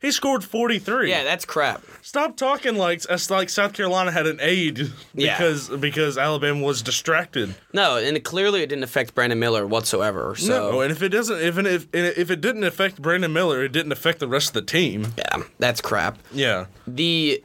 He 0.02 0.10
scored 0.10 0.42
43. 0.44 1.08
yeah, 1.08 1.22
that's 1.24 1.44
crap. 1.44 1.82
Stop 2.02 2.36
talking 2.36 2.74
like 2.76 3.06
as 3.08 3.30
like 3.30 3.48
South 3.48 3.72
Carolina 3.72 4.10
had 4.10 4.26
an 4.26 4.38
aid 4.42 4.90
Yeah. 5.14 5.36
because 5.38 5.68
because 5.68 6.18
Alabama 6.18 6.60
was 6.64 6.82
distracted. 6.82 7.54
No, 7.72 7.96
and 7.96 8.16
it, 8.16 8.24
clearly 8.24 8.62
it 8.62 8.66
didn't 8.68 8.82
affect 8.84 9.14
Brandon 9.14 9.38
Miller 9.38 9.64
whatsoever. 9.66 10.34
So 10.34 10.72
No, 10.72 10.80
and 10.80 10.90
if 10.90 11.00
it 11.02 11.10
doesn't, 11.10 11.40
if 11.40 11.56
it, 11.56 11.66
if 11.66 11.86
if 11.94 12.30
it 12.30 12.40
didn't 12.40 12.64
affect 12.64 13.00
Brandon 13.00 13.32
Miller, 13.32 13.62
it 13.62 13.70
didn't 13.72 13.92
affect 13.92 14.18
the 14.18 14.26
rest 14.28 14.48
of 14.48 14.54
the 14.54 14.62
team. 14.62 15.14
yeah, 15.16 15.44
that's 15.58 15.80
crap. 15.80 16.18
Yeah, 16.32 16.66
The 16.86 17.42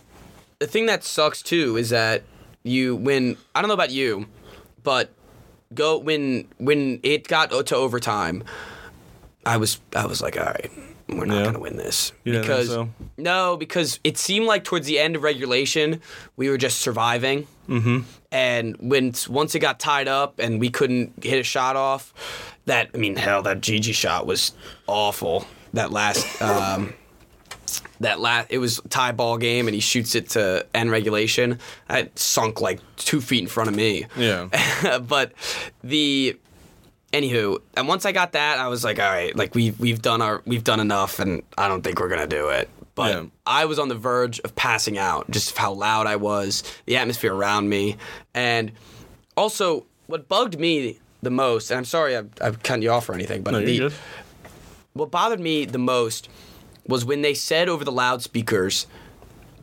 the 0.59 0.65
thing 0.67 0.87
that 0.87 1.03
sucks 1.03 1.43
too 1.43 1.77
is 1.77 1.91
that 1.91 2.23
you 2.63 2.95
when 2.95 3.37
I 3.53 3.61
don't 3.61 3.67
know 3.67 3.75
about 3.75 3.91
you, 3.91 4.25
but 4.83 5.11
go 5.75 5.99
when 5.99 6.47
when 6.57 6.99
it 7.03 7.27
got 7.27 7.51
to 7.67 7.75
overtime, 7.75 8.43
I 9.45 9.57
was 9.57 9.79
I 9.95 10.07
was 10.07 10.21
like, 10.21 10.37
all 10.39 10.45
right, 10.45 10.71
we're 11.09 11.25
not 11.25 11.37
Yeah. 11.37 11.43
gonna 11.45 11.59
win 11.59 11.77
this 11.77 12.11
You 12.23 12.39
because 12.39 12.67
so? 12.67 12.89
no, 13.17 13.55
because 13.57 13.99
it 14.03 14.17
seemed 14.17 14.45
like 14.45 14.63
towards 14.63 14.87
the 14.87 14.99
end 14.99 15.15
of 15.15 15.23
regulation 15.23 16.01
we 16.35 16.49
were 16.49 16.57
just 16.57 16.79
surviving. 16.79 17.47
Mm-hmm. 17.69 17.99
And 18.31 18.75
when 18.79 19.13
once 19.29 19.55
it 19.55 19.59
got 19.59 19.79
tied 19.79 20.07
up 20.07 20.39
and 20.39 20.59
we 20.59 20.69
couldn't 20.69 21.23
hit 21.23 21.39
a 21.39 21.43
shot 21.43 21.75
off, 21.75 22.13
that 22.65 22.89
I 22.93 22.97
mean, 22.97 23.15
hell, 23.15 23.41
that 23.43 23.61
GG 23.61 23.93
shot 23.93 24.25
was 24.25 24.51
awful. 24.87 25.45
That 25.73 25.91
last. 25.91 26.25
Um, 26.41 26.93
that 27.99 28.19
last 28.19 28.47
it 28.51 28.59
was 28.59 28.79
tie 28.89 29.11
ball 29.11 29.37
game 29.37 29.67
and 29.67 29.73
he 29.75 29.81
shoots 29.81 30.15
it 30.15 30.29
to 30.29 30.65
end 30.73 30.91
regulation. 30.91 31.59
It 31.89 32.17
sunk 32.17 32.61
like 32.61 32.79
two 32.95 33.19
feet 33.21 33.41
in 33.41 33.47
front 33.47 33.69
of 33.69 33.75
me. 33.75 34.05
yeah, 34.15 34.47
but 35.07 35.33
the 35.83 36.37
anywho, 37.13 37.59
and 37.75 37.87
once 37.87 38.05
I 38.05 38.11
got 38.11 38.33
that, 38.33 38.59
I 38.59 38.67
was 38.67 38.83
like, 38.83 38.99
all 38.99 39.09
right, 39.11 39.35
like 39.35 39.55
we 39.55 39.71
we've 39.71 40.01
done 40.01 40.21
our 40.21 40.41
we've 40.45 40.63
done 40.63 40.79
enough, 40.79 41.19
and 41.19 41.43
I 41.57 41.67
don't 41.67 41.83
think 41.83 41.99
we're 41.99 42.09
gonna 42.09 42.27
do 42.27 42.49
it. 42.49 42.69
But 42.95 43.11
Yeah. 43.13 43.25
I 43.45 43.65
was 43.65 43.77
on 43.79 43.89
the 43.89 43.95
verge 43.95 44.39
of 44.39 44.55
passing 44.55 44.97
out, 44.97 45.29
just 45.29 45.55
how 45.57 45.71
loud 45.73 46.07
I 46.07 46.15
was, 46.15 46.63
the 46.85 46.97
atmosphere 46.97 47.33
around 47.33 47.69
me, 47.69 47.97
and 48.33 48.71
also 49.35 49.85
what 50.07 50.27
bugged 50.27 50.59
me 50.59 50.99
the 51.21 51.29
most. 51.29 51.69
And 51.69 51.77
I'm 51.77 51.85
sorry 51.85 52.17
I've, 52.17 52.29
I've 52.41 52.63
cut 52.63 52.81
you 52.81 52.89
off 52.91 53.07
or 53.09 53.13
anything, 53.13 53.43
but 53.43 53.51
no, 53.51 53.61
the, 53.61 53.93
what 54.93 55.11
bothered 55.11 55.39
me 55.39 55.65
the 55.65 55.77
most 55.77 56.27
was 56.87 57.05
when 57.05 57.21
they 57.21 57.33
said 57.35 57.69
over 57.69 57.83
the 57.83 57.91
loudspeakers, 57.91 58.87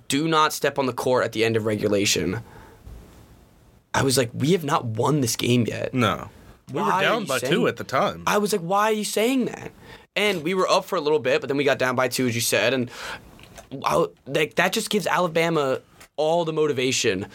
"Do 0.08 0.28
not 0.28 0.52
step 0.52 0.78
on 0.78 0.86
the 0.86 0.92
court 0.92 1.24
at 1.24 1.32
the 1.32 1.44
end 1.44 1.56
of 1.56 1.66
regulation." 1.66 2.40
I 3.92 4.02
was 4.02 4.16
like, 4.18 4.30
"We 4.32 4.52
have 4.52 4.64
not 4.64 4.84
won 4.84 5.20
this 5.22 5.34
game 5.36 5.66
yet." 5.66 5.92
No, 5.94 6.28
we 6.72 6.80
were 6.82 6.88
down 7.00 7.24
by 7.26 7.38
two 7.38 7.66
at 7.68 7.76
the 7.76 7.84
time. 7.84 8.22
I 8.26 8.38
was 8.38 8.52
like, 8.52 8.62
"Why 8.62 8.84
are 8.86 8.92
you 8.92 9.04
saying 9.04 9.46
that?" 9.46 9.72
And 10.16 10.42
we 10.42 10.54
were 10.54 10.68
up 10.68 10.84
for 10.84 10.96
a 10.96 11.00
little 11.00 11.18
bit, 11.18 11.40
but 11.40 11.48
then 11.48 11.56
we 11.56 11.64
got 11.64 11.78
down 11.78 11.96
by 11.96 12.08
two, 12.08 12.26
as 12.28 12.34
you 12.34 12.40
said, 12.40 12.72
and 12.72 12.90
I, 13.84 14.06
like 14.26 14.54
that 14.56 14.72
just 14.72 14.88
gives 14.90 15.06
Alabama 15.06 15.80
all 16.16 16.44
the 16.44 16.52
motivation, 16.52 17.26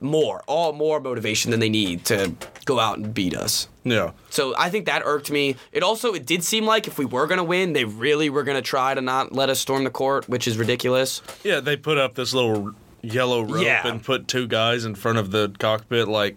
more, 0.00 0.42
all 0.46 0.72
more 0.72 1.00
motivation 1.00 1.50
than 1.50 1.60
they 1.60 1.68
need 1.68 2.04
to 2.06 2.34
go 2.64 2.78
out 2.80 2.98
and 2.98 3.12
beat 3.14 3.34
us. 3.34 3.68
yeah, 3.84 4.10
So 4.30 4.54
I 4.58 4.70
think 4.70 4.86
that 4.86 5.02
irked 5.04 5.30
me. 5.30 5.56
It 5.72 5.82
also 5.82 6.12
it 6.14 6.26
did 6.26 6.42
seem 6.42 6.64
like 6.66 6.86
if 6.86 6.98
we 6.98 7.04
were 7.04 7.26
gonna 7.26 7.44
win, 7.44 7.72
they 7.74 7.84
really 7.84 8.28
were 8.30 8.42
gonna 8.42 8.62
try 8.62 8.94
to 8.94 9.00
not 9.00 9.32
let 9.32 9.48
us 9.50 9.60
storm 9.60 9.84
the 9.84 9.90
court, 9.90 10.28
which 10.28 10.48
is 10.48 10.58
ridiculous. 10.58 11.22
yeah. 11.44 11.60
They 11.60 11.76
put 11.76 11.96
up 11.98 12.14
this 12.14 12.34
little 12.34 12.72
yellow 13.02 13.42
rope 13.42 13.62
Yeah. 13.64 13.86
and 13.86 14.02
put 14.02 14.26
two 14.26 14.46
guys 14.48 14.84
in 14.84 14.94
front 14.96 15.18
of 15.18 15.30
the 15.30 15.52
cockpit. 15.58 16.08
Like, 16.08 16.36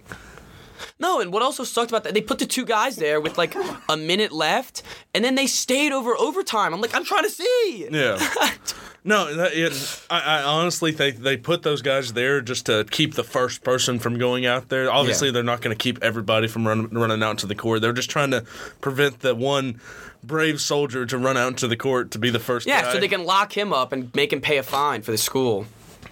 No, 1.00 1.20
and 1.20 1.32
what 1.34 1.42
also 1.42 1.64
sucked 1.64 1.92
about 1.92 2.04
that, 2.04 2.14
they 2.14 2.22
put 2.22 2.40
the 2.40 2.46
two 2.46 2.66
guys 2.66 2.96
there 2.98 3.20
with 3.22 3.38
like 3.38 3.56
a 3.90 3.98
minute 3.98 4.32
left, 4.32 4.84
and 5.14 5.24
then 5.24 5.36
they 5.36 5.48
stayed 5.48 5.92
over 5.92 6.16
overtime. 6.18 6.74
I'm 6.74 6.82
like, 6.82 6.96
I'm 6.96 7.04
trying 7.06 7.24
to 7.24 7.30
see. 7.30 7.88
yeah. 7.92 8.20
No, 9.02 9.34
that, 9.34 9.54
it, 9.54 10.02
I, 10.10 10.20
I 10.40 10.44
honestly 10.44 10.92
think 10.92 11.20
they 11.20 11.38
put 11.38 11.64
those 11.64 11.82
guys 11.82 12.12
there 12.12 12.42
just 12.42 12.66
to 12.66 12.84
keep 12.92 13.14
the 13.16 13.24
first 13.24 13.64
person 13.64 13.98
from 13.98 14.18
going 14.18 14.46
out 14.46 14.68
there. 14.68 14.92
Obviously, 14.92 15.30
Yeah. 15.30 15.36
they're 15.36 15.44
not 15.44 15.62
going 15.62 15.76
to 15.76 15.82
keep 15.82 16.04
everybody 16.04 16.50
from 16.50 16.68
run, 16.68 16.90
running 16.90 17.24
out 17.24 17.38
to 17.40 17.48
the 17.48 17.56
court. 17.56 17.82
They're 17.82 17.94
just 17.94 18.10
trying 18.10 18.32
to 18.32 18.42
prevent 18.82 19.22
the 19.22 19.34
one 19.34 19.80
brave 20.22 20.60
soldier 20.60 21.06
to 21.06 21.18
run 21.18 21.38
out 21.38 21.48
into 21.48 21.68
the 21.70 21.78
court 21.78 22.12
to 22.12 22.20
be 22.20 22.30
the 22.30 22.40
first. 22.40 22.68
Yeah, 22.68 22.82
guy. 22.82 22.92
so 22.94 23.00
they 23.00 23.08
can 23.08 23.24
lock 23.24 23.56
him 23.58 23.72
up 23.72 23.94
and 23.94 24.14
make 24.14 24.34
him 24.34 24.42
pay 24.42 24.58
a 24.58 24.64
fine 24.64 25.02
for 25.02 25.12
the 25.12 25.18
school. 25.18 25.66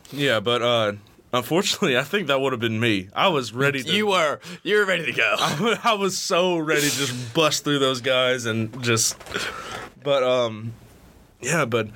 Yeah, 0.10 0.40
but 0.40 0.62
uh, 0.62 0.94
Unfortunately, 1.34 1.98
I 1.98 2.04
think 2.04 2.28
that 2.28 2.40
would 2.40 2.54
have 2.54 2.60
been 2.62 2.80
me. 2.80 3.10
I 3.14 3.28
was 3.28 3.52
ready 3.52 3.84
to. 3.84 3.92
You 3.92 4.08
were 4.08 4.40
you 4.64 4.78
were 4.78 4.86
ready 4.86 5.06
to 5.06 5.12
go. 5.12 5.36
I 5.84 5.94
was 5.94 6.18
so 6.18 6.58
ready 6.58 6.90
to 6.90 6.96
just 6.96 7.34
bust 7.34 7.64
through 7.64 7.80
those 7.80 8.02
guys 8.02 8.46
and 8.46 8.82
just. 8.82 9.18
But 10.04 10.24
um, 10.24 10.74
yeah, 11.42 11.66
but 11.66 11.90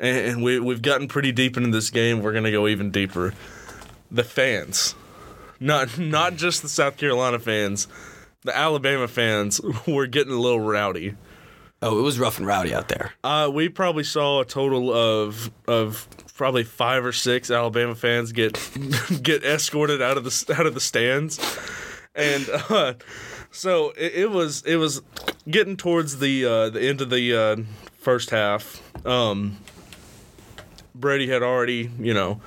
and, 0.00 0.18
and 0.18 0.42
we 0.42 0.58
we've 0.58 0.82
gotten 0.82 1.06
pretty 1.06 1.32
deep 1.32 1.56
into 1.56 1.70
this 1.70 1.90
game. 1.90 2.22
We're 2.22 2.32
gonna 2.32 2.50
go 2.50 2.66
even 2.66 2.90
deeper. 2.90 3.34
The 4.10 4.24
fans, 4.24 4.94
not 5.60 5.98
not 5.98 6.36
just 6.36 6.62
the 6.62 6.68
South 6.68 6.96
Carolina 6.96 7.38
fans, 7.38 7.88
the 8.42 8.56
Alabama 8.56 9.06
fans 9.06 9.60
were 9.86 10.06
getting 10.06 10.32
a 10.32 10.40
little 10.40 10.60
rowdy. 10.60 11.14
Oh, 11.84 11.98
it 11.98 12.02
was 12.02 12.18
rough 12.18 12.38
and 12.38 12.46
rowdy 12.46 12.72
out 12.72 12.88
there. 12.88 13.12
Uh, 13.24 13.50
we 13.52 13.68
probably 13.68 14.04
saw 14.04 14.40
a 14.40 14.44
total 14.44 14.92
of 14.92 15.50
of 15.66 16.08
probably 16.42 16.64
five 16.64 17.04
or 17.04 17.12
six 17.12 17.52
Alabama 17.52 17.94
fans 17.94 18.32
get 18.32 18.58
get 19.22 19.44
escorted 19.44 20.02
out 20.02 20.16
of 20.16 20.24
the 20.24 20.54
out 20.58 20.66
of 20.66 20.74
the 20.74 20.80
stands, 20.80 21.38
and 22.16 22.50
uh, 22.68 22.94
so 23.52 23.90
it, 23.90 24.12
it 24.14 24.30
was 24.32 24.64
it 24.64 24.74
was 24.74 25.02
getting 25.48 25.76
towards 25.76 26.18
the 26.18 26.44
uh, 26.44 26.70
the 26.70 26.82
end 26.82 27.00
of 27.00 27.10
the 27.10 27.32
uh, 27.32 27.56
first 27.96 28.30
half. 28.30 28.82
Um, 29.06 29.58
Brady 30.96 31.28
had 31.28 31.44
already 31.44 31.88
you 32.00 32.12
know 32.12 32.40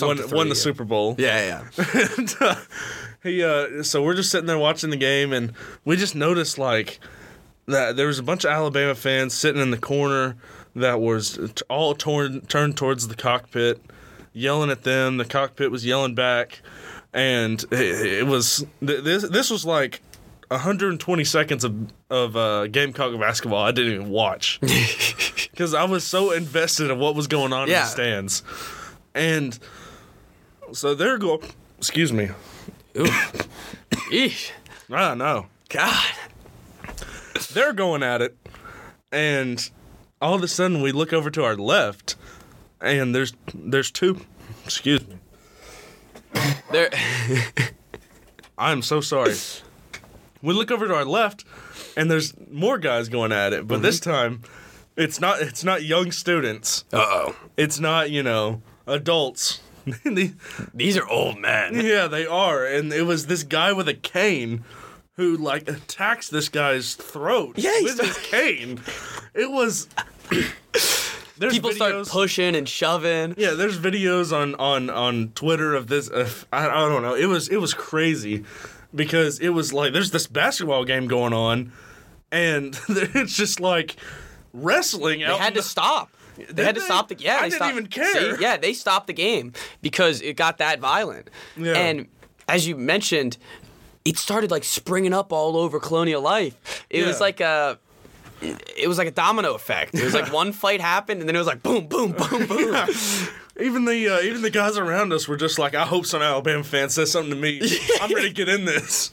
won, 0.00 0.16
to 0.16 0.34
won 0.34 0.48
the 0.48 0.56
yeah. 0.56 0.60
Super 0.60 0.82
Bowl. 0.82 1.14
Yeah, 1.16 1.68
yeah. 1.78 2.08
and, 2.18 2.34
uh, 2.40 2.56
he 3.22 3.44
uh, 3.44 3.84
so 3.84 4.02
we're 4.02 4.16
just 4.16 4.32
sitting 4.32 4.48
there 4.48 4.58
watching 4.58 4.90
the 4.90 4.96
game, 4.96 5.32
and 5.32 5.52
we 5.84 5.94
just 5.94 6.16
noticed 6.16 6.58
like 6.58 6.98
that 7.66 7.94
there 7.94 8.08
was 8.08 8.18
a 8.18 8.24
bunch 8.24 8.42
of 8.42 8.50
Alabama 8.50 8.96
fans 8.96 9.34
sitting 9.34 9.62
in 9.62 9.70
the 9.70 9.78
corner 9.78 10.36
that 10.76 11.00
was 11.00 11.38
t- 11.54 11.64
all 11.68 11.94
torn, 11.94 12.42
turned 12.42 12.76
towards 12.76 13.08
the 13.08 13.14
cockpit, 13.14 13.80
yelling 14.32 14.70
at 14.70 14.82
them. 14.82 15.16
The 15.16 15.24
cockpit 15.24 15.70
was 15.70 15.84
yelling 15.86 16.14
back, 16.14 16.60
and 17.12 17.62
it, 17.70 18.06
it 18.20 18.26
was 18.26 18.64
th- 18.84 19.04
this. 19.04 19.28
This 19.28 19.50
was 19.50 19.64
like 19.64 20.02
120 20.48 21.24
seconds 21.24 21.64
of 21.64 21.92
of 22.10 22.36
uh, 22.36 22.66
Gamecock 22.66 23.18
basketball. 23.18 23.62
I 23.62 23.72
didn't 23.72 23.92
even 23.92 24.10
watch 24.10 24.60
because 25.50 25.74
I 25.74 25.84
was 25.84 26.04
so 26.04 26.32
invested 26.32 26.90
in 26.90 26.98
what 26.98 27.14
was 27.14 27.26
going 27.26 27.52
on 27.52 27.68
in 27.68 27.74
the 27.74 27.84
stands, 27.84 28.42
and 29.14 29.58
so 30.72 30.94
they're 30.94 31.18
going. 31.18 31.40
Excuse 31.78 32.12
me. 32.12 32.30
Eesh. 32.94 34.50
I 34.90 35.14
know. 35.14 35.46
God. 35.68 36.12
They're 37.52 37.72
going 37.72 38.02
at 38.02 38.22
it, 38.22 38.36
and 39.12 39.70
all 40.20 40.34
of 40.34 40.42
a 40.42 40.48
sudden 40.48 40.82
we 40.82 40.92
look 40.92 41.12
over 41.12 41.30
to 41.30 41.44
our 41.44 41.56
left, 41.56 42.16
and 42.80 43.14
there's 43.14 43.34
there's 43.54 43.90
two. 43.90 44.20
Excuse 44.64 45.06
me. 45.06 45.16
There. 46.70 46.90
I'm 48.58 48.82
so 48.82 49.00
sorry. 49.00 49.34
we 50.42 50.54
look 50.54 50.70
over 50.70 50.86
to 50.86 50.94
our 50.94 51.04
left, 51.04 51.44
and 51.96 52.10
there's 52.10 52.34
more 52.50 52.78
guys 52.78 53.08
going 53.08 53.32
at 53.32 53.52
it, 53.52 53.66
but 53.66 53.82
this 53.82 53.98
time, 54.00 54.42
it's 54.96 55.20
not 55.20 55.40
it's 55.40 55.64
not 55.64 55.82
young 55.82 56.12
students. 56.12 56.84
Uh 56.92 57.04
oh. 57.04 57.36
It's 57.56 57.80
not 57.80 58.10
you 58.10 58.22
know 58.22 58.62
adults. 58.86 59.60
These 60.74 60.96
are 60.96 61.06
old 61.08 61.38
men. 61.38 61.74
yeah, 61.74 62.06
they 62.06 62.26
are, 62.26 62.64
and 62.64 62.92
it 62.92 63.02
was 63.02 63.26
this 63.26 63.42
guy 63.42 63.72
with 63.72 63.88
a 63.88 63.94
cane 63.94 64.64
who 65.16 65.36
like 65.36 65.68
attacks 65.68 66.28
this 66.28 66.48
guy's 66.48 66.94
throat 66.94 67.54
Yeah, 67.58 67.80
with 67.82 68.00
his 68.00 68.16
cane. 68.30 68.80
It 69.34 69.50
was. 69.50 69.88
There's 71.36 71.52
People 71.52 71.72
start 71.72 72.06
pushing 72.06 72.54
and 72.54 72.68
shoving. 72.68 73.34
Yeah, 73.36 73.54
there's 73.54 73.76
videos 73.76 74.32
on 74.32 74.54
on 74.54 74.88
on 74.88 75.32
Twitter 75.34 75.74
of 75.74 75.88
this. 75.88 76.06
Of, 76.08 76.46
I, 76.52 76.68
I 76.68 76.88
don't 76.88 77.02
know. 77.02 77.14
It 77.16 77.26
was 77.26 77.48
it 77.48 77.56
was 77.56 77.74
crazy 77.74 78.44
because 78.94 79.40
it 79.40 79.48
was 79.48 79.72
like 79.72 79.92
there's 79.92 80.12
this 80.12 80.28
basketball 80.28 80.84
game 80.84 81.08
going 81.08 81.32
on, 81.32 81.72
and 82.30 82.78
it's 82.88 83.34
just 83.36 83.58
like 83.58 83.96
wrestling. 84.52 85.20
They 85.20 85.36
had 85.36 85.54
to 85.54 85.60
the- 85.60 85.66
stop. 85.66 86.10
They 86.36 86.64
had 86.64 86.76
to 86.76 86.80
they? 86.80 86.84
stop 86.86 87.08
the 87.08 87.16
yeah. 87.18 87.38
I 87.38 87.40
they 87.42 87.50
didn't 87.50 87.56
stopped, 87.56 87.72
even 87.72 87.86
care. 87.88 88.36
See? 88.36 88.42
Yeah, 88.42 88.56
they 88.56 88.72
stopped 88.72 89.08
the 89.08 89.12
game 89.12 89.52
because 89.82 90.20
it 90.20 90.36
got 90.36 90.58
that 90.58 90.78
violent. 90.78 91.30
Yeah. 91.56 91.72
And 91.74 92.06
as 92.48 92.66
you 92.68 92.76
mentioned, 92.76 93.38
it 94.04 94.18
started 94.18 94.50
like 94.50 94.64
springing 94.64 95.12
up 95.12 95.32
all 95.32 95.56
over 95.56 95.80
Colonial 95.80 96.20
Life. 96.20 96.86
It 96.90 97.06
was 97.06 97.20
like 97.20 97.40
a. 97.40 97.78
It 98.42 98.88
was 98.88 98.98
like 98.98 99.08
a 99.08 99.12
domino 99.12 99.54
effect. 99.54 99.94
It 99.94 100.04
was 100.04 100.12
like 100.12 100.30
one 100.32 100.52
fight 100.52 100.80
happened, 100.80 101.20
and 101.20 101.28
then 101.28 101.34
it 101.34 101.38
was 101.38 101.46
like 101.46 101.62
boom, 101.62 101.86
boom, 101.86 102.12
boom, 102.12 102.46
boom. 102.46 102.76
Even 103.60 103.84
the 103.84 104.08
uh, 104.08 104.20
even 104.20 104.42
the 104.42 104.50
guys 104.50 104.76
around 104.76 105.12
us 105.12 105.26
were 105.28 105.36
just 105.36 105.58
like, 105.58 105.74
I 105.74 105.84
hope 105.84 106.04
some 106.04 106.20
Alabama 106.20 106.64
fan 106.64 106.90
says 106.90 107.10
something 107.10 107.30
to 107.30 107.36
me. 107.36 107.60
I'm 108.00 108.12
ready 108.12 108.28
to 108.28 108.34
get 108.34 108.48
in 108.48 108.64
this. 108.64 109.12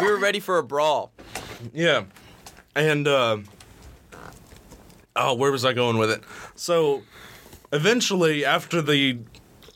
we 0.00 0.06
were 0.06 0.18
ready 0.18 0.40
for 0.40 0.58
a 0.58 0.62
brawl. 0.62 1.12
Yeah. 1.74 2.04
And 2.74 3.08
uh 3.08 3.38
Oh, 5.18 5.34
where 5.34 5.50
was 5.50 5.64
I 5.64 5.72
going 5.72 5.96
with 5.96 6.10
it? 6.10 6.22
So 6.54 7.02
eventually 7.72 8.44
after 8.44 8.80
the 8.80 9.18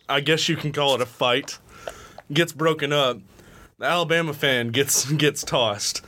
I 0.09 0.21
guess 0.21 0.49
you 0.49 0.57
can 0.57 0.73
call 0.73 0.95
it 0.95 1.01
a 1.01 1.07
fight 1.07 1.59
gets 2.33 2.53
broken 2.53 2.93
up, 2.93 3.19
the 3.79 3.87
Alabama 3.87 4.33
fan 4.35 4.69
gets 4.69 5.11
gets 5.13 5.43
tossed. 5.45 6.03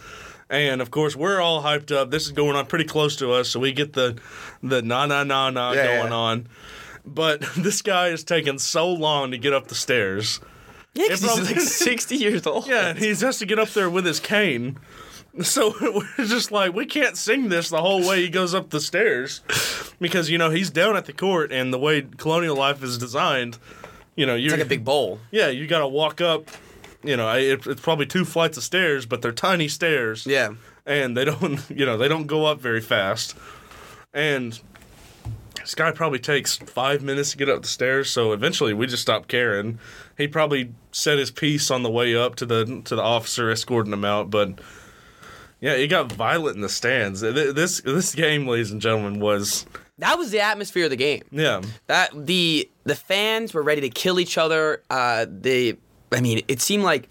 And 0.50 0.82
of 0.82 0.90
course, 0.90 1.16
we're 1.16 1.40
all 1.40 1.62
hyped 1.62 1.90
up. 1.94 2.10
This 2.10 2.26
is 2.26 2.32
going 2.32 2.56
on 2.56 2.66
pretty 2.66 2.84
close 2.84 3.16
to 3.16 3.32
us, 3.32 3.48
so 3.48 3.58
we 3.60 3.72
get 3.72 3.94
the 3.94 4.18
the 4.62 4.82
na 4.82 5.06
na 5.06 5.24
na 5.24 5.50
na 5.50 5.72
Yeah, 5.72 5.98
going 5.98 6.12
yeah. 6.12 6.16
on. 6.16 6.48
But 7.06 7.40
this 7.56 7.80
guy 7.82 8.08
is 8.08 8.22
taking 8.24 8.58
so 8.58 8.90
long 8.92 9.30
to 9.30 9.38
get 9.38 9.52
up 9.52 9.68
the 9.68 9.74
stairs. 9.74 10.40
Yeah, 10.94 11.08
'cause 11.08 11.24
It 11.24 11.38
he's 11.38 11.50
like 11.50 11.60
sixty 11.60 12.16
years 12.16 12.46
old. 12.46 12.66
Yeah, 12.68 12.88
and 12.88 12.98
he 12.98 13.08
has 13.08 13.38
to 13.38 13.46
get 13.46 13.58
up 13.58 13.70
there 13.70 13.88
with 13.88 14.04
his 14.04 14.20
cane. 14.20 14.78
So 15.40 15.72
we're 15.80 16.26
just 16.26 16.52
like, 16.52 16.74
we 16.74 16.84
can't 16.84 17.16
sing 17.16 17.48
this 17.48 17.70
the 17.70 17.80
whole 17.80 18.06
way 18.06 18.20
he 18.20 18.28
goes 18.28 18.52
up 18.54 18.68
the 18.68 18.80
stairs 18.82 19.40
because, 19.98 20.28
you 20.28 20.36
know, 20.36 20.50
he's 20.50 20.68
down 20.68 20.94
at 20.94 21.06
the 21.06 21.14
court 21.14 21.50
and 21.50 21.72
the 21.72 21.78
way 21.78 22.02
colonial 22.02 22.54
life 22.54 22.82
is 22.82 22.98
designed, 22.98 23.56
you 24.16 24.26
know, 24.26 24.34
you're 24.34 24.52
It's 24.54 24.58
like 24.58 24.66
a 24.66 24.68
big 24.68 24.84
bowl. 24.84 25.20
Yeah, 25.30 25.48
you 25.48 25.66
got 25.66 25.80
to 25.80 25.88
walk 25.88 26.20
up, 26.20 26.48
you 27.02 27.16
know, 27.16 27.28
it, 27.34 27.66
it's 27.66 27.80
probably 27.80 28.06
two 28.06 28.24
flights 28.24 28.56
of 28.56 28.62
stairs, 28.62 29.06
but 29.06 29.22
they're 29.22 29.32
tiny 29.32 29.68
stairs. 29.68 30.26
Yeah. 30.26 30.54
And 30.86 31.16
they 31.16 31.24
don't, 31.24 31.60
you 31.70 31.86
know, 31.86 31.96
they 31.96 32.08
don't 32.08 32.26
go 32.26 32.46
up 32.46 32.60
very 32.60 32.80
fast. 32.80 33.36
And 34.12 34.58
this 35.60 35.74
guy 35.74 35.92
probably 35.92 36.18
takes 36.18 36.56
five 36.56 37.02
minutes 37.02 37.30
to 37.32 37.36
get 37.36 37.48
up 37.48 37.62
the 37.62 37.68
stairs, 37.68 38.10
so 38.10 38.32
eventually 38.32 38.74
we 38.74 38.86
just 38.86 39.02
stopped 39.02 39.28
caring. 39.28 39.78
He 40.18 40.26
probably 40.28 40.74
said 40.90 41.18
his 41.18 41.30
piece 41.30 41.70
on 41.70 41.82
the 41.82 41.90
way 41.90 42.14
up 42.16 42.34
to 42.36 42.46
the 42.46 42.82
to 42.84 42.96
the 42.96 43.02
officer 43.02 43.48
escorting 43.50 43.92
him 43.92 44.04
out, 44.04 44.28
but 44.28 44.58
yeah, 45.60 45.72
it 45.74 45.86
got 45.86 46.10
violent 46.10 46.56
in 46.56 46.62
the 46.62 46.68
stands. 46.68 47.20
This 47.20 47.80
this 47.80 48.14
game, 48.14 48.46
ladies 48.48 48.72
and 48.72 48.80
gentlemen, 48.80 49.20
was 49.20 49.64
That 49.98 50.18
was 50.18 50.32
the 50.32 50.40
atmosphere 50.40 50.84
of 50.84 50.90
the 50.90 50.96
game. 50.96 51.22
yeah, 51.30 51.62
That 51.86 52.10
the 52.26 52.68
the 52.84 52.94
fans 52.94 53.54
were 53.54 53.62
ready 53.62 53.80
to 53.82 53.88
kill 53.88 54.18
each 54.20 54.36
other. 54.38 54.82
Uh, 54.90 55.26
they, 55.28 55.76
I 56.12 56.20
mean, 56.20 56.42
it 56.48 56.60
seemed 56.60 56.82
like 56.82 57.08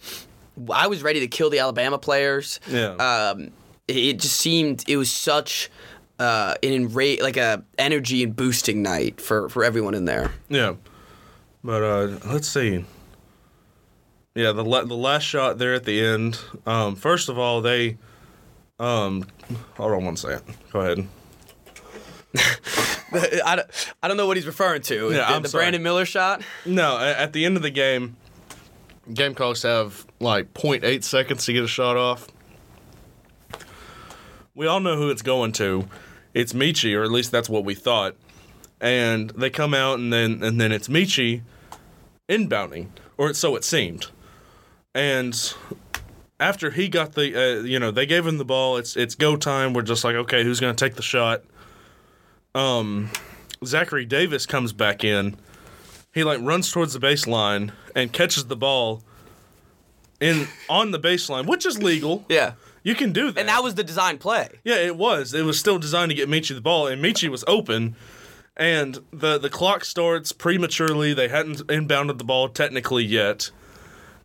I 0.74 0.88
was 0.88 1.02
ready 1.04 1.20
to 1.22 1.28
kill 1.28 1.50
the 1.50 1.60
Alabama 1.60 1.98
players. 1.98 2.60
Yeah. 2.68 2.96
Um, 2.96 3.52
it, 3.88 3.98
it 3.98 4.20
just 4.20 4.38
seemed 4.38 4.84
it 4.88 4.98
was 4.98 5.12
such 5.12 5.70
uh, 6.20 6.56
an 6.62 6.88
enra- 6.88 7.22
like 7.22 7.38
a 7.38 7.64
energy 7.78 8.24
and 8.24 8.36
boosting 8.36 8.82
night 8.84 9.20
for 9.22 9.50
for 9.50 9.64
everyone 9.64 9.94
in 9.94 10.06
there. 10.06 10.32
yeah. 10.50 10.76
But 11.64 11.84
uh, 11.84 12.18
let's 12.32 12.48
see. 12.48 12.86
Yeah, 14.34 14.52
the 14.52 14.64
la- 14.64 14.84
the 14.86 14.96
last 14.96 15.24
shot 15.24 15.58
there 15.60 15.74
at 15.76 15.84
the 15.84 16.04
end. 16.04 16.40
Um, 16.66 16.96
first 16.96 17.30
of 17.30 17.38
all, 17.38 17.62
they 17.62 17.98
um, 18.80 19.26
hold 19.76 19.92
on 19.92 20.06
one 20.06 20.16
second. 20.18 20.56
Go 20.72 20.82
ahead. 20.82 21.08
I, 23.14 23.56
don't, 23.58 23.96
I 24.02 24.08
don't 24.08 24.18
know 24.18 24.28
what 24.28 24.38
he's 24.38 24.46
referring 24.46 24.82
to. 24.84 25.12
Yeah, 25.12 25.18
the, 25.18 25.28
I'm 25.28 25.42
the 25.42 25.50
sorry. 25.50 25.64
Brandon 25.64 25.84
Miller 25.84 26.06
shot. 26.06 26.42
No, 26.66 26.98
at 26.98 27.34
the 27.34 27.46
end 27.46 27.58
of 27.58 27.64
the 27.64 27.70
game, 27.70 28.16
Gamecocks 29.14 29.64
have 29.64 30.06
like 30.20 30.54
0.8 30.54 31.04
seconds 31.04 31.46
to 31.46 31.54
get 31.54 31.64
a 31.64 31.68
shot 31.68 31.98
off. 31.98 32.28
We 34.56 34.68
all 34.68 34.80
know 34.80 34.96
who 34.98 35.10
it's 35.10 35.22
going 35.22 35.52
to. 35.54 35.88
It's 36.34 36.54
Meechie, 36.54 36.96
or 36.96 37.04
at 37.04 37.12
least 37.12 37.32
that's 37.32 37.50
what 37.50 37.66
we 37.66 37.74
thought. 37.74 38.16
And 38.80 39.30
they 39.32 39.50
come 39.50 39.74
out, 39.74 40.00
and 40.00 40.12
then 40.12 40.42
and 40.44 40.60
then 40.60 40.72
it's 40.72 40.88
Meechie 40.88 41.42
inbounding, 42.30 42.88
or 43.18 43.34
so 43.34 43.56
it 43.56 43.64
seemed. 43.64 44.08
And 44.94 45.54
after 46.40 46.72
he 46.72 46.90
got 46.90 47.14
the, 47.14 47.60
uh, 47.60 47.64
you 47.64 47.80
know, 47.80 47.92
they 47.92 48.06
gave 48.06 48.26
him 48.26 48.38
the 48.38 48.46
ball. 48.46 48.78
It's 48.78 48.96
it's 48.96 49.16
go 49.16 49.36
time. 49.36 49.74
We're 49.74 49.84
just 49.84 50.04
like, 50.04 50.16
okay, 50.16 50.44
who's 50.44 50.60
going 50.60 50.76
to 50.76 50.86
take 50.86 50.96
the 50.96 51.04
shot? 51.04 51.44
Um, 52.54 53.10
Zachary 53.64 54.06
Davis 54.06 54.46
comes 54.46 54.74
back 54.74 55.04
in 55.04 55.38
he 56.14 56.24
like 56.24 56.40
runs 56.42 56.72
towards 56.72 56.94
the 56.94 57.00
baseline 57.00 57.72
and 57.96 58.12
catches 58.12 58.46
the 58.46 58.56
ball 58.56 59.04
in 60.20 60.48
on 60.70 60.92
the 60.92 61.00
baseline, 61.00 61.46
which 61.48 61.66
is 61.66 61.82
legal. 61.82 62.26
Yeah. 62.30 62.54
You 62.84 62.96
can 62.96 63.14
do 63.14 63.30
that. 63.30 63.40
And 63.40 63.48
that 63.48 63.62
was 63.62 63.76
the 63.76 63.84
design 63.84 64.18
play. 64.18 64.50
yeah, 64.64 64.78
it 64.78 64.98
was. 64.98 65.36
It 65.36 65.44
was 65.46 65.60
still 65.60 65.78
designed 65.78 66.10
to 66.10 66.16
get 66.16 66.28
Meechie 66.28 66.56
the 66.56 66.62
ball, 66.62 66.88
and 66.88 67.00
Meechie 67.00 67.30
was 67.30 67.44
open, 67.46 67.96
and 68.58 68.98
the 69.14 69.38
the 69.38 69.52
clock 69.52 69.86
starts 69.86 70.32
prematurely. 70.32 71.14
They 71.14 71.28
hadn't 71.28 71.60
inbounded 71.68 72.18
the 72.18 72.24
ball 72.24 72.50
technically 72.50 73.04
yet. 73.04 73.52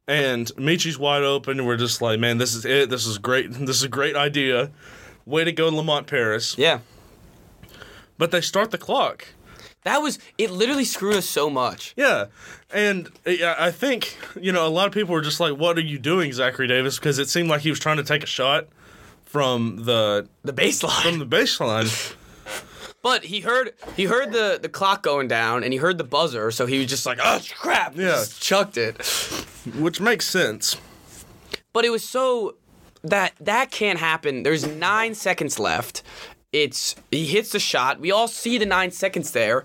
And 0.09 0.47
Meechie's 0.57 0.99
wide 0.99 1.23
open, 1.23 1.59
and 1.59 1.67
we're 1.67 1.77
just 1.77 2.01
like, 2.01 2.19
man, 2.19 2.39
this 2.39 2.55
is 2.55 2.65
it. 2.65 2.89
This 2.89 3.05
is 3.05 3.19
great. 3.19 3.51
This 3.53 3.77
is 3.77 3.83
a 3.83 3.91
great 3.91 4.17
idea. 4.17 4.71
Way 5.27 5.45
to 5.45 5.53
go, 5.53 5.69
Lamont 5.69 6.07
Paris. 6.07 6.57
Yeah. 6.57 6.79
But 8.19 8.31
they 8.31 8.41
start 8.41 8.71
the 8.71 8.79
clock. 8.79 9.29
That 9.85 9.99
was 10.03 10.19
it. 10.37 10.51
Literally 10.51 10.85
screwed 10.85 11.15
us 11.17 11.27
so 11.27 11.49
much. 11.49 11.95
Yeah, 11.97 12.27
and 12.73 13.09
I 13.27 13.71
think 13.71 14.17
you 14.41 14.51
know 14.51 14.67
a 14.67 14.69
lot 14.71 14.87
of 14.89 14.93
people 14.93 15.13
were 15.15 15.21
just 15.21 15.39
like, 15.39 15.57
"What 15.57 15.79
are 15.79 15.83
you 15.83 15.99
doing, 15.99 16.33
Zachary 16.33 16.67
Davis?" 16.67 16.99
Because 16.99 17.19
it 17.21 17.29
seemed 17.29 17.49
like 17.49 17.61
he 17.61 17.71
was 17.71 17.79
trying 17.79 17.99
to 17.99 18.03
take 18.03 18.25
a 18.25 18.27
shot 18.27 18.67
from 19.25 19.85
the 19.85 20.29
The 20.43 20.53
baseline. 20.53 21.03
from 21.03 21.19
the 21.21 21.27
baseline. 21.27 22.15
But 23.03 23.27
he 23.27 23.41
heard 23.41 23.75
he 23.95 24.07
heard 24.07 24.33
the, 24.33 24.59
the 24.61 24.69
clock 24.69 25.05
going 25.05 25.29
down 25.29 25.63
and 25.63 25.73
he 25.73 25.79
heard 25.79 25.99
the 25.99 26.05
buzzer, 26.05 26.51
so 26.51 26.67
he 26.67 26.79
was 26.81 26.89
just 26.89 27.07
like, 27.07 27.19
oh 27.23 27.41
crap! 27.57 27.95
Yeah. 27.97 28.07
Just 28.09 28.43
chucked 28.43 28.77
it. 28.77 28.97
which 29.79 30.01
makes 30.01 30.27
sense. 30.27 30.77
But 31.73 31.85
it 31.85 31.91
was 31.91 32.03
so 32.03 32.57
that 33.05 33.35
that 33.39 33.71
can't 33.71 34.01
happen. 34.01 34.43
There's 34.43 34.67
nine 34.67 35.15
seconds 35.15 35.61
left. 35.61 36.03
It's 36.53 36.95
he 37.11 37.27
hits 37.27 37.51
the 37.51 37.61
shot. 37.61 38.01
We 38.01 38.11
all 38.11 38.29
see 38.29 38.59
the 38.59 38.67
nine 38.67 38.91
seconds 38.91 39.33
there. 39.33 39.65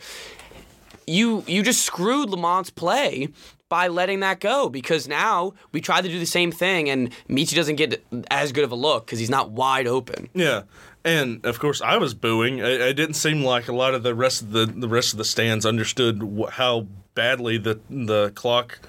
You 1.07 1.43
you 1.47 1.63
just 1.63 1.83
screwed 1.85 2.29
Lamont's 2.29 2.69
play 2.69 3.29
by 3.69 3.87
letting 3.87 4.19
that 4.19 4.41
go 4.41 4.67
because 4.67 5.07
now 5.07 5.53
we 5.71 5.79
tried 5.79 6.01
to 6.01 6.09
do 6.09 6.19
the 6.19 6.25
same 6.25 6.51
thing 6.51 6.89
and 6.89 7.09
Meechie 7.29 7.55
doesn't 7.55 7.77
get 7.77 8.03
as 8.29 8.51
good 8.51 8.65
of 8.65 8.71
a 8.71 8.75
look 8.75 9.05
because 9.05 9.17
he's 9.17 9.29
not 9.29 9.51
wide 9.51 9.87
open. 9.87 10.27
Yeah, 10.33 10.63
and 11.05 11.45
of 11.45 11.59
course 11.59 11.81
I 11.81 11.95
was 11.97 12.13
booing. 12.13 12.59
It, 12.59 12.95
didn't 12.97 13.13
seem 13.13 13.43
like 13.43 13.69
a 13.69 13.73
lot 13.73 13.93
of 13.93 14.03
the 14.03 14.13
rest 14.13 14.41
of 14.41 14.51
the 14.51 14.65
the 14.65 14.89
rest 14.89 15.13
of 15.13 15.17
the 15.17 15.25
stands 15.25 15.65
understood 15.65 16.21
how 16.51 16.87
badly 17.15 17.57
the 17.57 17.79
the 17.89 18.31
clock, 18.31 18.79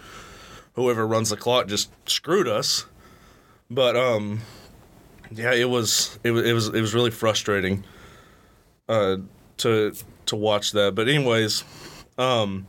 whoever 0.74 1.06
runs 1.06 1.30
the 1.30 1.36
clock, 1.36 1.68
just 1.68 1.90
screwed 2.08 2.48
us. 2.48 2.86
But 3.70 3.96
um, 3.96 4.40
yeah, 5.34 5.52
it 5.52 5.68
was 5.68 6.18
it 6.24 6.30
was 6.30 6.44
it 6.44 6.52
was 6.52 6.68
it 6.68 6.80
was 6.80 6.94
really 6.94 7.10
frustrating. 7.10 7.84
Uh, 8.88 9.18
to 9.58 9.94
to 10.26 10.36
watch 10.36 10.72
that. 10.72 10.94
But 10.94 11.08
anyways, 11.08 11.64
um, 12.18 12.66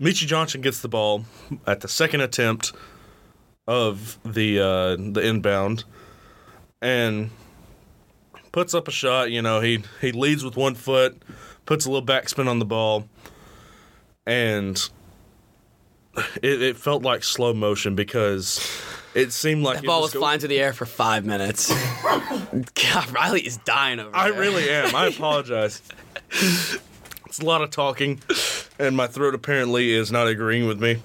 Meechie 0.00 0.26
Johnson 0.26 0.60
gets 0.60 0.80
the 0.80 0.88
ball 0.88 1.24
at 1.66 1.80
the 1.80 1.88
second 1.88 2.22
attempt 2.22 2.72
of 3.66 4.18
the 4.24 4.60
uh, 4.60 4.96
the 4.96 5.20
inbound, 5.20 5.84
and 6.80 7.30
puts 8.52 8.74
up 8.74 8.88
a 8.88 8.90
shot. 8.90 9.30
You 9.30 9.42
know, 9.42 9.60
he 9.60 9.84
he 10.00 10.12
leads 10.12 10.44
with 10.44 10.56
one 10.56 10.74
foot, 10.74 11.22
puts 11.66 11.84
a 11.84 11.90
little 11.90 12.06
backspin 12.06 12.48
on 12.48 12.58
the 12.58 12.64
ball, 12.64 13.08
and 14.26 14.88
it, 16.42 16.62
it 16.62 16.76
felt 16.76 17.02
like 17.02 17.22
slow 17.22 17.52
motion 17.52 17.94
because 17.94 18.58
it 19.18 19.32
seemed 19.32 19.62
like 19.64 19.80
The 19.80 19.86
ball 19.86 20.02
was 20.02 20.12
go- 20.12 20.20
flying 20.20 20.38
through 20.40 20.48
the 20.50 20.60
air 20.60 20.72
for 20.72 20.86
five 20.86 21.24
minutes. 21.24 21.68
God, 22.02 23.10
Riley 23.12 23.40
is 23.46 23.56
dying 23.58 24.00
over 24.00 24.10
I 24.14 24.30
there. 24.30 24.40
really 24.40 24.68
am. 24.70 24.94
I 24.94 25.06
apologize. 25.14 25.82
it's 26.30 27.38
a 27.40 27.44
lot 27.44 27.62
of 27.62 27.70
talking, 27.70 28.20
and 28.78 28.96
my 28.96 29.06
throat 29.06 29.34
apparently 29.34 29.92
is 29.92 30.10
not 30.12 30.26
agreeing 30.28 30.66
with 30.66 30.80
me. 30.80 30.98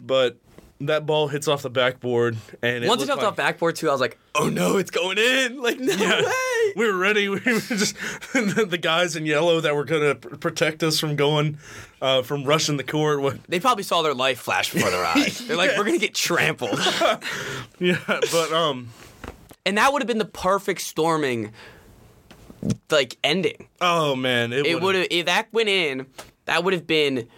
But 0.00 0.36
that 0.80 1.06
ball 1.06 1.28
hits 1.28 1.46
off 1.46 1.62
the 1.62 1.70
backboard, 1.70 2.36
and 2.62 2.84
it 2.84 2.88
Once 2.88 3.02
it 3.02 3.06
jumped 3.06 3.22
like- 3.22 3.30
off 3.32 3.36
backboard 3.36 3.76
too, 3.76 3.88
I 3.88 3.92
was 3.92 4.00
like, 4.00 4.18
"Oh 4.34 4.48
no, 4.48 4.78
it's 4.78 4.90
going 4.90 5.18
in!" 5.18 5.62
Like, 5.62 5.78
no 5.78 5.92
Yeah. 5.94 6.22
way. 6.22 6.32
We 6.76 6.86
were 6.86 6.96
ready. 6.96 7.28
We 7.32 7.38
were 7.38 7.60
just 7.60 7.94
the 8.32 8.78
guys 8.80 9.16
in 9.16 9.26
yellow 9.26 9.60
that 9.60 9.74
were 9.74 9.84
going 9.84 10.02
to 10.02 10.14
pr- 10.14 10.36
protect 10.36 10.82
us 10.82 10.98
from 10.98 11.16
going, 11.16 11.58
uh, 12.00 12.22
from 12.22 12.44
rushing 12.44 12.76
the 12.76 12.84
court. 12.84 13.40
They 13.48 13.60
probably 13.60 13.84
saw 13.84 14.02
their 14.02 14.14
life 14.14 14.38
flash 14.38 14.72
before 14.72 14.90
their 14.90 15.04
eyes. 15.04 15.46
They're 15.46 15.56
like, 15.56 15.76
"We're 15.76 15.84
gonna 15.84 15.98
get 15.98 16.14
trampled," 16.14 16.78
Yeah, 17.78 17.98
but 18.06 18.52
um, 18.52 18.88
and 19.64 19.78
that 19.78 19.92
would 19.92 20.02
have 20.02 20.06
been 20.08 20.18
the 20.18 20.24
perfect 20.24 20.80
storming, 20.82 21.52
like 22.90 23.16
ending. 23.22 23.68
oh 23.80 24.14
man, 24.16 24.52
it, 24.52 24.66
It 24.66 24.80
would 24.80 24.94
have 24.94 25.06
if 25.10 25.26
that 25.26 25.52
went 25.52 25.68
in. 25.68 26.06
That 26.46 26.64
would 26.64 26.74
have 26.74 26.86
been. 26.86 27.28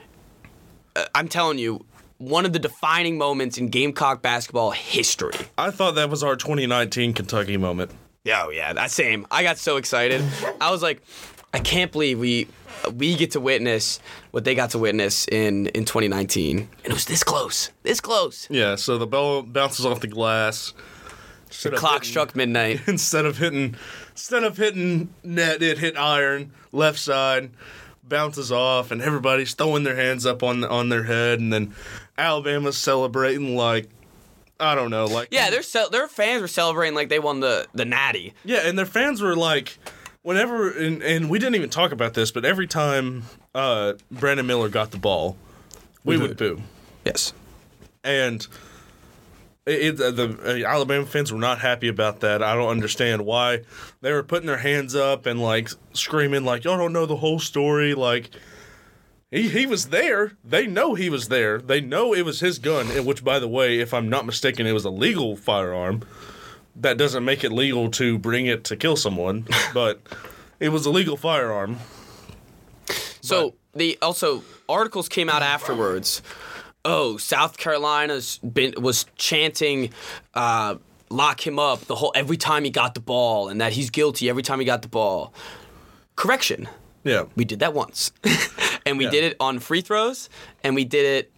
Uh, 0.97 1.05
I'm 1.14 1.28
telling 1.28 1.59
you, 1.59 1.85
one 2.18 2.47
of 2.47 2.53
the 2.53 2.59
defining 2.59 3.18
moments 3.18 3.59
in 3.59 3.68
Gamecock 3.68 4.22
basketball 4.22 4.70
history. 4.70 5.35
I 5.59 5.70
thought 5.70 5.97
that 5.97 6.09
was 6.09 6.22
our 6.22 6.37
2019 6.37 7.12
Kentucky 7.12 7.57
moment. 7.57 7.91
Oh 8.26 8.50
yeah, 8.50 8.72
that 8.72 8.90
same. 8.90 9.26
I 9.30 9.42
got 9.42 9.58
so 9.58 9.76
excited. 9.76 10.22
I 10.60 10.70
was 10.70 10.82
like, 10.82 11.02
I 11.52 11.58
can't 11.58 11.92
believe 11.92 12.18
we 12.18 12.48
we 12.94 13.16
get 13.16 13.32
to 13.32 13.40
witness 13.40 14.00
what 14.30 14.44
they 14.44 14.54
got 14.54 14.70
to 14.70 14.78
witness 14.78 15.26
in 15.28 15.66
in 15.68 15.84
2019, 15.84 16.58
and 16.58 16.68
it 16.84 16.92
was 16.92 17.04
this 17.04 17.22
close, 17.22 17.70
this 17.82 18.00
close. 18.00 18.46
Yeah, 18.50 18.76
so 18.76 18.98
the 18.98 19.06
ball 19.06 19.42
bounces 19.42 19.84
off 19.86 20.00
the 20.00 20.06
glass. 20.08 20.72
The 21.62 21.70
Clock 21.70 22.00
hitting- 22.02 22.10
struck 22.10 22.34
midnight. 22.34 22.80
instead 22.88 23.26
of 23.26 23.38
hitting 23.38 23.76
instead 24.12 24.42
of 24.42 24.56
hitting 24.56 25.12
net, 25.22 25.62
it 25.62 25.78
hit 25.78 25.96
iron 25.96 26.52
left 26.72 26.98
side, 26.98 27.50
bounces 28.02 28.50
off, 28.50 28.90
and 28.90 29.00
everybody's 29.00 29.54
throwing 29.54 29.84
their 29.84 29.96
hands 29.96 30.26
up 30.26 30.42
on 30.42 30.64
on 30.64 30.88
their 30.88 31.04
head, 31.04 31.38
and 31.40 31.52
then 31.52 31.74
Alabama's 32.18 32.76
celebrating 32.78 33.54
like 33.54 33.88
I 34.61 34.74
don't 34.74 34.90
know, 34.90 35.07
like 35.07 35.28
Yeah, 35.30 35.50
their 35.50 35.62
ce- 35.62 35.88
their 35.90 36.07
fans 36.09 36.40
were 36.42 36.48
celebrating 36.48 36.94
like 36.94 37.09
they 37.09 37.18
won 37.18 37.40
the 37.40 37.66
the 37.74 37.84
Natty. 37.84 38.34
yeah, 38.44 38.61
and 38.66 38.78
their 38.78 38.86
fans 38.86 39.20
were 39.20 39.36
like. 39.36 39.78
Whenever 40.22 40.70
and, 40.70 41.02
and 41.02 41.28
we 41.28 41.38
didn't 41.38 41.55
even 41.55 41.68
talk 41.68 41.92
about 41.92 42.14
this, 42.14 42.30
but 42.30 42.46
every 42.46 42.66
time 42.66 43.24
uh, 43.55 43.92
Brandon 44.11 44.46
Miller 44.46 44.70
got 44.70 44.90
the 44.90 44.96
ball, 44.96 45.36
we 46.02 46.16
would 46.16 46.38
boo. 46.38 46.62
Yes. 47.05 47.34
and 48.02 48.46
it, 49.66 50.00
it, 50.00 50.16
the 50.16 50.64
uh, 50.64 50.66
Alabama 50.66 51.05
fans 51.05 51.30
were 51.30 51.38
not 51.38 51.59
happy 51.59 51.88
about 51.88 52.20
that. 52.20 52.42
I 52.42 52.55
don't 52.55 52.70
understand 52.70 53.26
why 53.26 53.64
they 54.00 54.12
were 54.12 54.22
putting 54.22 54.46
their 54.46 54.57
hands 54.57 54.94
up 54.94 55.26
and 55.26 55.42
like 55.42 55.68
screaming 55.92 56.46
like 56.46 56.64
y'all 56.64 56.78
don't 56.78 56.94
know 56.94 57.05
the 57.05 57.16
whole 57.16 57.38
story. 57.38 57.92
Like 57.92 58.30
he 59.35 59.49
he 59.49 59.66
was 59.66 59.89
there. 59.89 60.32
They 60.45 60.66
know 60.66 60.95
he 60.95 61.11
was 61.11 61.28
there. 61.28 61.59
They 61.59 61.80
know 61.80 62.14
it 62.14 62.22
was 62.24 62.39
his 62.41 62.59
gun. 62.59 62.87
Which, 63.05 63.24
by 63.24 63.39
the 63.39 63.49
way, 63.49 63.80
if 63.80 63.93
I'm 63.93 64.09
not 64.09 64.24
mistaken, 64.24 64.66
it 64.66 64.72
was 64.72 64.85
a 64.85 64.91
legal 64.91 65.37
firearm. 65.37 66.03
That 66.76 66.97
doesn't 66.97 67.24
make 67.24 67.43
it 67.45 67.53
legal 67.53 67.91
to 67.93 68.18
bring 68.18 68.47
it 68.47 68.64
to 68.64 68.76
kill 68.76 68.97
someone, 68.97 69.47
but 69.74 70.01
it 70.61 70.68
was 70.68 70.87
a 70.87 70.91
legal 70.91 71.16
firearm. 71.16 71.78
So 73.20 73.55
the 73.74 73.99
also 74.01 74.43
articles 74.68 75.09
came 75.09 75.28
out 75.28 75.43
afterwards. 75.43 76.22
Oh, 76.85 77.16
South 77.16 77.57
Carolina's 77.57 78.39
been 78.39 78.74
was 78.78 79.07
chanting, 79.16 79.91
uh, 80.35 80.76
"Lock 81.11 81.45
him 81.45 81.59
up!" 81.59 81.87
The 81.87 81.97
whole 81.97 82.12
every 82.14 82.37
time 82.37 82.64
he 82.64 82.70
got 82.70 82.95
the 82.95 83.01
ball, 83.01 83.49
and 83.49 83.61
that 83.61 83.72
he's 83.72 83.91
guilty 83.91 84.28
every 84.28 84.43
time 84.43 84.61
he 84.61 84.66
got 84.66 84.82
the 84.82 84.89
ball. 84.89 85.32
Correction, 86.16 86.68
Yeah, 87.03 87.24
we 87.35 87.45
did 87.45 87.59
that 87.59 87.74
once, 87.74 88.12
and 88.87 88.99
we 88.99 89.05
Yeah. 89.05 89.11
did 89.11 89.24
it 89.24 89.37
on 89.41 89.59
free 89.59 89.80
throws, 89.80 90.28
and 90.62 90.74
we 90.74 90.85
did 90.85 91.05
it. 91.07 91.30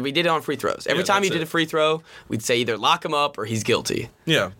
We 0.00 0.10
did 0.12 0.24
it 0.26 0.28
on 0.30 0.40
free 0.42 0.56
throws. 0.56 0.86
Every 0.88 1.02
Yeah, 1.02 1.06
time 1.06 1.22
he 1.22 1.28
did 1.28 1.40
it. 1.40 1.44
a 1.44 1.46
free 1.46 1.66
throw, 1.66 2.02
we'd 2.28 2.42
say 2.42 2.56
either 2.58 2.76
lock 2.78 3.04
him 3.04 3.12
up 3.12 3.36
or 3.36 3.44
he's 3.44 3.62
guilty. 3.62 4.08
Yeah, 4.24 4.52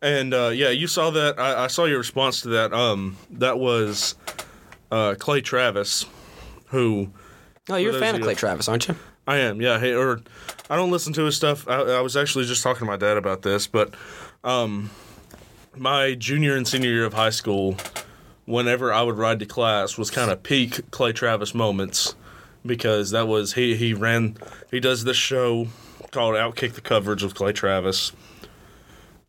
and 0.00 0.32
uh, 0.32 0.50
yeah, 0.54 0.68
you 0.70 0.86
saw 0.86 1.10
that. 1.10 1.38
I, 1.40 1.64
I 1.64 1.66
saw 1.66 1.86
your 1.86 1.98
response 1.98 2.40
to 2.42 2.48
that. 2.50 2.72
Um, 2.72 3.16
that 3.32 3.58
was 3.58 4.14
uh, 4.92 5.14
Clay 5.18 5.40
Travis, 5.40 6.06
who 6.66 7.10
Oh, 7.68 7.76
you're 7.76 7.96
a 7.96 7.98
fan 8.00 8.14
of 8.14 8.20
of 8.20 8.24
Clay 8.24 8.34
Travis, 8.34 8.68
aren't 8.68 8.86
you? 8.88 8.94
I 9.26 9.38
am. 9.38 9.60
Yeah, 9.60 9.78
hey, 9.78 9.92
or 9.94 10.20
I 10.68 10.76
don't 10.76 10.90
listen 10.90 11.12
to 11.14 11.24
his 11.24 11.36
stuff. 11.36 11.66
I, 11.68 11.74
I 11.80 12.00
was 12.00 12.16
actually 12.16 12.44
just 12.46 12.62
talking 12.62 12.80
to 12.80 12.84
my 12.84 12.96
dad 12.96 13.16
about 13.16 13.42
this, 13.42 13.66
but 13.66 13.94
um, 14.44 14.90
my 15.76 16.14
junior 16.14 16.56
and 16.56 16.66
senior 16.66 16.90
year 16.90 17.04
of 17.04 17.14
high 17.14 17.30
school, 17.30 17.76
whenever 18.50 18.92
I 18.92 19.02
would 19.02 19.16
ride 19.16 19.38
to 19.38 19.46
class, 19.46 19.96
was 19.96 20.10
kind 20.10 20.30
of 20.30 20.42
peak 20.42 20.90
Clay 20.90 21.12
Travis 21.12 21.54
moments 21.54 22.14
because 22.66 23.10
that 23.12 23.26
was 23.26 23.54
he 23.54 23.74
he 23.76 23.94
ran 23.94 24.36
he 24.70 24.80
does 24.80 25.04
this 25.04 25.16
show 25.16 25.68
called 26.10 26.34
Outkick 26.34 26.72
the 26.72 26.80
Coverage 26.80 27.22
with 27.22 27.34
Clay 27.34 27.52
Travis, 27.52 28.12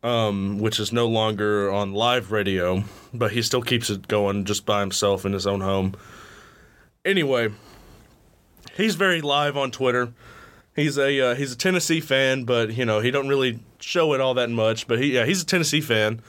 um, 0.02 0.58
which 0.58 0.80
is 0.80 0.92
no 0.92 1.06
longer 1.06 1.70
on 1.70 1.92
live 1.92 2.32
radio, 2.32 2.84
but 3.14 3.32
he 3.32 3.42
still 3.42 3.62
keeps 3.62 3.88
it 3.88 4.08
going 4.08 4.44
just 4.44 4.66
by 4.66 4.80
himself 4.80 5.24
in 5.24 5.32
his 5.32 5.46
own 5.46 5.60
home. 5.60 5.94
Anyway, 7.04 7.48
he's 8.76 8.96
very 8.96 9.20
live 9.20 9.56
on 9.56 9.70
Twitter. 9.70 10.12
He's 10.74 10.98
a 10.98 11.20
uh, 11.20 11.34
he's 11.34 11.52
a 11.52 11.56
Tennessee 11.56 12.00
fan, 12.00 12.44
but 12.44 12.74
you 12.74 12.84
know 12.84 13.00
he 13.00 13.10
don't 13.10 13.28
really 13.28 13.60
show 13.78 14.14
it 14.14 14.20
all 14.20 14.34
that 14.34 14.50
much. 14.50 14.88
But 14.88 15.00
he 15.00 15.14
yeah 15.14 15.24
he's 15.26 15.42
a 15.42 15.46
Tennessee 15.46 15.80
fan, 15.80 16.20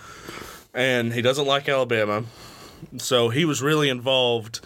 and 0.74 1.14
he 1.14 1.22
doesn't 1.22 1.48
like 1.48 1.68
Alabama, 1.68 2.26
so 2.98 3.30
he 3.30 3.46
was 3.46 3.62
really 3.62 3.90
involved 3.90 4.62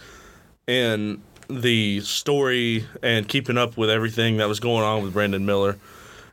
in 0.66 1.22
the 1.48 2.00
story 2.00 2.86
and 3.02 3.28
keeping 3.28 3.56
up 3.56 3.76
with 3.76 3.90
everything 3.90 4.36
that 4.36 4.48
was 4.48 4.60
going 4.60 4.84
on 4.84 5.02
with 5.02 5.12
Brandon 5.12 5.44
Miller, 5.46 5.78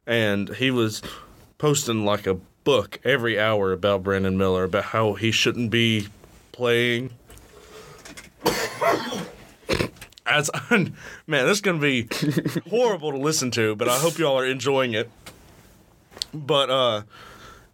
and 0.05 0.49
he 0.55 0.71
was 0.71 1.01
posting 1.57 2.05
like 2.05 2.27
a 2.27 2.35
book 2.63 2.99
every 3.03 3.39
hour 3.39 3.71
about 3.71 4.03
Brandon 4.03 4.37
Miller 4.37 4.63
about 4.63 4.85
how 4.85 5.13
he 5.13 5.31
shouldn't 5.31 5.71
be 5.71 6.07
playing 6.51 7.11
as 10.25 10.49
man, 10.71 10.91
this 11.27 11.57
is 11.57 11.61
gonna 11.61 11.79
be 11.79 12.07
horrible 12.69 13.11
to 13.11 13.17
listen 13.17 13.51
to, 13.51 13.75
but 13.75 13.87
I 13.87 13.97
hope 13.97 14.17
y'all 14.17 14.37
are 14.37 14.45
enjoying 14.45 14.93
it. 14.93 15.09
But 16.33 16.69
uh, 16.69 17.01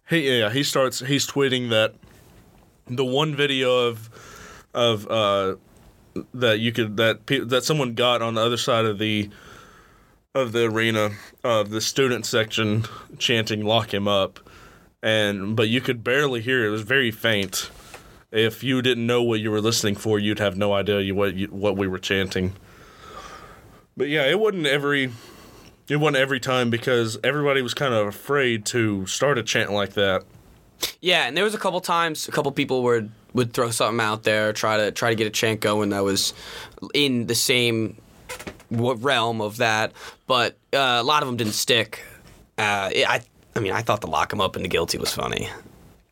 he 0.08 0.38
yeah 0.38 0.50
he 0.50 0.62
starts 0.62 1.00
he's 1.00 1.26
tweeting 1.26 1.70
that 1.70 1.94
the 2.86 3.04
one 3.04 3.34
video 3.34 3.88
of 3.88 4.10
of 4.74 5.10
uh 5.10 5.56
that 6.34 6.58
you 6.58 6.72
could 6.72 6.96
that 6.96 7.26
pe- 7.26 7.40
that 7.40 7.64
someone 7.64 7.94
got 7.94 8.22
on 8.22 8.34
the 8.34 8.40
other 8.40 8.56
side 8.56 8.84
of 8.84 8.98
the 8.98 9.30
of 10.34 10.52
the 10.52 10.64
arena 10.64 11.10
of 11.44 11.70
the 11.70 11.80
student 11.80 12.26
section 12.26 12.84
chanting 13.18 13.64
"lock 13.64 13.92
him 13.92 14.08
up," 14.08 14.40
and 15.02 15.56
but 15.56 15.68
you 15.68 15.80
could 15.80 16.02
barely 16.02 16.40
hear 16.40 16.64
it. 16.64 16.68
It 16.68 16.70
was 16.70 16.82
very 16.82 17.10
faint. 17.10 17.70
If 18.30 18.64
you 18.64 18.80
didn't 18.80 19.06
know 19.06 19.22
what 19.22 19.40
you 19.40 19.50
were 19.50 19.60
listening 19.60 19.94
for, 19.94 20.18
you'd 20.18 20.38
have 20.38 20.56
no 20.56 20.72
idea 20.72 21.14
what 21.14 21.34
you, 21.34 21.48
what 21.48 21.76
we 21.76 21.86
were 21.86 21.98
chanting. 21.98 22.54
But 23.94 24.08
yeah, 24.08 24.24
it 24.24 24.40
wasn't 24.40 24.66
every 24.66 25.12
it 25.88 25.96
wasn't 25.96 26.16
every 26.16 26.40
time 26.40 26.70
because 26.70 27.18
everybody 27.22 27.60
was 27.60 27.74
kind 27.74 27.92
of 27.92 28.06
afraid 28.06 28.64
to 28.66 29.06
start 29.06 29.36
a 29.36 29.42
chant 29.42 29.70
like 29.70 29.92
that. 29.94 30.24
Yeah, 31.00 31.26
and 31.26 31.36
there 31.36 31.44
was 31.44 31.54
a 31.54 31.58
couple 31.58 31.80
times 31.80 32.28
a 32.28 32.32
couple 32.32 32.50
people 32.52 32.82
would 32.84 33.10
would 33.34 33.52
throw 33.52 33.70
something 33.70 34.04
out 34.04 34.22
there, 34.24 34.52
try 34.52 34.76
to 34.76 34.90
try 34.92 35.10
to 35.10 35.16
get 35.16 35.26
a 35.26 35.30
chant 35.30 35.60
going 35.60 35.90
that 35.90 36.04
was 36.04 36.34
in 36.94 37.26
the 37.26 37.34
same 37.34 37.96
realm 38.70 39.40
of 39.40 39.58
that, 39.58 39.92
but 40.26 40.56
uh, 40.72 40.98
a 41.00 41.02
lot 41.02 41.22
of 41.22 41.28
them 41.28 41.36
didn't 41.36 41.52
stick. 41.54 42.02
Uh, 42.58 42.90
I 42.94 43.20
I 43.54 43.60
mean, 43.60 43.72
I 43.72 43.82
thought 43.82 44.00
the 44.00 44.06
lock 44.06 44.32
'em 44.32 44.40
up 44.40 44.56
and 44.56 44.64
the 44.64 44.68
guilty 44.68 44.98
was 44.98 45.12
funny, 45.12 45.48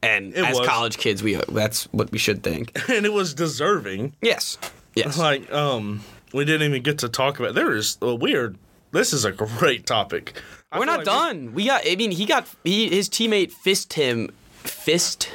and 0.03 0.35
It 0.35 0.45
as 0.45 0.59
was. 0.59 0.67
college 0.69 0.99
kids, 0.99 1.23
we 1.23 1.35
that's 1.49 1.85
what 1.93 2.11
we 2.13 2.19
should 2.19 2.43
think. 2.43 2.73
and 2.91 3.07
it 3.07 3.13
was 3.13 3.33
deserving. 3.35 4.15
Yes, 4.21 4.59
yes. 4.95 5.19
Like, 5.19 5.51
um, 5.53 6.03
we 6.33 6.45
didn't 6.45 6.69
even 6.69 6.83
get 6.83 6.99
to 6.99 7.09
talk 7.09 7.39
about. 7.41 7.55
There 7.55 7.75
is 7.75 7.97
a 8.03 8.15
weird. 8.15 8.57
This 8.93 9.13
is 9.13 9.25
a 9.25 9.33
great 9.59 9.87
topic. 9.87 10.41
I 10.73 10.79
We're 10.79 10.85
not 10.85 10.99
like 10.99 11.07
done. 11.07 11.55
We 11.55 11.67
got. 11.67 11.83
I 11.87 11.97
mean, 11.97 12.11
he 12.11 12.27
got. 12.27 12.47
He 12.65 12.89
his 12.89 13.09
teammate 13.09 13.53
fist 13.53 13.95
him, 13.95 14.31
fist 14.65 15.31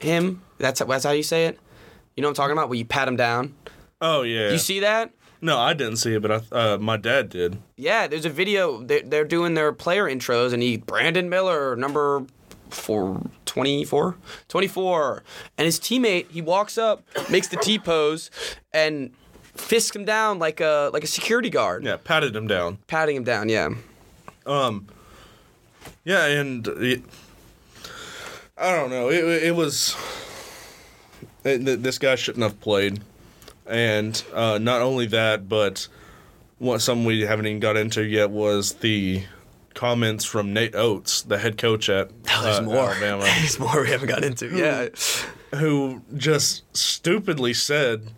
him. 0.00 0.42
That's 0.58 0.80
that's 0.80 1.04
how 1.04 1.12
you 1.12 1.22
say 1.22 1.46
it. 1.46 1.58
You 2.16 2.22
know 2.22 2.28
what 2.28 2.32
I'm 2.38 2.42
talking 2.44 2.52
about? 2.52 2.68
Where 2.68 2.78
you 2.78 2.84
pat 2.84 3.08
him 3.08 3.16
down. 3.16 3.54
Oh 4.00 4.22
yeah. 4.22 4.50
You 4.50 4.58
see 4.58 4.80
that? 4.80 5.12
No, 5.42 5.58
I 5.58 5.74
didn't 5.74 5.96
see 5.96 6.14
it, 6.14 6.22
but 6.22 6.32
I, 6.32 6.56
uh, 6.56 6.78
my 6.78 6.96
dad 6.96 7.28
did. 7.28 7.58
Yeah, 7.76 8.06
there's 8.06 8.24
a 8.24 8.30
video. 8.30 8.82
They're, 8.82 9.02
they're 9.02 9.24
doing 9.24 9.52
their 9.54 9.70
player 9.72 10.04
intros, 10.06 10.54
and 10.54 10.62
he 10.62 10.78
Brandon 10.78 11.28
Miller, 11.28 11.76
number 11.76 12.24
four, 12.70 13.20
24? 13.44 14.16
24. 14.48 15.22
and 15.58 15.64
his 15.66 15.78
teammate 15.78 16.30
he 16.30 16.40
walks 16.40 16.78
up, 16.78 17.02
makes 17.30 17.48
the 17.48 17.56
T 17.58 17.78
pose, 17.78 18.30
and 18.72 19.12
fists 19.42 19.94
him 19.94 20.04
down 20.06 20.38
like 20.38 20.60
a 20.60 20.90
like 20.94 21.04
a 21.04 21.06
security 21.06 21.50
guard, 21.50 21.84
Yeah, 21.84 21.96
patted 22.02 22.34
him 22.34 22.46
down. 22.46 22.78
patting 22.86 23.14
him 23.16 23.24
down. 23.24 23.48
Yeah. 23.50 23.68
Um, 24.46 24.86
yeah, 26.04 26.24
and 26.26 26.66
it, 26.66 27.02
I 28.58 28.74
don't 28.74 28.90
know. 28.90 29.10
It, 29.10 29.24
it 29.44 29.54
was 29.54 29.96
it, 31.44 31.82
this 31.82 31.98
guy 31.98 32.14
shouldn't 32.14 32.42
have 32.42 32.60
played, 32.60 33.00
and 33.66 34.22
uh, 34.32 34.58
not 34.58 34.82
only 34.82 35.06
that, 35.06 35.48
but 35.48 35.88
what 36.58 36.80
something 36.80 37.04
we 37.04 37.20
haven't 37.22 37.46
even 37.46 37.60
got 37.60 37.76
into 37.76 38.02
yet 38.02 38.30
was 38.30 38.74
the 38.74 39.24
comments 39.74 40.24
from 40.24 40.54
Nate 40.54 40.74
Oats, 40.74 41.22
the 41.22 41.38
head 41.38 41.58
coach 41.58 41.88
at 41.88 42.10
Oh, 42.30 42.42
there's 42.42 42.58
uh, 42.58 42.62
more. 42.62 42.90
Alabama, 42.90 43.22
There's 43.38 43.58
more 43.58 43.82
we 43.82 43.90
haven't 43.90 44.08
got 44.08 44.24
into. 44.24 44.48
Yeah. 44.56 44.88
who 45.58 46.02
just 46.16 46.64
stupidly 46.76 47.52
said 47.54 48.10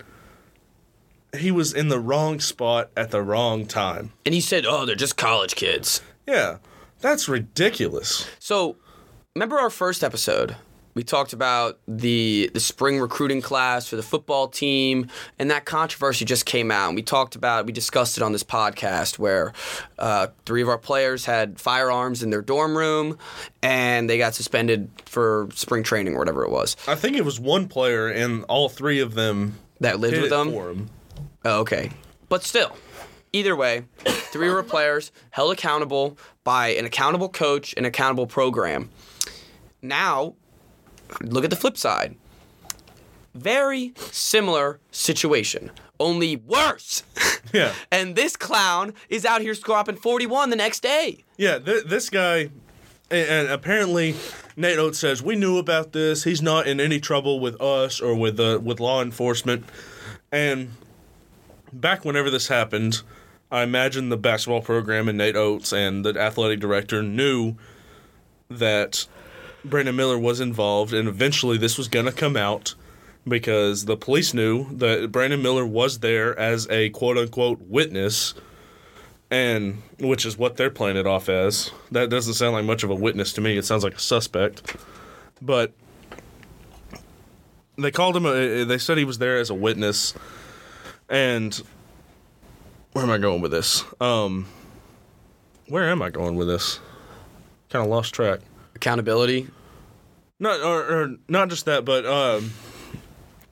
he 1.36 1.50
was 1.50 1.74
in 1.74 1.88
the 1.88 1.98
wrong 1.98 2.40
spot 2.40 2.90
at 2.96 3.10
the 3.10 3.22
wrong 3.22 3.66
time. 3.66 4.12
And 4.24 4.34
he 4.34 4.40
said, 4.40 4.64
"Oh, 4.66 4.86
they're 4.86 4.94
just 4.94 5.16
college 5.16 5.54
kids." 5.56 6.00
Yeah, 6.26 6.58
that's 7.00 7.28
ridiculous. 7.28 8.26
So, 8.38 8.76
remember 9.38 9.58
our 9.60 9.70
first 9.70 10.02
episode? 10.02 10.56
We 10.94 11.04
talked 11.04 11.32
about 11.32 11.78
the 11.86 12.50
the 12.54 12.58
spring 12.58 12.98
recruiting 12.98 13.40
class 13.40 13.86
for 13.86 13.94
the 13.94 14.02
football 14.02 14.48
team, 14.48 15.06
and 15.38 15.48
that 15.52 15.64
controversy 15.64 16.24
just 16.24 16.44
came 16.44 16.72
out. 16.72 16.88
And 16.88 16.96
we 16.96 17.02
talked 17.02 17.36
about, 17.36 17.66
we 17.66 17.72
discussed 17.72 18.16
it 18.16 18.22
on 18.24 18.32
this 18.32 18.42
podcast, 18.42 19.16
where 19.16 19.52
uh, 19.96 20.26
three 20.44 20.60
of 20.60 20.68
our 20.68 20.76
players 20.78 21.24
had 21.24 21.60
firearms 21.60 22.24
in 22.24 22.30
their 22.30 22.42
dorm 22.42 22.76
room, 22.76 23.16
and 23.62 24.10
they 24.10 24.18
got 24.18 24.34
suspended 24.34 24.90
for 25.06 25.48
spring 25.54 25.84
training 25.84 26.16
or 26.16 26.18
whatever 26.18 26.42
it 26.42 26.50
was. 26.50 26.76
I 26.88 26.96
think 26.96 27.16
it 27.16 27.24
was 27.24 27.38
one 27.38 27.68
player, 27.68 28.08
and 28.08 28.42
all 28.48 28.68
three 28.68 28.98
of 28.98 29.14
them 29.14 29.54
That 29.78 30.00
lived 30.00 30.16
with 30.16 30.24
it 30.24 30.30
them. 30.30 30.48
him. 30.52 30.90
Oh, 31.44 31.60
okay. 31.60 31.90
But 32.28 32.42
still, 32.42 32.76
either 33.32 33.54
way, 33.54 33.84
three 34.04 34.48
of 34.48 34.54
our 34.54 34.64
players 34.64 35.12
held 35.30 35.52
accountable 35.52 36.18
by 36.42 36.70
an 36.70 36.84
accountable 36.86 37.28
coach, 37.28 37.72
an 37.76 37.84
accountable 37.84 38.26
program. 38.26 38.90
Now, 39.82 40.34
look 41.22 41.44
at 41.44 41.50
the 41.50 41.56
flip 41.56 41.76
side. 41.76 42.16
Very 43.34 43.92
similar 44.10 44.80
situation, 44.90 45.70
only 46.00 46.36
worse. 46.36 47.02
Yeah, 47.50 47.72
and 47.90 48.14
this 48.14 48.36
clown 48.36 48.92
is 49.08 49.24
out 49.24 49.40
here 49.40 49.54
squapping 49.54 49.96
41 49.96 50.50
the 50.50 50.56
next 50.56 50.82
day. 50.82 51.24
yeah. 51.38 51.58
Th- 51.58 51.82
this 51.84 52.10
guy, 52.10 52.50
and, 53.10 53.28
and 53.28 53.48
apparently, 53.48 54.16
Nate 54.54 54.78
Oats 54.78 54.98
says 54.98 55.22
we 55.22 55.34
knew 55.34 55.56
about 55.56 55.92
this. 55.92 56.24
He's 56.24 56.42
not 56.42 56.66
in 56.66 56.78
any 56.78 57.00
trouble 57.00 57.40
with 57.40 57.58
us 57.58 58.02
or 58.02 58.14
with 58.14 58.38
uh, 58.38 58.58
with 58.62 58.80
law 58.80 59.00
enforcement. 59.00 59.64
And 60.30 60.72
back 61.72 62.04
whenever 62.04 62.28
this 62.28 62.48
happened, 62.48 63.00
I 63.50 63.62
imagine 63.62 64.10
the 64.10 64.18
basketball 64.18 64.60
program 64.60 65.08
and 65.08 65.16
Nate 65.16 65.36
Oats 65.36 65.72
and 65.72 66.04
the 66.04 66.20
athletic 66.20 66.60
director 66.60 67.02
knew 67.02 67.54
that 68.50 69.06
Brandon 69.64 69.96
Miller 69.96 70.18
was 70.18 70.40
involved, 70.40 70.92
and 70.92 71.08
eventually 71.08 71.58
this 71.58 71.76
was 71.76 71.88
going 71.88 72.06
to 72.06 72.12
come 72.12 72.36
out 72.36 72.74
because 73.26 73.84
the 73.84 73.96
police 73.96 74.32
knew 74.32 74.72
that 74.76 75.12
Brandon 75.12 75.42
Miller 75.42 75.66
was 75.66 75.98
there 75.98 76.38
as 76.38 76.68
a 76.70 76.90
quote 76.90 77.18
unquote 77.18 77.60
witness, 77.62 78.34
and 79.30 79.82
which 79.98 80.24
is 80.24 80.38
what 80.38 80.56
they're 80.56 80.70
playing 80.70 80.96
it 80.96 81.06
off 81.06 81.28
as. 81.28 81.70
That 81.90 82.08
doesn't 82.08 82.34
sound 82.34 82.54
like 82.54 82.64
much 82.64 82.82
of 82.82 82.90
a 82.90 82.94
witness 82.94 83.32
to 83.34 83.40
me. 83.40 83.56
It 83.58 83.64
sounds 83.64 83.84
like 83.84 83.94
a 83.94 84.00
suspect, 84.00 84.76
but 85.42 85.72
they 87.76 87.90
called 87.90 88.16
him. 88.16 88.26
A, 88.26 88.64
they 88.64 88.78
said 88.78 88.98
he 88.98 89.04
was 89.04 89.18
there 89.18 89.38
as 89.38 89.50
a 89.50 89.54
witness, 89.54 90.14
and 91.08 91.60
where 92.92 93.04
am 93.04 93.10
I 93.10 93.18
going 93.18 93.40
with 93.40 93.50
this? 93.50 93.84
Um, 94.00 94.46
where 95.68 95.90
am 95.90 96.00
I 96.00 96.10
going 96.10 96.36
with 96.36 96.48
this? 96.48 96.80
Kind 97.68 97.84
of 97.84 97.90
lost 97.90 98.14
track. 98.14 98.40
Accountability. 98.78 99.48
Not 100.38 100.60
or, 100.60 101.02
or 101.02 101.16
not 101.28 101.48
just 101.48 101.64
that, 101.64 101.84
but 101.84 102.06
um, 102.06 102.52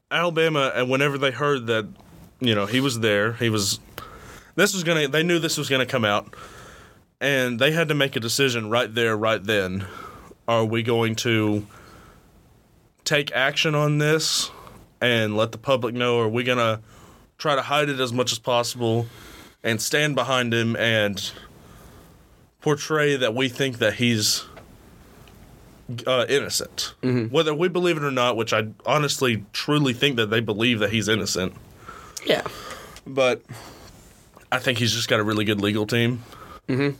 Alabama. 0.09 0.71
And 0.73 0.89
whenever 0.89 1.19
they 1.19 1.33
heard 1.33 1.67
that, 1.67 1.89
you 2.39 2.55
know, 2.55 2.67
he 2.67 2.79
was 2.81 3.01
there, 3.01 3.33
he 3.33 3.51
was. 3.51 3.81
This 4.55 4.73
was 4.73 4.85
gonna. 4.85 5.09
They 5.09 5.25
knew 5.25 5.41
this 5.41 5.59
was 5.59 5.69
gonna 5.69 5.85
come 5.85 6.05
out, 6.05 6.33
and 7.21 7.59
they 7.59 7.73
had 7.73 7.89
to 7.89 7.95
make 7.95 8.15
a 8.15 8.21
decision 8.21 8.71
right 8.71 8.95
there, 8.95 9.17
right 9.17 9.43
then. 9.43 9.87
Are 10.47 10.65
we 10.65 10.85
going 10.85 11.17
to 11.17 11.67
take 13.05 13.33
action 13.33 13.75
on 13.75 13.99
this 13.99 14.53
and 15.01 15.37
let 15.37 15.51
the 15.51 15.59
public 15.59 15.93
know? 15.93 16.21
Are 16.21 16.29
we 16.29 16.45
gonna 16.45 16.83
try 17.37 17.57
to 17.57 17.63
hide 17.63 17.89
it 17.89 17.99
as 17.99 18.13
much 18.13 18.31
as 18.31 18.39
possible 18.39 19.07
and 19.65 19.83
stand 19.83 20.15
behind 20.15 20.55
him 20.55 20.77
and 20.77 21.33
portray 22.61 23.17
that 23.17 23.35
we 23.35 23.49
think 23.49 23.79
that 23.79 23.95
he's 23.95 24.45
uh, 26.07 26.27
innocent. 26.29 26.95
Whether 27.03 27.55
we 27.55 27.69
believe 27.69 27.97
it 27.97 28.03
or 28.05 28.11
not, 28.11 28.37
which 28.37 28.53
I 28.53 28.69
honestly 28.85 29.45
truly 29.53 29.93
think 29.93 30.17
that 30.17 30.27
they 30.27 30.41
believe 30.41 30.79
that 30.81 30.91
he's 30.91 31.09
innocent. 31.09 31.55
Yeah. 32.25 32.43
But 33.07 33.43
I 34.51 34.59
think 34.59 34.79
he's 34.79 34.93
just 34.93 35.09
got 35.09 35.21
a 35.21 35.25
really 35.25 35.45
good 35.45 35.61
legal 35.61 35.87
team. 35.87 36.23
Good 36.69 36.95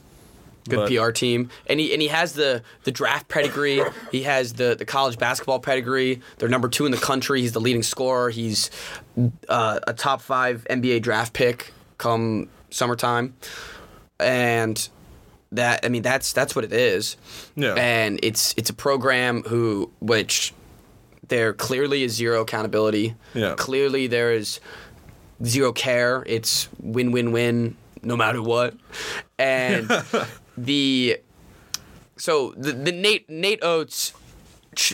But- 0.69 0.89
PR 0.89 1.11
team, 1.11 1.51
and 1.69 1.79
he 1.79 1.93
and 1.93 2.03
he 2.03 2.09
has 2.09 2.33
the 2.33 2.63
the 2.85 2.91
draft 2.91 3.29
pedigree. 3.29 3.81
He 4.11 4.23
has 4.25 4.55
the 4.55 4.75
the 4.77 4.85
college 4.85 5.17
basketball 5.17 5.61
pedigree. 5.61 6.21
They're 6.39 6.49
number 6.49 6.69
two 6.69 6.87
in 6.87 6.93
the 6.93 6.99
country. 6.99 7.41
He's 7.41 7.53
the 7.53 7.61
leading 7.61 7.85
scorer. 7.85 8.31
He's 8.31 8.71
uh, 9.49 9.79
a 9.87 9.93
top 9.93 10.21
five 10.21 10.67
NBA 10.69 11.03
draft 11.03 11.33
pick 11.35 11.73
come 11.99 12.49
summertime, 12.71 13.35
and 14.19 14.89
that 15.57 15.81
I 15.85 15.89
mean 15.89 16.03
that's 16.03 16.33
that's 16.33 16.55
what 16.57 16.65
it 16.65 16.73
is. 16.73 17.17
Yeah. 17.57 17.75
and 17.75 18.19
it's 18.23 18.55
it's 18.57 18.71
a 18.71 18.75
program 18.75 19.43
who 19.43 19.91
which 20.01 20.55
there 21.29 21.53
clearly 21.53 22.03
is 22.05 22.13
zero 22.15 22.43
accountability. 22.43 23.15
Yeah. 23.35 23.55
clearly 23.57 24.07
there 24.07 24.33
is 24.33 24.61
zero 25.45 25.73
care. 25.73 26.23
It's 26.27 26.69
win 26.81 27.11
win 27.13 27.33
win 27.33 27.77
no 28.03 28.17
matter 28.17 28.41
what. 28.43 28.75
And 29.39 29.91
the 30.57 31.19
so 32.17 32.55
the, 32.57 32.73
the 32.73 32.93
Nate 32.93 33.29
Nate 33.29 33.63
Oats 33.63 34.13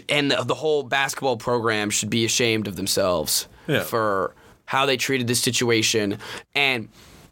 and 0.08 0.30
the, 0.30 0.42
the 0.44 0.54
whole 0.54 0.82
basketball 0.84 1.36
program 1.36 1.90
should 1.90 2.10
be 2.10 2.24
ashamed 2.24 2.66
of 2.66 2.76
themselves 2.76 3.48
Yeah. 3.66 3.82
for 3.82 4.34
how 4.64 4.86
they 4.86 4.96
treated 4.96 5.26
this 5.26 5.40
situation. 5.40 6.18
And 6.54 6.88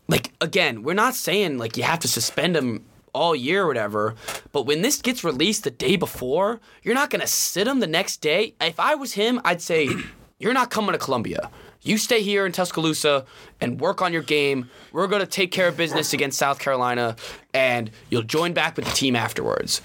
like 0.09 0.33
again, 0.41 0.83
we're 0.83 0.95
not 0.95 1.15
saying 1.15 1.59
like 1.59 1.77
you 1.77 1.85
have 1.85 2.01
to 2.01 2.09
suspend 2.09 2.57
him 2.57 2.85
all 3.13 3.35
year 3.35 3.65
or 3.65 3.67
whatever, 3.67 4.15
but 4.53 4.67
when 4.67 4.83
this 4.83 5.01
gets 5.01 5.25
released 5.25 5.65
the 5.65 5.71
day 5.71 5.97
before, 5.97 6.61
you're 6.83 6.95
not 6.95 7.11
gonna 7.11 7.27
sit 7.27 7.67
him 7.67 7.81
the 7.81 7.87
next 7.87 8.19
day. 8.19 8.55
If 8.61 8.81
I 8.81 8.95
was 8.95 9.15
him, 9.15 9.41
I'd 9.45 9.63
say 9.63 9.89
you're 10.39 10.55
not 10.55 10.71
coming 10.71 10.93
to 10.93 10.99
Columbia. 10.99 11.51
You 11.83 11.97
stay 11.97 12.21
here 12.21 12.45
in 12.45 12.53
Tuscaloosa 12.53 13.25
and 13.61 13.81
work 13.81 14.03
on 14.03 14.13
your 14.13 14.23
game. 14.23 14.69
We're 14.93 15.07
going 15.07 15.23
to 15.23 15.27
take 15.27 15.51
care 15.51 15.69
of 15.69 15.79
business 15.79 16.13
against 16.13 16.39
South 16.39 16.59
Carolina, 16.59 17.17
and 17.55 17.91
you'll 18.11 18.23
join 18.23 18.53
back 18.53 18.77
with 18.77 18.85
the 18.85 18.91
team 18.91 19.17
afterwards. 19.17 19.81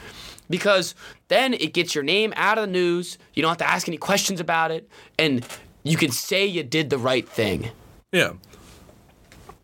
Because 0.49 0.93
then 1.29 1.53
it 1.53 1.73
gets 1.73 1.95
your 1.95 2.03
name 2.03 2.33
out 2.35 2.57
of 2.57 2.65
the 2.65 2.71
news. 2.71 3.17
You 3.33 3.41
don't 3.41 3.49
have 3.49 3.57
to 3.59 3.69
ask 3.69 3.87
any 3.87 3.97
questions 3.97 4.41
about 4.41 4.71
it, 4.71 4.89
and 5.17 5.45
you 5.83 5.95
can 5.95 6.11
say 6.11 6.45
you 6.45 6.63
did 6.63 6.89
the 6.89 6.97
right 6.97 7.27
thing. 7.27 7.69
Yeah. 8.11 8.33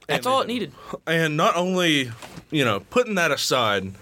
That's 0.08 0.26
all 0.26 0.42
it 0.42 0.48
needed. 0.48 0.74
And 1.08 1.38
not 1.38 1.56
only, 1.56 2.12
you 2.50 2.66
know, 2.66 2.82
putting 2.90 3.16
that 3.16 3.32
aside, 3.32 3.94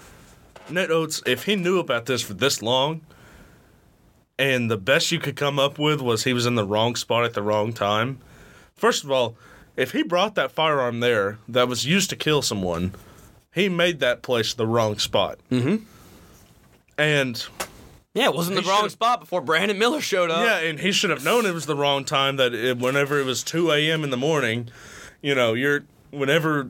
Ned 0.69 0.89
Oats, 0.91 1.21
if 1.25 1.43
he 1.43 1.55
knew 1.55 1.79
about 1.79 2.05
this 2.07 2.21
for 2.21 2.33
this 2.33 2.61
long, 2.61 3.01
and 4.37 4.71
the 4.71 4.77
best 4.77 5.11
you 5.11 5.19
could 5.19 5.35
come 5.35 5.59
up 5.59 5.77
with 5.77 6.01
was 6.01 6.23
he 6.23 6.33
was 6.33 6.45
in 6.45 6.55
the 6.55 6.65
wrong 6.65 6.95
spot 6.95 7.25
at 7.25 7.33
the 7.33 7.41
wrong 7.41 7.73
time. 7.73 8.19
First 8.75 9.03
of 9.03 9.11
all, 9.11 9.35
if 9.75 9.91
he 9.91 10.01
brought 10.03 10.35
that 10.35 10.51
firearm 10.51 10.99
there 11.01 11.37
that 11.47 11.67
was 11.67 11.85
used 11.85 12.09
to 12.11 12.15
kill 12.15 12.41
someone, 12.41 12.93
he 13.53 13.67
made 13.69 13.99
that 13.99 14.21
place 14.21 14.53
the 14.53 14.65
wrong 14.67 14.97
spot. 14.97 15.39
Mm-hmm. 15.51 15.83
And 16.97 17.45
Yeah, 18.13 18.25
it 18.25 18.33
wasn't 18.35 18.57
the 18.61 18.67
wrong 18.69 18.81
should've- 18.81 18.91
spot 18.93 19.19
before 19.19 19.41
Brandon 19.41 19.77
Miller 19.77 20.01
showed 20.01 20.31
up. 20.31 20.43
yeah, 20.45 20.59
and 20.67 20.79
he 20.79 20.91
should 20.91 21.09
have 21.09 21.23
known 21.23 21.45
it 21.45 21.53
was 21.53 21.65
the 21.65 21.75
wrong 21.75 22.03
time. 22.05 22.37
That 22.37 22.53
it, 22.53 22.77
whenever 22.77 23.19
it 23.19 23.25
was 23.25 23.43
two 23.43 23.71
a.m. 23.71 24.03
in 24.03 24.09
the 24.09 24.17
morning, 24.17 24.69
you 25.21 25.35
know, 25.35 25.53
you're 25.53 25.83
whenever 26.11 26.69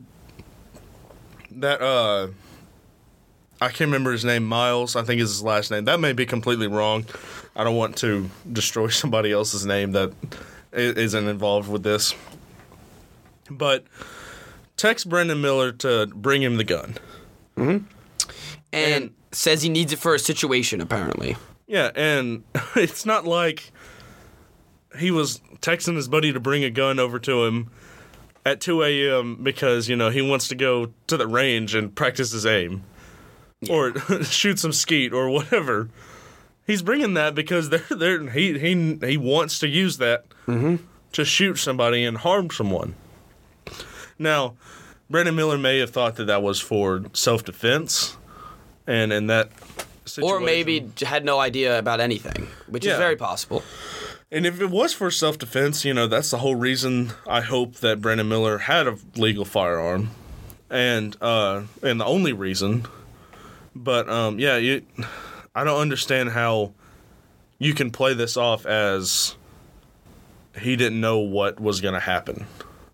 that 1.52 1.80
uh, 1.82 2.28
I 3.60 3.68
can't 3.68 3.80
remember 3.88 4.12
his 4.12 4.24
name. 4.24 4.44
Miles, 4.44 4.96
I 4.96 5.02
think 5.02 5.20
is 5.20 5.30
his 5.30 5.42
last 5.42 5.70
name. 5.70 5.84
That 5.84 6.00
may 6.00 6.12
be 6.12 6.26
completely 6.26 6.66
wrong. 6.66 7.04
I 7.56 7.64
don't 7.64 7.76
want 7.76 7.96
to 7.98 8.30
destroy 8.52 8.88
somebody 8.88 9.32
else's 9.32 9.66
name 9.66 9.92
that 9.92 10.12
i- 10.72 10.76
isn't 10.76 11.28
involved 11.28 11.68
with 11.68 11.82
this. 11.82 12.14
But 13.50 13.84
text 14.76 15.08
Brandon 15.08 15.40
Miller 15.40 15.72
to 15.72 16.06
bring 16.14 16.42
him 16.42 16.56
the 16.56 16.64
gun. 16.64 16.94
and, 17.56 17.84
and- 18.72 19.10
says 19.32 19.62
he 19.62 19.68
needs 19.68 19.92
it 19.92 19.98
for 19.98 20.14
a 20.14 20.18
situation, 20.18 20.80
apparently. 20.80 21.36
Yeah, 21.68 21.90
and 21.94 22.42
it's 22.76 23.04
not 23.06 23.26
like 23.26 23.70
he 24.98 25.10
was 25.12 25.40
texting 25.60 25.94
his 25.94 26.08
buddy 26.08 26.32
to 26.32 26.40
bring 26.40 26.64
a 26.64 26.70
gun 26.70 26.98
over 26.98 27.18
to 27.20 27.44
him 27.44 27.70
at 28.50 28.60
2 28.60 28.82
a.m. 28.82 29.36
because, 29.42 29.88
you 29.88 29.96
know, 29.96 30.10
he 30.10 30.20
wants 30.20 30.48
to 30.48 30.54
go 30.54 30.92
to 31.06 31.16
the 31.16 31.26
range 31.26 31.74
and 31.74 31.94
practice 31.94 32.32
his 32.32 32.44
aim 32.44 32.82
or 33.68 33.94
shoot 34.24 34.58
some 34.58 34.72
skeet 34.72 35.12
or 35.12 35.30
whatever. 35.30 35.88
He's 36.66 36.82
bringing 36.82 37.14
that 37.14 37.34
because 37.34 37.70
they're, 37.70 37.78
they're, 37.90 38.30
he, 38.30 38.58
he, 38.58 38.98
he 39.06 39.16
wants 39.16 39.58
to 39.60 39.68
use 39.68 39.98
that 39.98 40.24
mm-hmm. 40.46 40.76
to 41.12 41.24
shoot 41.24 41.56
somebody 41.56 42.04
and 42.04 42.18
harm 42.18 42.50
someone. 42.50 42.94
Now, 44.18 44.54
Brandon 45.08 45.34
Miller 45.34 45.58
may 45.58 45.78
have 45.78 45.90
thought 45.90 46.16
that 46.16 46.26
that 46.26 46.42
was 46.42 46.60
for 46.60 47.04
self 47.12 47.44
defense, 47.44 48.16
and 48.86 49.12
in 49.12 49.26
that 49.28 49.50
situation, 50.04 50.36
Or 50.36 50.40
maybe 50.40 50.90
had 51.02 51.24
no 51.24 51.40
idea 51.40 51.78
about 51.78 52.00
anything, 52.00 52.46
which 52.68 52.84
Yeah. 52.84 52.92
is 52.92 52.98
very 52.98 53.16
possible. 53.16 53.62
And 54.32 54.46
if 54.46 54.60
it 54.60 54.70
was 54.70 54.92
for 54.92 55.10
self 55.10 55.38
defense, 55.38 55.84
you 55.84 55.92
know, 55.92 56.06
that's 56.06 56.30
the 56.30 56.38
whole 56.38 56.54
reason 56.54 57.12
I 57.26 57.40
hope 57.40 57.76
that 57.76 58.00
Brandon 58.00 58.28
Miller 58.28 58.58
had 58.58 58.86
a 58.86 58.96
legal 59.16 59.44
firearm. 59.44 60.10
And 60.70 61.16
uh 61.20 61.62
and 61.82 62.00
the 62.00 62.04
only 62.04 62.32
reason. 62.32 62.86
But 63.74 64.08
um 64.08 64.38
yeah, 64.38 64.56
you 64.56 64.82
I 65.54 65.64
don't 65.64 65.80
understand 65.80 66.30
how 66.30 66.72
you 67.58 67.74
can 67.74 67.90
play 67.90 68.14
this 68.14 68.36
off 68.36 68.66
as 68.66 69.34
he 70.58 70.76
didn't 70.76 71.00
know 71.00 71.18
what 71.18 71.58
was 71.58 71.80
gonna 71.80 72.00
happen. 72.00 72.46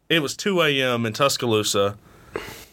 It 0.09 0.21
was 0.21 0.37
two 0.37 0.63
AM 0.63 1.05
in 1.05 1.13
Tuscaloosa 1.13 1.99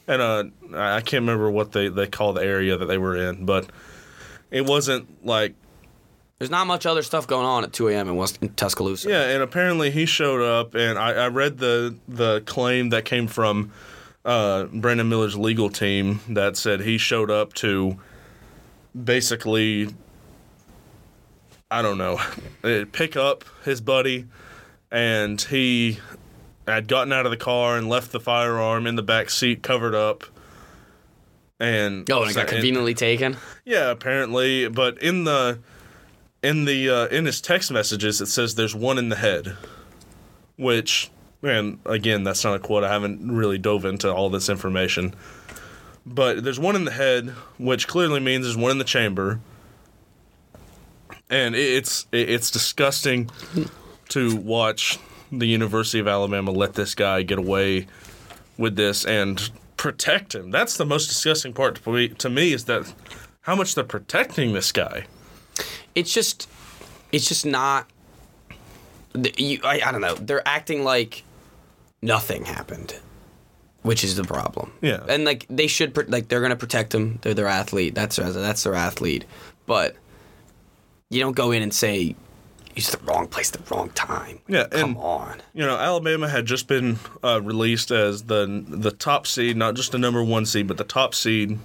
and 0.07 0.21
uh 0.21 0.43
I 0.73 1.01
can't 1.01 1.23
remember 1.23 1.51
what 1.51 1.73
they, 1.73 1.89
they 1.89 2.07
call 2.07 2.31
the 2.31 2.43
area 2.43 2.77
that 2.77 2.85
they 2.85 2.97
were 2.97 3.17
in, 3.17 3.45
but 3.45 3.69
it 4.51 4.65
wasn't 4.65 5.25
like 5.25 5.53
There's 6.43 6.51
not 6.51 6.67
much 6.67 6.85
other 6.85 7.03
stuff 7.03 7.25
going 7.25 7.45
on 7.45 7.63
at 7.63 7.71
2 7.71 7.87
a.m. 7.87 8.09
in, 8.09 8.17
West, 8.17 8.37
in 8.41 8.49
Tuscaloosa. 8.49 9.07
Yeah, 9.09 9.21
and 9.29 9.41
apparently 9.41 9.91
he 9.91 10.05
showed 10.05 10.41
up, 10.41 10.75
and 10.75 10.99
I, 10.99 11.11
I 11.13 11.27
read 11.29 11.57
the 11.57 11.95
the 12.09 12.41
claim 12.41 12.89
that 12.89 13.05
came 13.05 13.27
from 13.27 13.71
uh, 14.25 14.65
Brandon 14.65 15.07
Miller's 15.07 15.37
legal 15.37 15.69
team 15.69 16.19
that 16.27 16.57
said 16.57 16.81
he 16.81 16.97
showed 16.97 17.31
up 17.31 17.53
to 17.53 17.97
basically, 19.05 19.87
I 21.71 21.81
don't 21.81 21.97
know, 21.97 22.19
eh, 22.65 22.83
pick 22.91 23.15
up 23.15 23.45
his 23.63 23.79
buddy, 23.79 24.25
and 24.91 25.41
he 25.41 25.99
had 26.67 26.89
gotten 26.89 27.13
out 27.13 27.25
of 27.25 27.29
the 27.31 27.37
car 27.37 27.77
and 27.77 27.87
left 27.87 28.11
the 28.11 28.19
firearm 28.19 28.85
in 28.85 28.95
the 28.97 29.01
back 29.01 29.29
seat 29.29 29.63
covered 29.63 29.95
up. 29.95 30.25
And 31.57 32.11
Oh, 32.11 32.23
and 32.23 32.31
it 32.31 32.33
got 32.33 32.41
and- 32.41 32.49
conveniently 32.49 32.95
taken. 32.95 33.37
yeah, 33.63 33.91
apparently, 33.91 34.67
but 34.67 35.01
in 35.01 35.23
the 35.23 35.59
in 36.43 36.65
the 36.65 36.89
uh, 36.89 37.05
in 37.07 37.25
his 37.25 37.41
text 37.41 37.71
messages 37.71 38.21
it 38.21 38.27
says 38.27 38.55
there's 38.55 38.75
one 38.75 38.97
in 38.97 39.09
the 39.09 39.15
head, 39.15 39.55
which 40.57 41.09
and 41.41 41.79
again 41.85 42.23
that's 42.23 42.43
not 42.43 42.55
a 42.55 42.59
quote. 42.59 42.83
I 42.83 42.91
haven't 42.91 43.31
really 43.31 43.57
dove 43.57 43.85
into 43.85 44.13
all 44.13 44.29
this 44.29 44.49
information, 44.49 45.15
but 46.05 46.43
there's 46.43 46.59
one 46.59 46.75
in 46.75 46.85
the 46.85 46.91
head, 46.91 47.29
which 47.57 47.87
clearly 47.87 48.19
means 48.19 48.45
there's 48.45 48.57
one 48.57 48.71
in 48.71 48.77
the 48.77 48.83
chamber, 48.83 49.39
and 51.29 51.55
it's 51.55 52.05
it's 52.11 52.51
disgusting 52.51 53.31
to 54.09 54.35
watch 54.35 54.99
the 55.31 55.47
University 55.47 55.99
of 55.99 56.07
Alabama 56.07 56.51
let 56.51 56.73
this 56.73 56.93
guy 56.93 57.23
get 57.23 57.39
away 57.39 57.87
with 58.57 58.75
this 58.75 59.05
and 59.05 59.49
protect 59.77 60.35
him. 60.35 60.51
That's 60.51 60.77
the 60.77 60.85
most 60.85 61.07
disgusting 61.07 61.53
part 61.53 61.75
to 61.75 61.89
me, 61.91 62.09
to 62.09 62.29
me 62.29 62.53
is 62.53 62.65
that 62.65 62.93
how 63.41 63.55
much 63.55 63.75
they're 63.75 63.83
protecting 63.83 64.53
this 64.53 64.71
guy. 64.71 65.07
It's 65.95 66.13
just, 66.13 66.49
it's 67.11 67.27
just 67.27 67.45
not. 67.45 67.89
You, 69.37 69.59
I, 69.63 69.81
I 69.85 69.91
don't 69.91 70.01
know. 70.01 70.15
They're 70.15 70.47
acting 70.47 70.83
like 70.83 71.23
nothing 72.01 72.45
happened, 72.45 72.95
which 73.83 74.03
is 74.03 74.15
the 74.15 74.23
problem. 74.23 74.73
Yeah. 74.81 75.03
and 75.07 75.23
like 75.23 75.45
they 75.49 75.67
should, 75.67 75.95
like 76.11 76.27
they're 76.29 76.41
gonna 76.41 76.55
protect 76.55 76.95
him. 76.95 77.19
They're 77.21 77.35
their 77.35 77.47
athlete. 77.47 77.93
That's 77.93 78.15
their, 78.15 78.31
that's 78.31 78.63
their 78.63 78.73
athlete. 78.73 79.25
But 79.67 79.95
you 81.09 81.19
don't 81.19 81.35
go 81.35 81.51
in 81.51 81.61
and 81.61 81.71
say 81.71 82.15
he's 82.73 82.89
the 82.89 82.97
wrong 83.05 83.27
place, 83.27 83.51
the 83.51 83.61
wrong 83.73 83.91
time. 83.91 84.39
Yeah, 84.47 84.65
come 84.65 84.91
and- 84.91 84.97
on. 84.97 85.41
You 85.53 85.63
know, 85.63 85.77
Alabama 85.77 86.27
had 86.27 86.47
just 86.47 86.67
been 86.67 86.97
uh, 87.23 87.39
released 87.43 87.91
as 87.91 88.23
the 88.23 88.63
the 88.67 88.91
top 88.91 89.27
seed, 89.27 89.55
not 89.57 89.75
just 89.75 89.91
the 89.91 89.99
number 89.99 90.23
one 90.23 90.47
seed, 90.47 90.65
but 90.67 90.77
the 90.77 90.83
top 90.83 91.13
seed, 91.13 91.59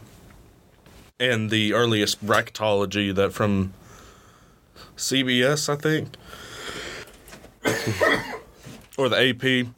and 1.19 1.49
the 1.49 1.73
earliest 1.73 2.25
bracketology 2.25 3.15
that 3.15 3.33
from 3.33 3.73
CBS, 4.99 5.69
I 5.69 5.77
think, 5.77 6.17
or 8.99 9.09
the 9.09 9.31
AP, 9.31 9.69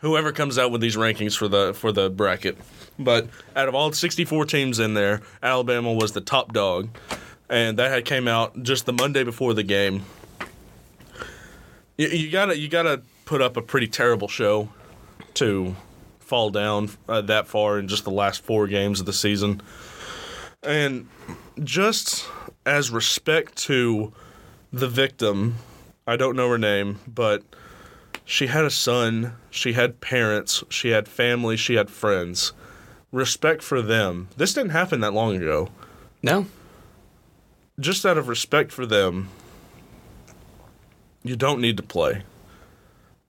whoever 0.00 0.32
comes 0.32 0.56
out 0.58 0.70
with 0.70 0.80
these 0.80 0.96
rankings 0.96 1.36
for 1.36 1.48
the 1.48 1.74
for 1.74 1.92
the 1.92 2.08
bracket. 2.08 2.56
But 2.98 3.28
out 3.54 3.68
of 3.68 3.74
all 3.74 3.92
64 3.92 4.46
teams 4.46 4.78
in 4.78 4.94
there, 4.94 5.20
Alabama 5.42 5.92
was 5.92 6.12
the 6.12 6.20
top 6.20 6.52
dog, 6.52 6.88
and 7.50 7.78
that 7.78 7.90
had 7.90 8.04
came 8.04 8.26
out 8.26 8.62
just 8.62 8.86
the 8.86 8.92
Monday 8.92 9.24
before 9.24 9.52
the 9.52 9.62
game. 9.62 10.04
You, 11.98 12.08
you 12.08 12.30
gotta 12.30 12.56
you 12.56 12.68
gotta 12.68 13.02
put 13.24 13.42
up 13.42 13.56
a 13.56 13.62
pretty 13.62 13.88
terrible 13.88 14.28
show 14.28 14.68
to 15.34 15.74
fall 16.20 16.50
down 16.50 16.90
uh, 17.08 17.20
that 17.22 17.48
far 17.48 17.78
in 17.78 17.88
just 17.88 18.04
the 18.04 18.10
last 18.10 18.42
four 18.44 18.66
games 18.68 19.00
of 19.00 19.06
the 19.06 19.12
season, 19.12 19.60
and 20.62 21.08
just 21.64 22.28
as 22.64 22.90
respect 22.90 23.56
to 23.56 24.12
the 24.76 24.88
victim, 24.88 25.56
I 26.06 26.16
don't 26.16 26.36
know 26.36 26.50
her 26.50 26.58
name, 26.58 26.98
but 27.08 27.42
she 28.26 28.48
had 28.48 28.64
a 28.64 28.70
son, 28.70 29.32
she 29.50 29.72
had 29.72 30.00
parents, 30.00 30.62
she 30.68 30.90
had 30.90 31.08
family, 31.08 31.56
she 31.56 31.74
had 31.74 31.88
friends. 31.88 32.52
Respect 33.10 33.62
for 33.62 33.80
them. 33.80 34.28
This 34.36 34.52
didn't 34.52 34.70
happen 34.70 35.00
that 35.00 35.14
long 35.14 35.36
ago. 35.36 35.70
No, 36.22 36.46
Just 37.78 38.04
out 38.04 38.18
of 38.18 38.28
respect 38.28 38.72
for 38.72 38.84
them, 38.84 39.28
you 41.22 41.36
don't 41.36 41.60
need 41.60 41.76
to 41.76 41.82
play. 41.82 42.22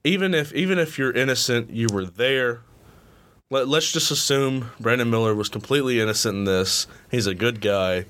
Even 0.04 0.34
if 0.34 0.52
even 0.54 0.78
if 0.78 0.98
you're 0.98 1.12
innocent, 1.12 1.70
you 1.70 1.86
were 1.92 2.04
there. 2.04 2.60
Let, 3.50 3.68
let's 3.68 3.92
just 3.92 4.10
assume 4.10 4.70
Brandon 4.80 5.08
Miller 5.10 5.34
was 5.34 5.48
completely 5.48 6.00
innocent 6.00 6.36
in 6.36 6.44
this. 6.44 6.86
He's 7.10 7.26
a 7.26 7.34
good 7.34 7.60
guy. 7.60 8.06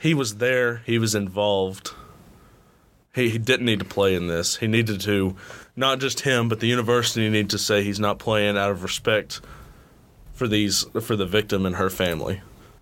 He 0.00 0.14
was 0.14 0.36
there. 0.36 0.82
He 0.86 0.98
was 0.98 1.14
involved. 1.14 1.92
He, 3.18 3.30
he 3.30 3.38
didn't 3.38 3.66
need 3.66 3.78
to 3.80 3.84
play 3.84 4.14
in 4.14 4.26
this. 4.28 4.56
He 4.56 4.66
needed 4.66 5.00
to, 5.02 5.36
not 5.76 5.98
just 6.00 6.20
him, 6.20 6.48
but 6.48 6.60
the 6.60 6.66
university 6.66 7.28
needed 7.28 7.50
to 7.50 7.58
say 7.58 7.82
he's 7.82 8.00
not 8.00 8.18
playing 8.18 8.56
out 8.56 8.70
of 8.70 8.82
respect 8.82 9.40
for 10.32 10.46
these 10.48 10.84
for 11.02 11.16
the 11.16 11.26
victim 11.26 11.66
and 11.66 11.76
her 11.76 11.90
family. 11.90 12.40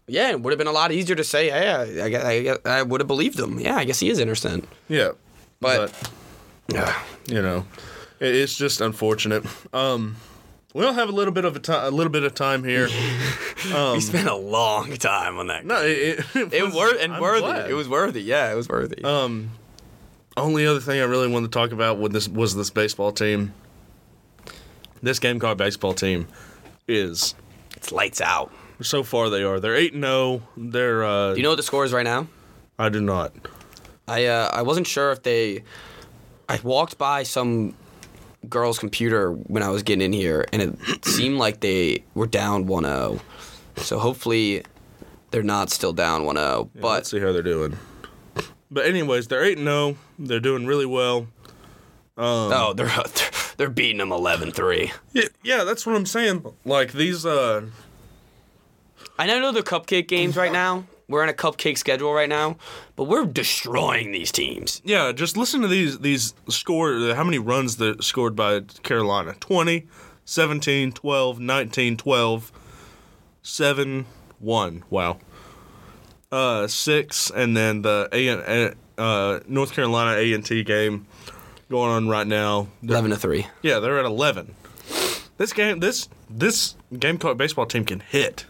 Yeah, 0.09 0.31
it 0.31 0.41
would 0.41 0.53
have 0.53 0.59
been 0.59 0.67
a 0.69 0.73
lot 0.73 0.93
easier 0.93 1.17
to 1.17 1.25
say, 1.25 1.51
hey, 1.51 2.01
I, 2.03 2.09
guess, 2.09 2.25
I, 2.25 2.57
I 2.79 2.83
would 2.83 3.01
have 3.01 3.09
believed 3.09 3.39
him. 3.41 3.59
Yeah, 3.59 3.77
I 3.77 3.85
guess 3.85 3.99
he 3.99 4.09
is 4.09 4.21
innocent. 4.21 4.69
Yeah, 4.89 5.13
But, 5.61 5.93
but 6.69 6.95
you 7.27 7.43
know, 7.43 7.67
it, 8.21 8.35
it's 8.37 8.57
just 8.57 8.81
unfortunate. 8.81 9.45
Um, 9.73 10.15
we'll 10.75 10.93
have 10.93 11.09
a 11.09 11.13
little 11.13 11.33
bit 11.35 11.45
of 11.45 11.57
a 11.57 11.59
time, 11.59 11.93
a 11.93 11.97
little 11.97 12.13
bit 12.13 12.23
of 12.23 12.35
time 12.37 12.63
here. 12.63 12.87
we 13.65 14.01
spent 14.01 14.29
a 14.29 14.37
long 14.37 14.93
time 14.97 15.39
on 15.39 15.49
that. 15.49 15.65
No, 15.67 15.83
it, 15.83 16.21
it, 16.37 16.53
It 16.53 16.63
was 16.65 16.75
wor- 16.75 16.95
and 17.01 17.15
I'm 17.15 17.21
worthy. 17.21 17.41
glad. 17.41 17.71
It 17.71 17.75
was 17.75 17.89
worthy. 17.89 18.23
Yeah, 18.23 18.53
it 18.53 18.55
was 18.55 18.69
worthy. 18.69 19.03
Um, 19.03 19.51
only 20.37 20.67
other 20.67 20.81
thing 20.81 21.01
I 21.01 21.05
really 21.05 21.29
wanted 21.29 21.53
to 21.53 21.59
talk 21.59 21.73
about 21.73 21.99
with 21.99 22.13
this 22.13 22.29
was 22.29 22.55
this 22.55 22.71
baseball 22.71 23.13
team. 23.13 23.55
This 25.03 25.19
game 25.19 25.39
called 25.39 25.59
baseball 25.59 25.95
team 25.95 26.27
is 26.89 27.35
it's 27.77 27.93
lights 27.93 28.21
out. 28.21 28.53
so 28.81 29.03
far 29.03 29.31
they 29.31 29.43
are. 29.43 29.61
They're 29.61 29.75
eight 29.77 29.93
and 29.93 30.03
zero. 30.05 30.43
They're 30.57 31.05
uh, 31.05 31.33
Do 31.33 31.37
you 31.39 31.43
know 31.43 31.51
what 31.51 31.57
the 31.57 31.63
score 31.63 31.85
is 31.85 31.93
right 31.93 32.05
now? 32.05 32.27
I 32.79 32.89
do 32.89 33.01
not. 33.01 33.33
I 34.09 34.27
uh, 34.27 34.51
I 34.53 34.63
wasn't 34.63 34.87
sure 34.87 35.13
if 35.13 35.23
they. 35.23 35.65
I 36.49 36.61
walked 36.63 36.97
by 36.97 37.25
some 37.25 37.75
girl's 38.49 38.79
computer 38.79 39.33
when 39.33 39.63
I 39.63 39.71
was 39.71 39.83
getting 39.83 40.03
in 40.03 40.13
here, 40.13 40.47
and 40.53 40.63
it 40.63 41.05
seemed 41.05 41.39
like 41.39 41.61
they 41.61 42.05
were 42.15 42.29
down 42.29 42.67
1-0. 42.67 43.21
So 43.79 43.99
hopefully, 43.99 44.63
they're 45.33 45.43
not 45.43 45.71
still 45.71 45.93
down 45.93 46.23
1-0. 46.23 46.27
let's 46.27 46.71
But 46.81 47.07
see 47.07 47.19
how 47.19 47.33
they're 47.33 47.43
doing. 47.43 47.77
But 48.77 48.85
anyways, 48.85 49.29
they're 49.29 49.43
eight 49.43 49.57
and 49.57 49.67
zero. 49.67 49.97
They're 50.19 50.39
doing 50.39 50.67
really 50.67 50.85
well. 50.85 51.29
oh, 52.19 52.73
they're 52.77 52.93
they're 53.57 53.71
beating 53.71 53.97
them 53.97 54.11
11-3. 54.11 54.93
Yeah, 55.15 55.23
yeah, 55.43 55.65
that's 55.65 55.87
what 55.87 55.97
I'm 55.97 56.05
saying. 56.05 56.45
Like 56.67 56.93
these, 56.93 57.25
uh, 57.25 57.69
I 59.19 59.27
know 59.27 59.51
the 59.51 59.63
cupcake 59.63 60.09
games 60.09 60.37
right 60.37 60.53
now. 60.53 60.85
We're 61.09 61.23
on 61.23 61.31
a 61.31 61.33
cupcake 61.33 61.79
schedule 61.79 62.13
right 62.13 62.29
now, 62.29 62.59
but 62.97 63.05
we're 63.05 63.25
destroying 63.25 64.13
these 64.13 64.31
teams. 64.31 64.83
yeah, 64.85 65.11
just 65.13 65.39
listen 65.39 65.63
to 65.63 65.69
these 65.69 66.01
these 66.01 66.35
score. 66.51 67.15
How 67.15 67.25
many 67.25 67.39
runs 67.39 67.79
that 67.79 68.05
scored 68.05 68.37
by 68.37 68.61
Carolina? 68.83 69.37
20, 69.41 69.87
17, 70.27 70.93
12, 70.93 71.41
19, 71.41 71.97
12, 71.97 72.53
7, 73.41 74.07
1. 74.39 74.85
Wow. 74.91 75.19
Uh, 76.33 76.67
six, 76.67 77.31
and 77.31 77.57
then 77.57 77.83
the 77.83 78.09
A 78.13 78.29
and 78.29 78.75
uh, 78.99 79.41
North 79.47 79.73
Carolina 79.73 80.19
A 80.19 80.33
and 80.33 80.45
T 80.45 80.65
game 80.65 81.07
going 81.71 81.91
on 81.91 82.09
right 82.09 82.27
now. 82.27 82.69
11 82.83 83.11
to 83.11 83.17
3. 83.17 83.47
Yeah, 83.63 83.79
they're 83.79 83.99
at 83.99 84.05
eleven. 84.05 84.55
This 85.39 85.53
game, 85.53 85.81
this 85.81 86.09
this 86.29 86.77
Gamecock 86.99 87.37
baseball 87.37 87.67
team 87.67 87.85
can 87.85 88.01
hit. 88.01 88.47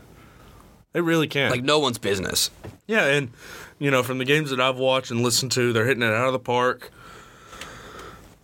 They 0.93 1.01
really 1.01 1.27
can. 1.29 1.51
Like 1.51 1.62
no 1.64 1.79
one's 1.79 1.99
business. 1.99 2.51
yeah, 2.87 3.05
and 3.07 3.31
you 3.79 3.91
know 3.91 4.03
from 4.03 4.18
the 4.18 4.24
games 4.24 4.51
that 4.51 4.61
I've 4.61 4.77
watched 4.79 5.11
and 5.11 5.20
listened 5.22 5.53
to, 5.53 5.72
they're 5.72 5.85
hitting 5.87 6.03
it 6.03 6.12
out 6.12 6.29
of 6.29 6.33
the 6.33 6.39
park. 6.39 6.91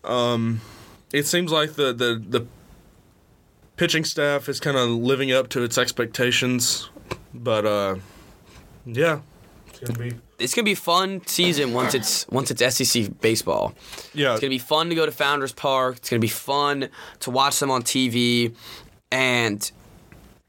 Um, 0.04 0.60
it 1.12 1.26
seems 1.26 1.50
like 1.52 1.74
the 1.74 1.92
the 1.92 2.22
the 2.28 2.46
pitching 3.76 4.04
staff 4.04 4.48
is 4.48 4.60
kind 4.60 4.76
of 4.76 4.90
living 4.90 5.32
up 5.32 5.48
to 5.50 5.62
its 5.62 5.78
expectations, 5.78 6.90
but 7.32 7.64
uh, 7.64 7.96
yeah, 8.86 9.20
it's 9.68 9.80
gonna 9.80 9.98
be 9.98 10.16
It's 10.38 10.54
gonna 10.54 10.64
be 10.64 10.74
fun 10.74 11.22
season 11.26 11.72
once 11.72 11.94
it's 11.94 12.26
once 12.28 12.50
it's 12.50 12.62
SEC 12.76 13.20
baseball. 13.20 13.74
yeah. 14.14 14.32
It's 14.32 14.40
gonna 14.40 14.50
be 14.50 14.58
fun 14.58 14.88
to 14.88 14.94
go 14.94 15.06
to 15.06 15.12
Founders 15.12 15.52
Park. 15.52 15.96
It's 15.98 16.10
gonna 16.10 16.20
be 16.20 16.28
fun 16.28 16.88
to 17.20 17.30
watch 17.30 17.58
them 17.60 17.70
on 17.70 17.82
TV, 17.82 18.54
and 19.10 19.70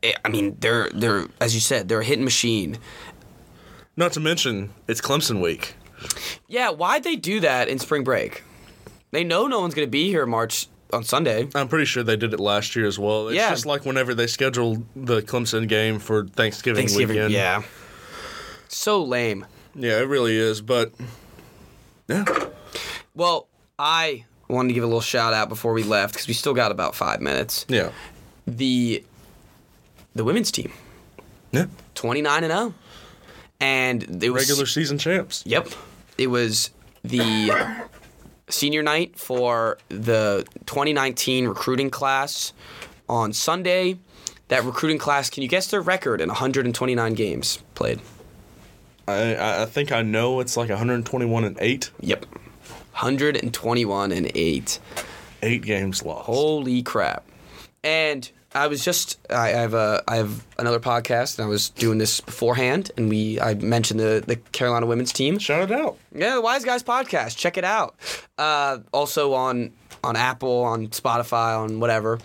eh, 0.01 0.13
I 0.25 0.29
mean 0.29 0.57
they're 0.59 0.89
they're 0.93 1.27
as 1.39 1.53
you 1.53 1.61
said 1.61 1.87
they're 1.89 2.01
a 2.01 2.05
hitting 2.05 2.23
machine. 2.25 2.77
Not 3.95 4.13
to 4.13 4.19
mention 4.19 4.71
it's 4.87 5.01
Clemson 5.01 5.41
week. 5.41 5.75
Yeah, 6.47 6.69
why'd 6.71 7.03
they 7.03 7.15
do 7.15 7.39
that 7.41 7.67
in 7.69 7.79
spring 7.79 8.03
break? 8.03 8.43
They 9.11 9.23
know 9.23 9.47
no 9.47 9.59
one's 9.61 9.75
gonna 9.75 9.87
be 9.87 10.07
here 10.07 10.25
March 10.25 10.67
on 10.91 11.03
Sunday. 11.03 11.47
I'm 11.55 11.67
pretty 11.67 11.85
sure 11.85 12.03
they 12.03 12.15
did 12.17 12.33
it 12.33 12.39
last 12.39 12.75
year 12.75 12.85
as 12.87 12.97
well. 12.99 13.27
It's 13.29 13.35
Yeah. 13.37 13.49
just 13.51 13.65
like 13.65 13.85
whenever 13.85 14.13
they 14.13 14.27
scheduled 14.27 14.83
the 14.95 15.21
Clemson 15.21 15.67
game 15.67 15.99
for 15.99 16.25
Thanksgiving, 16.27 16.81
Thanksgiving, 16.81 17.15
weekend. 17.15 17.33
yeah. 17.33 17.61
So 18.73 19.03
lame. 19.03 19.45
Yeah, 19.75 19.99
it 19.99 20.07
really 20.07 20.37
is. 20.37 20.61
But 20.61 20.91
yeah, 22.07 22.25
Well, 23.15 23.47
I 23.79 24.25
wanted 24.47 24.69
to 24.69 24.73
give 24.73 24.83
a 24.83 24.87
little 24.87 25.01
shout 25.01 25.33
out 25.33 25.49
before 25.49 25.73
we 25.73 25.83
left 25.83 26.13
because 26.13 26.27
we 26.27 26.33
still 26.33 26.53
got 26.53 26.71
about 26.71 26.95
five 26.95 27.21
minutes. 27.21 27.65
yeah, 27.69 27.91
The 28.45 29.03
the 30.15 30.23
women's 30.23 30.51
team, 30.51 30.71
yeah. 31.51 31.65
twenty 31.95 32.21
nine 32.21 32.43
and 32.43 32.51
zero, 32.53 32.73
and 33.59 34.23
it 34.23 34.29
was 34.31 34.43
Regular 34.49 34.65
season 34.67 34.97
champs. 34.97 35.43
Yep. 35.45 35.69
It 36.17 36.27
was 36.27 36.69
the 37.03 37.51
senior 38.49 38.83
night 38.83 39.17
for 39.17 39.79
the 39.89 40.45
2019 40.67 41.47
recruiting 41.47 41.89
class 41.89 42.53
on 43.09 43.33
Sunday. 43.33 43.97
That 44.49 44.63
recruiting 44.65 44.99
class, 44.99 45.29
can 45.31 45.41
you 45.41 45.49
guess 45.49 45.67
their 45.71 45.81
record 45.81 46.21
in 46.21 46.27
129 46.29 47.13
games 47.15 47.57
played? 47.73 47.99
I- 49.07 49.63
I 49.63 49.65
think 49.65 49.91
I 49.91 50.01
know 50.01 50.39
it's 50.39 50.55
like 50.57 50.69
121 50.69 51.43
and 51.43 51.57
eight. 51.59 51.91
Yep. 51.99 52.25
121 52.93 54.11
and 54.11 54.31
8. 54.35 54.79
Eight 55.41 55.61
games 55.63 56.03
lost. 56.03 56.25
Holy 56.25 56.81
crap. 56.83 57.25
And 57.83 58.29
I 58.55 58.67
was 58.67 58.85
just 58.85 59.17
I 59.29 59.49
have 59.49 59.73
a 59.73 60.03
I 60.07 60.17
have 60.17 60.45
another 60.57 60.79
podcast 60.79 61.37
and 61.37 61.45
I 61.45 61.49
was 61.49 61.69
doing 61.71 61.97
this 61.97 62.21
beforehand 62.21 62.91
and 62.95 63.09
we 63.09 63.39
I 63.41 63.55
mentioned 63.55 63.99
the 63.99 64.23
the 64.25 64.35
Carolina 64.37 64.85
women's 64.85 65.11
team. 65.11 65.39
Shout 65.39 65.69
it 65.69 65.77
out. 65.77 65.97
Yeah, 66.15 66.35
the 66.35 66.41
Wise 66.41 66.63
Guys 66.63 66.83
podcast. 66.83 67.35
Check 67.35 67.57
it 67.57 67.65
out. 67.65 67.95
Uh, 68.37 68.77
also 68.93 69.33
on 69.33 69.71
on 70.03 70.15
Apple, 70.15 70.61
on 70.63 70.87
Spotify, 70.89 71.57
on 71.59 71.79
whatever. 71.79 72.19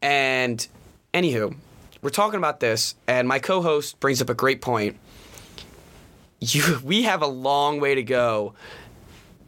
And 0.00 0.66
anywho, 1.12 1.54
we're 2.02 2.10
talking 2.10 2.38
about 2.38 2.60
this, 2.60 2.94
and 3.06 3.26
my 3.26 3.38
co-host 3.40 3.98
brings 4.00 4.22
up 4.22 4.30
a 4.30 4.34
great 4.34 4.60
point. 4.62 4.96
You, 6.40 6.78
we 6.84 7.02
have 7.02 7.22
a 7.22 7.26
long 7.26 7.80
way 7.80 7.94
to 7.94 8.02
go 8.02 8.54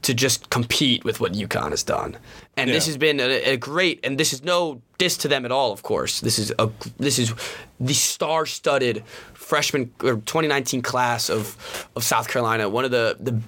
to 0.03 0.15
just 0.15 0.51
compete 0.51 1.05
with 1.05 1.21
what 1.21 1.33
UConn 1.33 1.71
has 1.71 1.83
done, 1.83 2.17
and 2.57 2.71
this 2.71 2.87
has 2.87 2.97
been 2.97 3.21
a, 3.21 3.53
a 3.53 3.57
great. 3.57 4.01
And 4.03 4.19
this 4.19 4.33
is 4.33 4.43
no 4.43 4.81
diss 4.99 5.17
to 5.19 5.29
them 5.29 5.45
at 5.45 5.53
all, 5.53 5.73
of 5.73 5.83
course. 5.83 6.21
This 6.21 6.39
is 6.39 6.53
a 6.59 6.71
this 6.99 7.19
is 7.19 7.35
the 7.79 7.95
star-studded 7.95 9.05
freshman 9.35 9.93
or 10.03 10.15
2019 10.15 10.83
class 10.83 11.29
of 11.31 11.89
of 11.97 12.03
South 12.03 12.29
Carolina, 12.29 12.69
one 12.69 12.85
of 12.85 12.91
the 12.91 13.17
the 13.21 13.41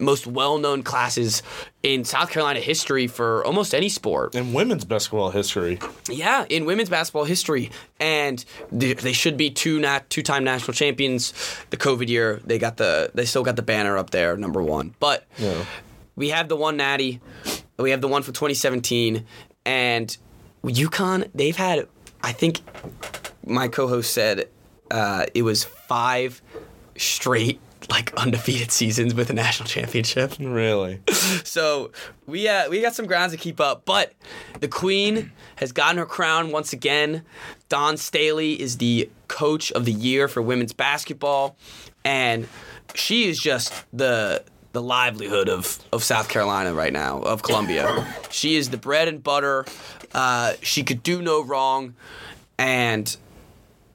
most 0.00 0.26
well-known 0.26 0.82
classes 0.82 1.42
in 1.82 2.04
South 2.04 2.30
Carolina 2.30 2.60
history 2.60 3.06
for 3.06 3.44
almost 3.44 3.74
any 3.74 3.88
sport. 3.88 4.34
In 4.34 4.52
women's 4.52 4.84
basketball 4.84 5.30
history, 5.30 5.78
Yeah, 6.08 6.44
in 6.48 6.64
women's 6.64 6.88
basketball 6.88 7.24
history, 7.24 7.70
and 7.98 8.44
they, 8.72 9.12
should 9.12 9.36
be 9.36 9.50
two 9.50 9.78
nat 9.80 10.08
two-time 10.10 10.42
national 10.44 10.74
champions. 10.74 11.32
The 11.70 11.76
COVID 11.76 12.08
year, 12.08 12.40
they 12.44 12.58
got 12.58 12.76
the 12.78 13.10
they 13.14 13.24
still 13.26 13.42
got 13.44 13.56
the 13.56 13.62
banner 13.62 13.96
up 13.98 14.10
there, 14.10 14.36
number 14.36 14.62
one. 14.62 14.94
But 14.98 15.26
Yeah. 15.38 15.64
we 16.16 16.30
have 16.30 16.48
the 16.48 16.56
one 16.56 16.76
natty, 16.76 17.20
we 17.78 17.90
have 17.90 18.00
the 18.00 18.08
one 18.08 18.22
from 18.22 18.34
2017, 18.34 19.24
and 19.64 20.16
UConn 20.64 21.28
they've 21.34 21.56
had. 21.56 21.86
I 22.22 22.32
think 22.32 22.60
my 23.46 23.68
co-host 23.68 24.12
said 24.12 24.48
uh, 24.90 25.24
it 25.34 25.42
was 25.42 25.64
five 25.64 26.42
straight 26.96 27.58
like 27.90 28.14
undefeated 28.14 28.70
seasons 28.70 29.14
with 29.14 29.28
a 29.30 29.32
national 29.32 29.68
championship. 29.68 30.32
really. 30.38 31.00
So 31.44 31.90
we 32.26 32.48
uh, 32.48 32.68
we 32.68 32.80
got 32.80 32.94
some 32.94 33.06
grounds 33.06 33.32
to 33.32 33.38
keep 33.38 33.60
up, 33.60 33.84
but 33.84 34.12
the 34.60 34.68
queen 34.68 35.32
has 35.56 35.72
gotten 35.72 35.96
her 35.98 36.06
crown 36.06 36.50
once 36.50 36.72
again. 36.72 37.22
Dawn 37.68 37.96
Staley 37.96 38.60
is 38.60 38.78
the 38.78 39.10
coach 39.28 39.70
of 39.72 39.84
the 39.84 39.92
year 39.92 40.28
for 40.28 40.42
women's 40.42 40.72
basketball, 40.72 41.56
and 42.04 42.46
she 42.94 43.28
is 43.28 43.38
just 43.38 43.72
the 43.92 44.44
the 44.72 44.82
livelihood 44.82 45.48
of, 45.48 45.78
of 45.92 46.04
South 46.04 46.28
Carolina 46.28 46.72
right 46.72 46.92
now, 46.92 47.20
of 47.22 47.42
Columbia. 47.42 48.06
She 48.30 48.56
is 48.56 48.70
the 48.70 48.76
bread 48.76 49.08
and 49.08 49.22
butter. 49.22 49.64
Uh, 50.12 50.54
she 50.62 50.84
could 50.84 51.02
do 51.02 51.22
no 51.22 51.42
wrong, 51.42 51.94
and 52.58 53.16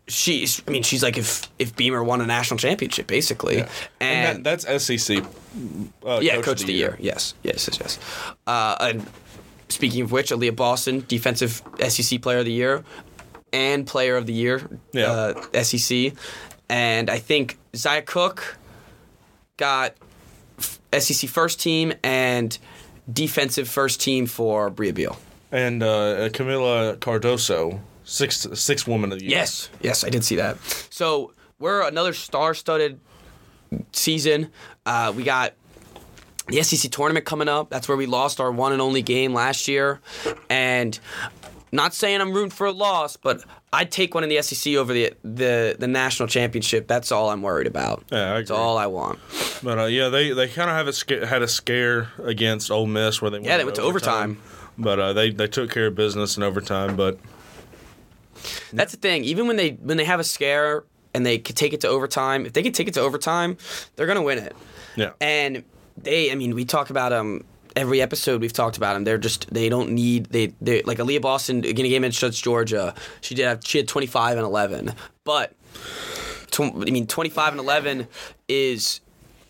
she's 0.07 0.61
I 0.67 0.71
mean 0.71 0.83
she's 0.83 1.01
like 1.03 1.17
if 1.17 1.49
if 1.59 1.75
Beamer 1.75 2.03
won 2.03 2.21
a 2.21 2.25
national 2.25 2.57
championship 2.57 3.07
basically, 3.07 3.59
And, 3.59 3.67
and 4.01 4.45
that, 4.45 4.63
that's 4.65 4.83
SEC. 4.85 5.23
Uh, 6.05 6.19
yeah, 6.21 6.41
coach, 6.41 6.61
of 6.61 6.67
the 6.67 6.73
year. 6.73 6.97
Yes, 6.99 7.33
yes, 7.43 7.67
yes, 7.67 7.79
yes. 7.79 7.99
Uh, 8.45 8.75
and 8.81 9.05
speaking 9.69 10.01
of 10.03 10.11
which, 10.11 10.29
Aaliyah 10.31 10.55
Boston, 10.55 11.03
defensive 11.07 11.61
SEC 11.87 12.21
player 12.21 12.39
of 12.39 12.45
the 12.45 12.51
year 12.51 12.83
and 13.53 13.87
player 13.87 14.17
of 14.17 14.25
the 14.25 14.33
year, 14.33 14.67
Yeah. 14.93 15.33
uh, 15.53 15.63
SEC. 15.63 16.13
And 16.69 17.09
I 17.09 17.19
think 17.19 17.57
Zia 17.75 18.01
Cooke 18.01 18.57
got 19.57 19.93
SEC 20.97 21.29
first 21.29 21.59
team 21.61 21.93
and 22.03 22.57
defensive 23.11 23.69
first 23.69 24.01
team 24.01 24.25
for 24.25 24.69
Brea 24.69 24.91
Beal. 24.91 25.17
And 25.51 25.81
uh, 25.83 26.29
Kamilla 26.29 26.97
Cardoso, 26.97 27.79
sixth 28.05 28.57
six 28.57 28.87
woman 28.87 29.11
of 29.11 29.19
the 29.19 29.25
year. 29.25 29.31
Yes, 29.37 29.69
yes, 29.81 30.03
I 30.03 30.09
did 30.09 30.23
see 30.23 30.37
that. 30.37 30.57
So 30.89 31.33
we're 31.59 31.85
another 31.87 32.13
star-studded 32.13 32.99
season. 33.91 34.51
Uh, 34.85 35.13
we 35.15 35.23
got 35.23 35.53
the 36.47 36.61
SEC 36.63 36.91
tournament 36.91 37.25
coming 37.25 37.49
up. 37.49 37.69
That's 37.69 37.87
where 37.87 37.97
we 37.97 38.05
lost 38.05 38.39
our 38.39 38.51
one 38.51 38.71
and 38.71 38.81
only 38.81 39.01
game 39.01 39.33
last 39.33 39.67
year, 39.67 39.99
and 40.49 40.97
not 41.71 41.93
saying 41.93 42.21
I'm 42.21 42.31
rooting 42.31 42.51
for 42.51 42.67
a 42.67 42.71
loss, 42.71 43.17
but 43.17 43.43
I'd 43.73 43.91
take 43.91 44.13
one 44.13 44.23
in 44.23 44.29
the 44.29 44.41
SEC 44.41 44.75
over 44.75 44.93
the 44.93 45.13
the, 45.23 45.75
the 45.77 45.87
national 45.87 46.27
championship. 46.29 46.87
That's 46.87 47.11
all 47.11 47.29
I'm 47.29 47.41
worried 47.41 47.67
about. 47.67 48.03
Yeah, 48.11 48.33
I 48.33 48.37
That's 48.37 48.51
all 48.51 48.77
I 48.77 48.85
want. 48.87 49.19
But 49.63 49.79
uh, 49.79 49.85
yeah, 49.85 50.09
they, 50.09 50.31
they 50.31 50.47
kind 50.47 50.69
of 50.69 50.75
have 50.75 50.87
a 50.87 50.93
sca- 50.93 51.25
had 51.25 51.41
a 51.41 51.47
scare 51.47 52.09
against 52.23 52.71
Ole 52.71 52.85
Miss 52.85 53.21
where 53.21 53.31
they 53.31 53.37
went 53.37 53.47
Yeah, 53.47 53.57
they 53.57 53.65
went 53.65 53.75
to 53.75 53.81
overtime. 53.81 54.41
But 54.77 54.99
uh, 54.99 55.13
they 55.13 55.31
they 55.31 55.47
took 55.47 55.71
care 55.71 55.87
of 55.87 55.95
business 55.95 56.37
in 56.37 56.43
overtime. 56.43 56.95
But 56.95 57.19
That's 58.73 58.91
the 58.91 58.97
thing. 58.99 59.23
Even 59.23 59.47
when 59.47 59.55
they 59.57 59.71
when 59.71 59.97
they 59.97 60.05
have 60.05 60.19
a 60.19 60.23
scare 60.23 60.83
and 61.13 61.25
they 61.25 61.37
could 61.37 61.55
take 61.55 61.73
it 61.73 61.81
to 61.81 61.87
overtime, 61.87 62.45
if 62.45 62.53
they 62.53 62.63
can 62.63 62.73
take 62.73 62.87
it 62.87 62.93
to 62.95 63.01
overtime, 63.01 63.57
they're 63.95 64.07
gonna 64.07 64.21
win 64.21 64.37
it. 64.39 64.55
yeah, 64.95 65.11
And 65.21 65.63
they, 65.97 66.31
I 66.31 66.35
mean, 66.35 66.55
we 66.55 66.65
talk 66.65 66.89
about 66.89 67.09
them 67.09 67.45
every 67.75 68.01
episode. 68.01 68.41
We've 68.41 68.51
talked 68.53 68.75
about 68.77 68.93
them. 68.95 69.03
They're 69.05 69.17
just 69.17 69.53
they 69.53 69.69
don't 69.69 69.91
need 69.91 70.25
they 70.27 70.53
they 70.61 70.81
like 70.83 70.97
Aaliyah 70.97 71.21
Boston 71.21 71.63
in 71.63 71.69
a 71.69 71.73
game 71.73 72.03
against 72.03 72.43
Georgia. 72.43 72.93
She 73.21 73.35
did 73.35 73.45
have 73.45 73.61
she 73.65 73.77
had 73.77 73.87
twenty 73.87 74.07
five 74.07 74.37
and 74.37 74.45
eleven, 74.45 74.93
but 75.23 75.53
tw- 76.51 76.61
I 76.61 76.91
mean 76.91 77.07
twenty 77.07 77.29
five 77.29 77.51
and 77.53 77.59
eleven 77.59 78.07
is 78.47 78.99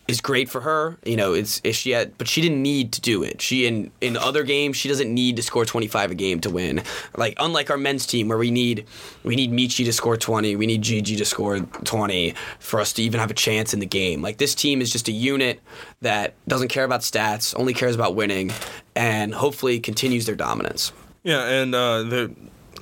is 0.08 0.20
great 0.20 0.48
for 0.48 0.60
her. 0.60 0.96
You 1.04 1.16
know, 1.16 1.32
it's 1.32 1.60
if 1.64 1.76
she 1.76 1.90
had, 1.90 2.16
but 2.18 2.28
she 2.28 2.40
didn't 2.40 2.62
need 2.62 2.92
to 2.92 3.00
do 3.00 3.22
it. 3.22 3.40
She 3.42 3.66
in 3.66 3.90
in 4.00 4.16
other 4.16 4.42
games, 4.42 4.76
she 4.76 4.88
doesn't 4.88 5.12
need 5.12 5.36
to 5.36 5.42
score 5.42 5.64
25 5.64 6.12
a 6.12 6.14
game 6.14 6.40
to 6.40 6.50
win. 6.50 6.82
Like 7.16 7.34
unlike 7.38 7.70
our 7.70 7.76
men's 7.76 8.06
team, 8.06 8.28
where 8.28 8.38
we 8.38 8.50
need 8.50 8.86
we 9.24 9.36
need 9.36 9.50
Meechie 9.52 9.84
to 9.84 9.92
score 9.92 10.16
20, 10.16 10.56
we 10.56 10.66
need 10.66 10.82
GG 10.82 11.16
to 11.18 11.24
score 11.24 11.60
20 11.60 12.34
for 12.58 12.80
us 12.80 12.92
to 12.94 13.02
even 13.02 13.20
have 13.20 13.30
a 13.30 13.34
chance 13.34 13.74
in 13.74 13.80
the 13.80 13.86
game. 13.86 14.22
Like 14.22 14.38
this 14.38 14.54
team 14.54 14.80
is 14.80 14.92
just 14.92 15.08
a 15.08 15.12
unit 15.12 15.60
that 16.02 16.34
doesn't 16.46 16.68
care 16.68 16.84
about 16.84 17.00
stats, 17.00 17.58
only 17.58 17.74
cares 17.74 17.94
about 17.94 18.14
winning, 18.14 18.52
and 18.94 19.34
hopefully 19.34 19.80
continues 19.80 20.26
their 20.26 20.36
dominance. 20.36 20.92
yeah, 21.24 21.44
and 21.46 21.74
uh, 21.74 22.02
the 22.02 22.34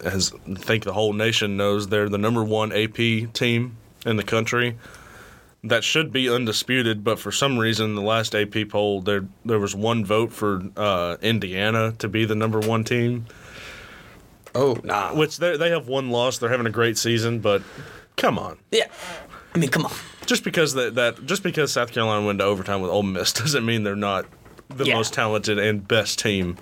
as 0.03 0.33
I 0.49 0.55
think 0.55 0.85
the 0.85 0.93
whole 0.93 1.13
nation 1.13 1.57
knows, 1.57 1.89
they're 1.89 2.09
the 2.09 2.19
number 2.19 2.45
one 2.45 2.73
AP 2.73 3.33
team 3.33 3.77
in 4.05 4.17
the 4.17 4.23
country. 4.23 4.77
That 5.67 5.83
should 5.83 6.13
be 6.13 6.29
undisputed, 6.29 7.03
but 7.03 7.19
for 7.19 7.33
some 7.33 7.59
reason, 7.59 7.95
the 7.95 8.03
last 8.03 8.35
AP 8.35 8.69
poll 8.69 9.01
there 9.01 9.25
there 9.47 9.59
was 9.59 9.75
one 9.75 10.05
vote 10.05 10.31
for 10.33 10.63
uh, 10.77 11.17
Indiana 11.23 11.93
to 11.99 12.09
be 12.09 12.27
the 12.27 12.35
number 12.35 12.61
one 12.61 12.85
team. 12.85 13.25
Oh 14.55 14.77
nah, 14.85 15.15
Which 15.15 15.39
they 15.39 15.57
they 15.57 15.71
have 15.71 15.89
one 15.89 16.11
loss. 16.11 16.39
They're 16.39 16.51
having 16.51 16.67
a 16.67 16.71
great 16.71 16.99
season, 16.99 17.41
but 17.41 17.63
come 18.17 18.39
on. 18.39 18.59
yeah. 18.71 18.87
I 19.55 19.59
mean, 19.59 19.71
come 19.71 19.87
on. 19.87 19.93
Just 20.27 20.43
because 20.45 20.75
that, 20.75 20.95
that 20.97 21.25
just 21.27 21.43
because 21.43 21.73
South 21.73 21.93
Carolina 21.93 22.27
went 22.27 22.41
to 22.41 22.45
overtime 22.45 22.81
with 22.81 22.91
Ole 22.91 23.03
Miss 23.03 23.33
doesn't 23.43 23.65
mean 23.65 23.83
they're 23.85 23.97
not 23.97 24.27
the 24.69 24.85
Yeah. 24.85 24.95
most 24.95 25.13
talented 25.15 25.59
and 25.59 25.87
best 25.89 26.19
team 26.19 26.57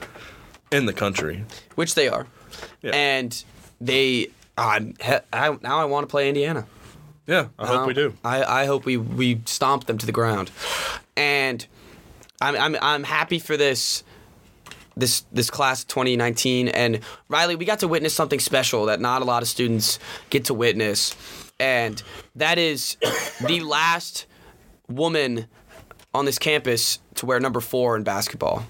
in 0.71 0.87
the 0.87 0.93
country. 0.93 1.45
Which 1.75 1.95
they 1.95 2.09
are, 2.09 2.27
Yeah. 2.83 2.93
and 2.95 3.45
they. 3.81 4.29
I, 4.57 4.79
now 5.33 5.79
I 5.79 5.87
want 5.87 6.05
to 6.05 6.11
play 6.11 6.29
Indiana. 6.29 6.67
Yeah, 7.27 7.49
I 7.59 7.67
hope 7.67 7.87
we 7.87 7.93
Um, 7.93 7.95
do. 7.95 8.15
I, 8.25 8.63
I 8.63 8.67
hope 8.67 8.85
we, 8.85 8.97
we 8.97 9.41
stomp 9.45 9.87
them 9.87 9.97
to 9.99 10.07
the 10.07 10.13
ground, 10.13 10.51
and 11.17 11.65
I'm, 12.41 12.57
I'm 12.57 12.77
I'm 12.83 13.05
happy 13.05 13.39
for 13.39 13.57
this 13.57 14.03
this 14.97 15.25
this 15.33 15.49
class 15.51 15.83
of 15.83 15.89
2019. 15.89 16.69
And 16.69 17.01
Riley, 17.29 17.55
we 17.57 17.65
got 17.65 17.79
to 17.81 17.89
witness 17.89 18.13
something 18.13 18.41
special 18.41 18.87
that 18.87 19.01
not 19.01 19.23
a 19.23 19.25
lot 19.25 19.43
of 19.43 19.49
students 19.49 19.99
get 20.31 20.47
to 20.47 20.55
witness, 20.55 21.15
and 21.61 22.03
that 22.35 22.59
is 22.59 22.97
the 23.47 23.61
last 23.61 24.27
woman 24.89 25.47
on 26.13 26.25
this 26.25 26.39
campus 26.39 26.99
to 27.15 27.27
wear 27.27 27.39
number 27.41 27.61
four 27.61 27.97
in 27.97 28.03
basketball. 28.03 28.65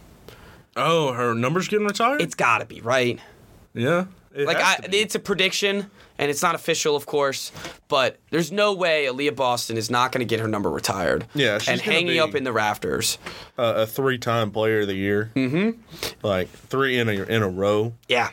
Oh, 0.77 1.13
her 1.13 1.35
numbers 1.35 1.69
getting 1.69 1.87
retired? 1.87 2.21
It's 2.23 2.35
got 2.35 2.59
to 2.59 2.67
be 2.67 2.81
right. 2.83 3.19
yeah. 3.75 4.05
Like 4.35 4.57
I, 4.59 4.79
it's 4.93 5.15
a 5.15 5.19
prediction, 5.19 5.91
and 6.19 6.31
it's 6.31 6.43
not 6.43 6.55
official, 6.55 6.95
of 6.97 7.07
course. 7.07 7.53
But 7.89 8.19
there's 8.31 8.51
no 8.53 8.73
way 8.75 9.07
Aaliyah 9.07 9.35
Boston 9.37 9.77
is 9.77 9.91
not 9.91 10.13
going 10.13 10.21
to 10.21 10.25
get 10.25 10.41
her 10.41 10.49
number 10.49 10.71
retired. 10.71 11.27
Yeah, 11.35 11.59
she's 11.59 11.69
and 11.69 11.81
hanging 11.81 12.19
up 12.19 12.35
in 12.35 12.45
the 12.45 12.53
rafters. 12.53 13.19
uh, 13.59 13.75
a 13.79 13.87
three-time 13.87 14.51
Player 14.51 14.81
of 14.81 14.87
the 14.89 14.95
Year. 14.95 15.31
Mm-hmm. 15.35 15.81
Like 16.27 16.49
three 16.49 16.99
in 16.99 17.09
a 17.09 17.13
in 17.25 17.43
a 17.43 17.49
row. 17.49 17.95
Yeah, 18.09 18.31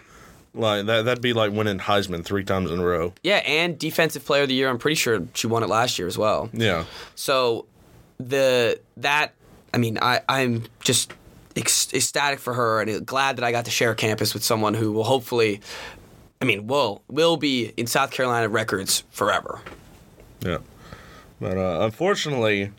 Like 0.54 0.86
that. 0.88 1.06
That'd 1.06 1.22
be 1.22 1.34
like 1.34 1.52
winning 1.52 1.80
Heisman 1.80 2.24
three 2.24 2.44
times 2.44 2.72
in 2.72 2.80
a 2.80 2.86
row. 2.86 3.14
yeah, 3.24 3.38
and 3.46 3.78
defensive 3.80 4.26
player 4.26 4.44
of 4.44 4.48
the 4.50 4.56
year. 4.56 4.70
I'm 4.70 4.78
pretty 4.80 4.96
sure 4.96 5.22
she 5.34 5.48
won 5.48 5.64
it 5.64 5.70
last 5.70 5.98
year 6.00 6.08
as 6.08 6.18
well. 6.18 6.50
Yeah. 6.54 6.86
So 7.16 7.66
the 8.20 8.80
that 8.98 9.34
I 9.74 9.78
mean 9.78 9.98
I 10.02 10.22
I'm 10.28 10.64
just 10.84 11.14
ecstatic 11.56 12.40
for 12.40 12.54
her 12.54 12.82
and 12.82 13.06
glad 13.06 13.38
that 13.38 13.44
I 13.44 13.52
got 13.52 13.66
to 13.66 13.72
share 13.72 13.94
campus 13.96 14.34
with 14.34 14.44
someone 14.44 14.74
who 14.74 14.92
will 14.92 15.04
hopefully. 15.04 15.62
I 16.42 16.46
mean, 16.46 16.68
will 16.68 17.04
will 17.10 17.36
be 17.36 17.74
in 17.76 17.86
South 17.86 18.12
Carolina 18.12 18.48
records 18.48 19.04
forever. 19.12 19.60
Yeah. 20.40 20.60
But 21.42 21.58
uh, 21.58 21.80
unfortunately, 21.82 22.72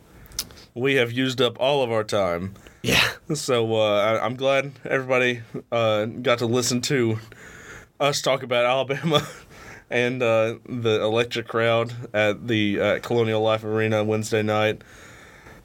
we 0.74 0.94
have 0.94 1.12
used 1.12 1.42
up 1.42 1.58
all 1.60 1.82
of 1.82 1.92
our 1.92 2.04
time. 2.04 2.54
Yeah. 2.82 3.02
So 3.32 3.76
uh, 3.76 4.00
I, 4.00 4.24
I'm 4.24 4.34
glad 4.34 4.72
everybody 4.84 5.42
uh, 5.70 6.06
got 6.06 6.40
to 6.40 6.46
listen 6.46 6.80
to 6.80 7.20
us 8.00 8.22
talk 8.22 8.42
about 8.42 8.64
Alabama 8.64 9.24
and 9.90 10.20
uh, 10.20 10.56
the 10.66 11.00
electric 11.00 11.46
crowd 11.46 11.94
at 12.12 12.48
the 12.48 12.80
uh, 12.80 12.98
Colonial 12.98 13.40
Life 13.40 13.62
Arena 13.62 14.02
Wednesday 14.02 14.42
night. 14.42 14.82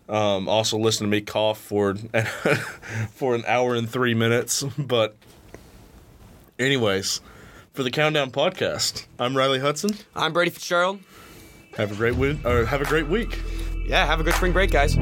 Um, 0.08 0.48
also, 0.48 0.78
listen 0.78 1.08
to 1.08 1.10
me 1.10 1.22
cough 1.22 1.60
for 1.60 1.96
for 3.16 3.34
an 3.34 3.44
hour 3.48 3.74
and 3.74 3.90
three 3.90 4.14
minutes. 4.14 4.62
But, 4.78 5.16
anyways, 6.60 7.20
for 7.76 7.84
the 7.84 7.92
Countdown 7.92 8.32
Podcast, 8.32 9.06
I'm 9.20 9.36
Riley 9.36 9.60
Hudson. 9.60 9.92
I'm 10.16 10.32
Brady 10.32 10.50
Fitzgerald. 10.50 11.00
Have 11.76 11.92
a 11.92 11.96
great 11.96 12.16
week. 12.16 12.38
Or 12.46 12.66
have 12.66 12.82
a 12.82 12.86
great 12.86 13.08
week. 13.08 13.38
Yeah, 13.86 14.06
have 14.06 14.22
a 14.22 14.24
good 14.24 14.34
spring 14.34 14.54
break, 14.54 14.72
guys. 14.72 14.96